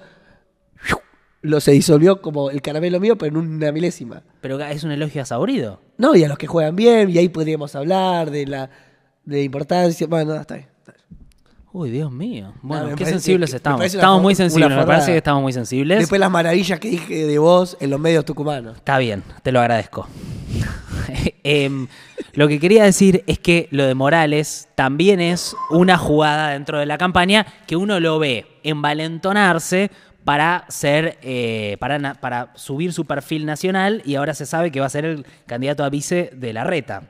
lo 1.44 1.60
se 1.60 1.72
disolvió 1.72 2.22
como 2.22 2.50
el 2.52 2.62
caramelo 2.62 3.00
mío, 3.00 3.18
pero 3.18 3.32
en 3.40 3.48
una 3.48 3.72
milésima. 3.72 4.24
Pero 4.42 4.60
es 4.60 4.84
un 4.84 4.92
elogio 4.92 5.22
a 5.22 5.26
Saborido. 5.26 5.80
No, 5.98 6.16
y 6.16 6.24
a 6.24 6.28
los 6.28 6.38
que 6.38 6.48
juegan 6.48 6.76
bien, 6.76 7.10
y 7.10 7.18
ahí 7.18 7.30
podríamos 7.30 7.76
hablar 7.76 8.30
de 8.32 8.46
la, 8.48 8.70
de 9.26 9.38
la 9.38 9.44
importancia. 9.44 10.06
Bueno, 10.08 10.36
no, 10.36 10.42
está 10.42 10.56
bien. 10.56 10.68
está 10.80 10.94
bien. 10.94 11.21
Uy, 11.74 11.90
Dios 11.90 12.12
mío. 12.12 12.54
Bueno, 12.62 12.90
qué 12.90 12.96
parece 12.96 13.12
sensibles 13.12 13.54
estamos. 13.54 13.86
Estamos 13.86 14.22
muy 14.22 14.36
sensibles, 14.36 14.70
me 14.70 14.86
parece 14.86 15.12
que 15.12 15.18
estamos 15.18 15.42
muy 15.42 15.54
sensibles. 15.54 16.00
Después 16.00 16.20
las 16.20 16.30
maravillas 16.30 16.80
que 16.80 16.90
dije 16.90 17.26
de 17.26 17.40
vos 17.40 17.78
en 17.80 17.90
los 17.90 18.00
medios 18.00 18.26
tucumanos. 18.26 18.76
Está 18.76 18.98
bien, 18.98 19.24
te 19.42 19.52
lo 19.52 19.62
agradezco. 19.62 20.08
Em, 21.44 21.88
lo 22.34 22.48
que 22.48 22.60
quería 22.60 22.84
decir 22.84 23.24
es 23.26 23.40
que 23.40 23.68
lo 23.72 23.86
de 23.86 23.96
Morales 23.96 24.70
también 24.76 25.20
es 25.20 25.56
una 25.72 25.98
jugada 25.98 26.50
dentro 26.50 26.78
de 26.78 26.86
la 26.86 26.98
campaña 26.98 27.48
que 27.68 27.76
uno 27.76 28.00
lo 28.00 28.20
ve 28.20 28.46
envalentonarse 28.64 29.92
para 30.24 30.66
ser 30.70 31.18
eh, 31.24 31.78
para, 31.80 32.14
para 32.16 32.52
subir 32.56 32.94
su 32.94 33.06
perfil 33.06 33.46
nacional 33.46 34.04
y 34.06 34.16
ahora 34.16 34.34
se 34.36 34.46
sabe 34.46 34.72
que 34.72 34.80
va 34.80 34.86
a 34.86 34.90
ser 34.90 35.06
el 35.06 35.26
candidato 35.48 35.84
a 35.84 35.90
vice 35.90 36.32
de 36.34 36.54
la 36.54 36.64
reta. 36.64 37.04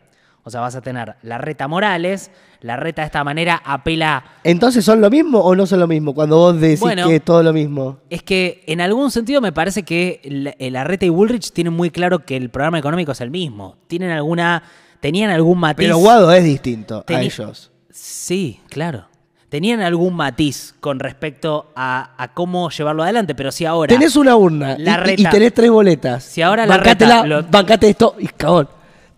O 0.43 0.49
sea, 0.49 0.59
vas 0.61 0.75
a 0.75 0.81
tener 0.81 1.15
la 1.21 1.37
reta 1.37 1.67
Morales, 1.67 2.31
la 2.61 2.75
reta 2.75 3.03
de 3.03 3.05
esta 3.07 3.23
manera 3.23 3.61
apela 3.63 4.23
Entonces, 4.43 4.83
¿son 4.83 4.99
lo 4.99 5.09
mismo 5.09 5.39
o 5.39 5.55
no 5.55 5.65
son 5.67 5.79
lo 5.79 5.87
mismo? 5.87 6.13
Cuando 6.15 6.37
vos 6.37 6.59
decís 6.59 6.79
Bueno. 6.79 7.07
que 7.07 7.17
es 7.17 7.21
todo 7.23 7.43
lo 7.43 7.53
mismo. 7.53 7.99
Es 8.09 8.23
que 8.23 8.63
en 8.65 8.81
algún 8.81 9.11
sentido 9.11 9.39
me 9.41 9.51
parece 9.51 9.83
que 9.83 10.19
la- 10.23 10.55
el 10.57 10.75
Arreta 10.75 11.05
y 11.05 11.09
Bullrich 11.09 11.51
tienen 11.51 11.73
muy 11.73 11.91
claro 11.91 12.25
que 12.25 12.35
el 12.37 12.49
programa 12.49 12.79
económico 12.79 13.11
es 13.11 13.21
el 13.21 13.29
mismo. 13.29 13.75
Tienen 13.87 14.09
alguna. 14.11 14.63
Tenían 14.99 15.29
algún 15.31 15.59
matiz. 15.59 15.85
Pero 15.85 15.97
Guado 15.97 16.31
es 16.31 16.43
distinto 16.43 17.03
a 17.07 17.21
ellos. 17.21 17.71
Sí, 17.89 18.59
claro. 18.69 19.05
Tenían 19.49 19.81
algún 19.81 20.15
matiz 20.15 20.73
con 20.79 20.99
respecto 20.99 21.71
a, 21.75 22.11
a 22.17 22.33
cómo 22.33 22.69
llevarlo 22.69 23.03
adelante, 23.03 23.35
pero 23.35 23.51
si 23.51 23.65
ahora. 23.65 23.89
Tenés 23.93 24.15
una 24.15 24.35
urna 24.35 24.75
La 24.79 24.93
y- 24.93 24.95
y, 24.95 25.17
reta- 25.17 25.29
tenés 25.29 25.53
tres 25.53 25.69
boletas. 25.69 26.23
Si 26.23 26.41
ahora 26.41 26.65
la 26.65 26.77
reta 26.77 27.25
lo- 27.27 27.43
bancate 27.43 27.89
esto 27.89 28.15
y 28.17 28.27
cabón. 28.27 28.69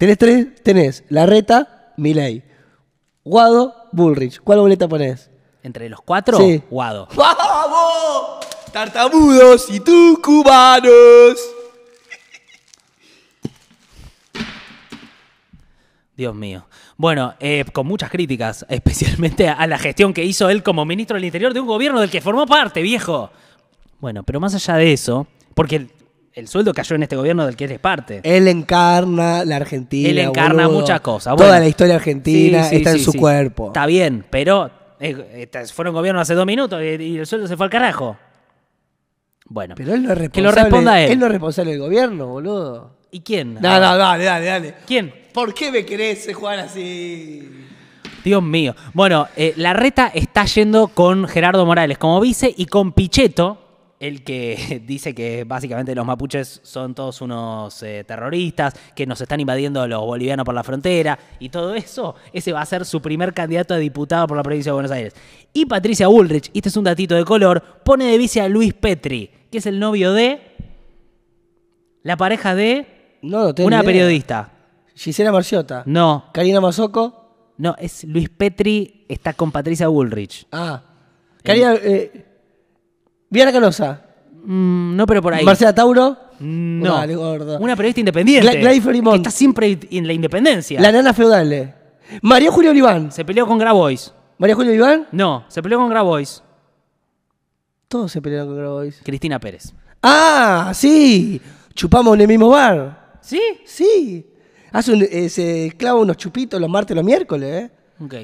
Tenés 0.03 0.17
tres, 0.17 0.47
tenés 0.63 1.03
la 1.07 1.25
reta, 1.25 1.93
Milei. 1.95 2.43
Guado, 3.23 3.87
Bullrich. 3.93 4.41
¿Cuál 4.41 4.59
boleta 4.59 4.85
ponés? 4.85 5.29
Entre 5.63 5.87
los 5.87 6.01
cuatro, 6.01 6.37
Sí. 6.39 6.61
Guado. 6.69 7.07
¡Vamos! 7.15 8.45
Tartamudos 8.73 9.69
y 9.69 9.79
tucumanos. 9.79 11.39
Dios 16.17 16.35
mío. 16.35 16.67
Bueno, 16.97 17.35
eh, 17.39 17.63
con 17.71 17.87
muchas 17.87 18.09
críticas, 18.09 18.65
especialmente 18.69 19.47
a 19.47 19.65
la 19.67 19.79
gestión 19.79 20.13
que 20.13 20.25
hizo 20.25 20.49
él 20.49 20.63
como 20.63 20.83
ministro 20.83 21.15
del 21.15 21.23
Interior 21.23 21.53
de 21.53 21.61
un 21.61 21.67
gobierno 21.67 22.01
del 22.01 22.11
que 22.11 22.19
formó 22.19 22.45
parte, 22.45 22.81
viejo. 22.81 23.31
Bueno, 24.01 24.23
pero 24.23 24.41
más 24.41 24.53
allá 24.53 24.75
de 24.75 24.91
eso, 24.91 25.27
porque 25.55 25.87
el, 26.35 26.43
el 26.43 26.47
sueldo 26.47 26.73
cayó 26.73 26.95
en 26.95 27.03
este 27.03 27.15
gobierno 27.15 27.45
del 27.45 27.55
que 27.55 27.65
eres 27.65 27.79
parte. 27.79 28.21
Él 28.23 28.47
encarna 28.47 29.45
la 29.45 29.57
Argentina. 29.57 30.09
Él 30.09 30.19
encarna 30.19 30.67
boludo. 30.67 30.81
muchas 30.81 31.01
cosas. 31.01 31.35
Toda 31.35 31.59
la 31.59 31.67
historia 31.67 31.95
argentina 31.95 32.63
Sí, 32.63 32.69
sí, 32.69 32.75
está 32.77 32.91
en 32.91 32.99
su 32.99 33.13
cuerpo. 33.13 33.67
Está 33.67 33.85
bien, 33.85 34.25
pero 34.29 34.69
eh, 34.99 35.49
eh, 35.53 35.65
fueron 35.73 35.93
gobierno 35.93 36.21
hace 36.21 36.33
dos 36.33 36.45
minutos 36.45 36.81
y, 36.81 36.85
y 37.03 37.17
el 37.17 37.25
sueldo 37.25 37.47
se 37.47 37.57
fue 37.57 37.65
al 37.65 37.69
carajo. 37.69 38.17
Bueno, 39.45 39.75
Pero 39.77 39.93
él 39.93 40.03
no 40.03 40.11
es 40.11 40.17
responsable. 40.17 40.31
Que 40.31 40.41
lo 40.41 40.51
responda 40.51 41.01
él. 41.01 41.11
Él 41.11 41.19
no 41.19 41.25
es 41.25 41.31
responsable 41.31 41.71
del 41.71 41.79
gobierno, 41.79 42.27
boludo. 42.27 42.91
¿y 43.13 43.21
quién? 43.21 43.53
No, 43.53 43.79
no, 43.79 43.97
dale, 43.97 44.23
dale, 44.23 44.45
dale. 44.45 44.73
¿Quién? 44.87 45.13
¿Por 45.31 45.53
qué 45.53 45.71
me 45.71 45.85
querés 45.85 46.27
jugar 46.33 46.59
así? 46.59 47.67
Dios 48.23 48.41
mío. 48.41 48.75
Bueno, 48.93 49.27
eh, 49.35 49.53
la 49.57 49.73
reta 49.73 50.11
está 50.13 50.45
yendo 50.45 50.87
con 50.87 51.27
Gerardo 51.27 51.65
Morales 51.65 51.97
como 51.97 52.19
vice 52.19 52.53
y 52.55 52.65
con 52.65 52.93
Pichetto, 52.93 53.62
el 54.03 54.23
que 54.25 54.83
dice 54.85 55.15
que 55.15 55.45
básicamente 55.45 55.95
los 55.95 56.05
mapuches 56.05 56.59
son 56.63 56.93
todos 56.93 57.21
unos 57.21 57.81
eh, 57.83 58.03
terroristas, 58.05 58.73
que 58.95 59.05
nos 59.05 59.21
están 59.21 59.39
invadiendo 59.39 59.87
los 59.87 60.01
bolivianos 60.01 60.43
por 60.45 60.53
la 60.53 60.63
frontera 60.63 61.17
y 61.39 61.47
todo 61.47 61.73
eso. 61.73 62.15
Ese 62.33 62.51
va 62.51 62.61
a 62.61 62.65
ser 62.65 62.83
su 62.83 63.01
primer 63.01 63.33
candidato 63.33 63.73
a 63.73 63.77
diputado 63.77 64.27
por 64.27 64.35
la 64.35 64.43
provincia 64.43 64.71
de 64.71 64.73
Buenos 64.73 64.91
Aires. 64.91 65.13
Y 65.53 65.65
Patricia 65.65 66.07
Bullrich, 66.07 66.49
y 66.51 66.59
este 66.59 66.67
es 66.69 66.75
un 66.77 66.83
datito 66.83 67.15
de 67.15 67.23
color, 67.23 67.63
pone 67.85 68.05
de 68.05 68.17
vice 68.17 68.41
a 68.41 68.49
Luis 68.49 68.73
Petri, 68.73 69.31
que 69.49 69.59
es 69.59 69.65
el 69.65 69.79
novio 69.79 70.11
de 70.11 70.41
la 72.01 72.17
pareja 72.17 72.55
de 72.55 73.17
No, 73.21 73.43
no 73.45 73.55
tengo 73.55 73.67
una 73.67 73.77
idea. 73.77 73.85
periodista. 73.85 74.51
Gisela 74.95 75.31
Marciota. 75.31 75.83
No, 75.85 76.25
Karina 76.33 76.59
Mazoco. 76.59 77.53
no, 77.57 77.73
es 77.79 78.03
Luis 78.03 78.27
Petri, 78.29 79.05
está 79.07 79.31
con 79.33 79.51
Patricia 79.51 79.87
Bullrich. 79.87 80.45
Ah. 80.51 80.83
Karina. 81.41 81.75
Eh, 81.81 82.32
Viana 83.33 83.51
Canosa. 83.51 84.01
Mm, 84.45 84.95
no, 84.95 85.05
pero 85.07 85.21
por 85.21 85.33
ahí. 85.33 85.43
Marcela 85.43 85.73
Tauro. 85.73 86.15
No. 86.39 86.95
Dale, 86.97 87.15
gordo. 87.15 87.57
Una 87.59 87.75
periodista 87.75 88.01
independiente. 88.01 88.47
Gla- 88.61 89.11
que 89.11 89.15
está 89.17 89.31
siempre 89.31 89.79
en 89.89 90.05
la 90.05 90.13
independencia. 90.13 90.79
La 90.79 90.91
nana 90.91 91.13
feudal. 91.13 91.73
María 92.21 92.51
Julio 92.51 92.71
Oliván. 92.71 93.11
Se 93.11 93.25
peleó 93.25 93.47
con 93.47 93.57
Grabois. 93.57 94.13
María 94.37 94.55
Julio 94.55 94.71
Oliván. 94.71 95.07
No, 95.11 95.45
se 95.47 95.63
peleó 95.63 95.79
con 95.79 95.89
Grabois. 95.89 96.43
Todos 97.87 98.11
se 98.11 98.21
pelearon 98.21 98.49
con 98.49 98.57
Grabois. 98.57 99.01
Cristina 99.03 99.39
Pérez. 99.39 99.73
Ah, 100.01 100.71
sí. 100.75 101.41
Chupamos 101.73 102.13
en 102.15 102.21
el 102.21 102.27
mismo 102.27 102.49
bar. 102.49 103.17
¿Sí? 103.21 103.41
Sí. 103.65 104.27
Hace 104.71 104.93
un- 104.93 105.07
eh, 105.09 105.29
se 105.29 105.73
clava 105.77 105.99
unos 105.99 106.17
chupitos 106.17 106.59
los 106.61 106.69
martes 106.69 106.93
y 106.93 106.95
los 106.95 107.05
miércoles, 107.05 107.63
¿eh? 107.65 107.71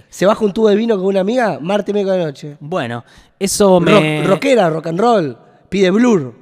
Se 0.09 0.25
baja 0.25 0.43
un 0.45 0.53
tubo 0.53 0.69
de 0.69 0.75
vino 0.75 0.95
con 0.97 1.05
una 1.05 1.21
amiga, 1.21 1.59
martes 1.61 1.89
y 1.89 1.93
miércoles 1.93 2.19
de 2.19 2.25
noche. 2.25 2.57
Bueno, 2.59 3.03
eso 3.39 3.79
me, 3.79 4.21
Rock- 4.21 4.29
rockera, 4.29 4.69
rock 4.69 4.87
and 4.87 4.99
roll. 4.99 5.37
Pide 5.69 5.91
blur. 5.91 6.33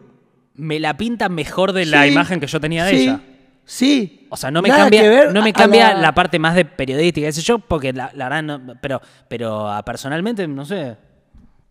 me 0.56 0.80
la 0.80 0.96
pinta 0.98 1.30
mejor 1.30 1.72
de 1.74 1.86
la 1.86 2.04
Sí, 2.04 2.10
imagen 2.12 2.40
que 2.40 2.48
yo 2.48 2.60
tenía 2.60 2.86
de 2.86 2.92
sí, 2.92 3.04
ella. 3.04 3.20
Sí. 3.66 4.28
O 4.30 4.38
sea, 4.38 4.50
no 4.50 4.62
me 4.62 4.70
Nada 4.70 4.84
cambia, 4.84 5.02
que 5.02 5.10
ver 5.10 5.34
no 5.34 5.42
me 5.42 5.54
cambia 5.54 5.94
la... 5.94 6.14
parte 6.14 6.40
más 6.40 6.56
de 6.56 6.66
periodística, 6.66 7.28
qué 7.28 7.32
sé 7.34 7.42
yo, 7.42 7.60
porque 7.60 7.94
la, 7.94 8.10
la 8.14 8.30
verdad 8.30 8.44
no, 8.44 8.76
pero, 8.82 9.02
pero 9.28 9.70
ah, 9.70 9.84
personalmente, 9.84 10.48
no 10.48 10.66
sé. 10.66 10.96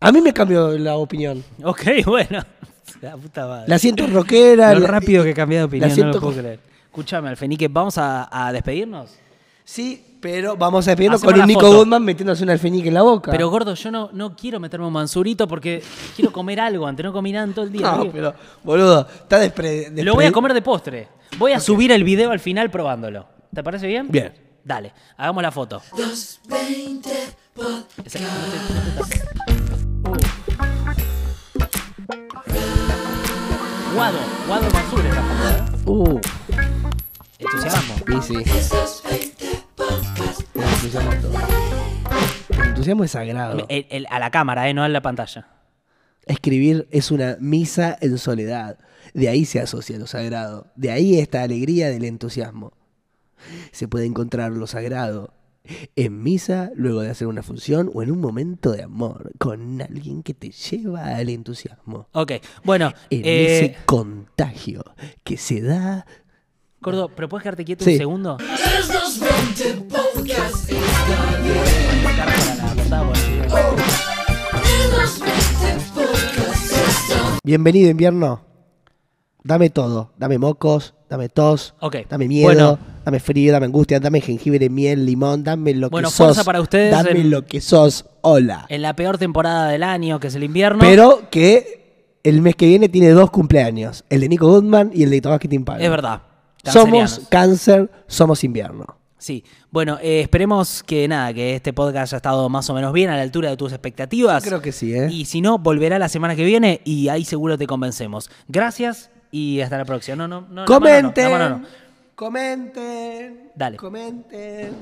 A 0.00 0.12
mí 0.12 0.20
me 0.20 0.32
cambió 0.32 0.76
la 0.78 0.96
opinión. 0.96 1.42
Ok, 1.64 1.82
bueno. 2.06 2.40
La 3.00 3.16
puta 3.16 3.46
madre. 3.46 3.64
La 3.68 3.78
siento 3.78 4.06
rockera. 4.06 4.72
Lo 4.74 4.80
la- 4.80 4.86
rápido 4.88 5.24
que 5.24 5.30
he 5.30 5.34
cambiado 5.34 5.66
de 5.66 5.68
opinión, 5.68 5.88
la 5.88 5.88
no 5.88 5.94
siento 5.94 6.12
lo 6.14 6.20
puedo 6.20 6.32
con- 6.34 6.42
creer. 6.42 6.60
Escúchame, 6.84 7.28
Alfenique, 7.30 7.68
¿vamos 7.68 7.98
a, 7.98 8.28
a 8.30 8.52
despedirnos? 8.52 9.18
Sí, 9.68 10.00
pero 10.20 10.56
vamos 10.56 10.86
a 10.86 10.90
despedirnos 10.92 11.18
Hacemos 11.18 11.32
con 11.32 11.34
un 11.34 11.40
la 11.40 11.46
Nico 11.46 11.60
foto. 11.62 11.76
Goodman 11.78 12.04
metiéndose 12.04 12.44
un 12.44 12.50
alfenique 12.50 12.86
en 12.86 12.94
la 12.94 13.02
boca. 13.02 13.32
Pero 13.32 13.50
gordo, 13.50 13.74
yo 13.74 13.90
no, 13.90 14.10
no 14.12 14.36
quiero 14.36 14.60
meterme 14.60 14.86
un 14.86 14.92
mansurito 14.92 15.48
porque 15.48 15.82
quiero 16.14 16.30
comer 16.30 16.60
algo, 16.60 16.86
antes 16.86 17.02
no 17.04 17.12
comí 17.12 17.32
nada 17.32 17.46
en 17.46 17.52
todo 17.52 17.64
el 17.64 17.72
día. 17.72 17.90
No, 17.96 18.08
pero, 18.12 18.32
boludo, 18.62 19.08
está 19.22 19.40
despre... 19.40 19.90
Lo 20.04 20.14
voy 20.14 20.24
a 20.26 20.30
comer 20.32 20.54
de 20.54 20.62
postre. 20.62 21.08
Voy 21.38 21.50
a 21.52 21.58
subir 21.58 21.90
el 21.90 22.04
video 22.04 22.30
al 22.30 22.38
final 22.38 22.70
probándolo. 22.70 23.26
¿Te 23.52 23.64
parece 23.64 23.88
bien? 23.88 24.06
Bien. 24.08 24.32
Dale, 24.62 24.92
hagamos 25.16 25.42
la 25.42 25.50
foto. 25.50 25.82
Ese- 28.04 28.20
no 28.20 28.28
te- 28.28 28.66
Uh. 30.08 30.16
Guado, 33.94 34.18
Guado 34.46 34.70
Mansur 34.70 35.06
es 35.06 35.14
la 35.14 35.22
foto, 35.22 35.48
¿eh? 35.48 35.82
Uh, 35.86 36.20
Entusiasmo. 37.38 37.94
sí, 38.22 38.34
sí. 38.44 39.32
El 40.54 40.62
entusiasmo 40.62 41.12
es 41.12 41.22
todo. 41.22 41.34
El 42.62 42.68
entusiasmo 42.68 43.04
es 43.04 43.10
sagrado. 43.10 43.66
El- 43.68 43.86
el- 43.90 44.06
a 44.10 44.18
la 44.18 44.30
cámara, 44.30 44.68
¿eh? 44.68 44.74
no 44.74 44.82
a 44.82 44.88
la 44.88 45.02
pantalla. 45.02 45.48
Escribir 46.26 46.88
es 46.90 47.10
una 47.10 47.36
misa 47.40 47.96
en 48.00 48.18
soledad. 48.18 48.78
De 49.14 49.28
ahí 49.28 49.44
se 49.44 49.60
asocia 49.60 49.98
lo 49.98 50.06
sagrado. 50.06 50.66
De 50.74 50.90
ahí 50.90 51.18
esta 51.18 51.42
alegría 51.42 51.88
del 51.90 52.04
entusiasmo. 52.04 52.72
Se 53.70 53.86
puede 53.86 54.06
encontrar 54.06 54.50
lo 54.52 54.66
sagrado 54.66 55.32
en 55.94 56.22
misa, 56.22 56.70
luego 56.74 57.00
de 57.02 57.10
hacer 57.10 57.26
una 57.28 57.42
función 57.42 57.90
o 57.92 58.02
en 58.02 58.10
un 58.10 58.20
momento 58.20 58.72
de 58.72 58.82
amor 58.82 59.32
con 59.38 59.80
alguien 59.82 60.22
que 60.22 60.32
te 60.34 60.50
lleva 60.50 61.16
al 61.16 61.28
entusiasmo. 61.28 62.08
Ok, 62.12 62.32
bueno. 62.64 62.92
En 63.10 63.24
eh, 63.24 63.58
ese 63.58 63.76
contagio 63.84 64.82
que 65.22 65.36
se 65.36 65.60
da. 65.60 66.06
Gordo, 66.80 67.08
¿pero 67.08 67.28
puedes 67.28 67.42
quedarte 67.42 67.64
quieto 67.64 67.84
Sí. 67.84 67.92
un 67.92 67.98
segundo? 67.98 68.38
Bienvenido 77.44 77.90
invierno. 77.90 78.40
Dame 79.44 79.70
todo. 79.70 80.12
Dame 80.18 80.38
mocos, 80.38 80.94
dame 81.08 81.28
tos, 81.28 81.74
Ok, 81.80 81.96
dame 82.08 82.26
miedo, 82.26 82.46
bueno. 82.46 82.78
dame 83.04 83.20
frío, 83.20 83.52
dame 83.52 83.66
angustia, 83.66 84.00
dame 84.00 84.20
jengibre, 84.20 84.68
miel, 84.68 85.06
limón, 85.06 85.44
dame 85.44 85.72
lo 85.74 85.88
Bueno, 85.90 86.08
que 86.08 86.14
sos. 86.14 86.26
fuerza 86.26 86.44
para 86.44 86.60
ustedes 86.60 86.90
Dame 86.90 87.10
en- 87.12 87.30
lo 87.30 87.44
que 87.44 87.60
sos. 87.60 88.06
Hola. 88.22 88.66
En 88.68 88.82
la 88.82 88.96
peor 88.96 89.18
temporada 89.18 89.68
del 89.68 89.84
año, 89.84 90.18
que 90.18 90.26
es 90.28 90.34
el 90.34 90.42
invierno. 90.42 90.80
Pero 90.80 91.30
que 91.30 92.18
el 92.24 92.42
mes 92.42 92.56
que 92.56 92.66
viene 92.66 92.88
tiene 92.88 93.10
dos 93.10 93.30
cumpleaños. 93.30 94.04
El 94.10 94.20
de 94.22 94.28
Nico 94.28 94.48
Goodman 94.48 94.90
y 94.92 95.04
el 95.04 95.10
de 95.10 95.20
Tomás 95.20 95.38
Pablo. 95.64 95.84
Es 95.84 95.90
verdad. 95.90 96.22
Somos 96.72 97.20
cáncer, 97.28 97.90
somos 98.06 98.44
invierno. 98.44 98.86
Sí. 99.18 99.44
Bueno, 99.70 99.98
eh, 100.00 100.20
esperemos 100.20 100.82
que 100.82 101.08
nada, 101.08 101.32
que 101.32 101.56
este 101.56 101.72
podcast 101.72 102.12
haya 102.12 102.16
estado 102.18 102.48
más 102.48 102.68
o 102.70 102.74
menos 102.74 102.92
bien 102.92 103.10
a 103.10 103.16
la 103.16 103.22
altura 103.22 103.50
de 103.50 103.56
tus 103.56 103.72
expectativas. 103.72 104.44
Creo 104.44 104.60
que 104.60 104.72
sí, 104.72 104.94
¿eh? 104.94 105.08
Y 105.10 105.24
si 105.24 105.40
no, 105.40 105.58
volverá 105.58 105.98
la 105.98 106.08
semana 106.08 106.36
que 106.36 106.44
viene 106.44 106.80
y 106.84 107.08
ahí 107.08 107.24
seguro 107.24 107.58
te 107.58 107.66
convencemos. 107.66 108.30
Gracias 108.46 109.10
y 109.30 109.60
hasta 109.60 109.78
la 109.78 109.84
próxima. 109.84 110.16
No, 110.16 110.28
no, 110.28 110.42
no. 110.42 110.46
la 110.46 110.52
mano 110.54 110.62
no, 110.62 110.66
Comenten. 110.66 111.24
la 111.24 111.38
mano 111.38 111.58
no. 111.58 111.66
Comenten. 112.14 113.50
Dale. 113.54 113.76
Comenten. 113.76 114.74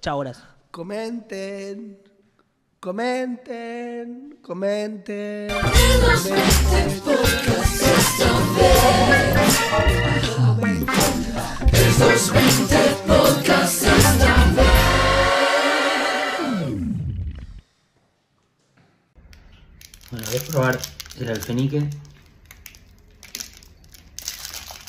Chao, 0.00 0.18
horas. 0.18 0.42
Comenten. 0.70 1.98
Comenten. 2.80 4.38
Comenten. 4.40 5.48
Bueno, 20.10 20.26
voy 20.26 20.36
a 20.36 20.50
probar 20.50 20.78
el 21.20 21.28
alfenique. 21.28 21.88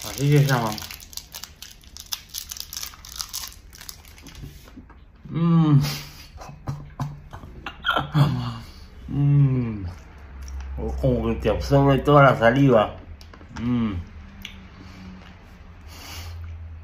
Así 0.09 0.37
se 0.37 0.45
llama. 0.45 0.71
Mmm. 5.29 5.81
Mmm. 9.07 9.85
Como 11.01 11.27
que 11.27 11.35
te 11.35 11.49
absorbe 11.49 11.99
toda 11.99 12.23
la 12.23 12.39
saliva. 12.39 12.95
Mmm. 13.61 14.10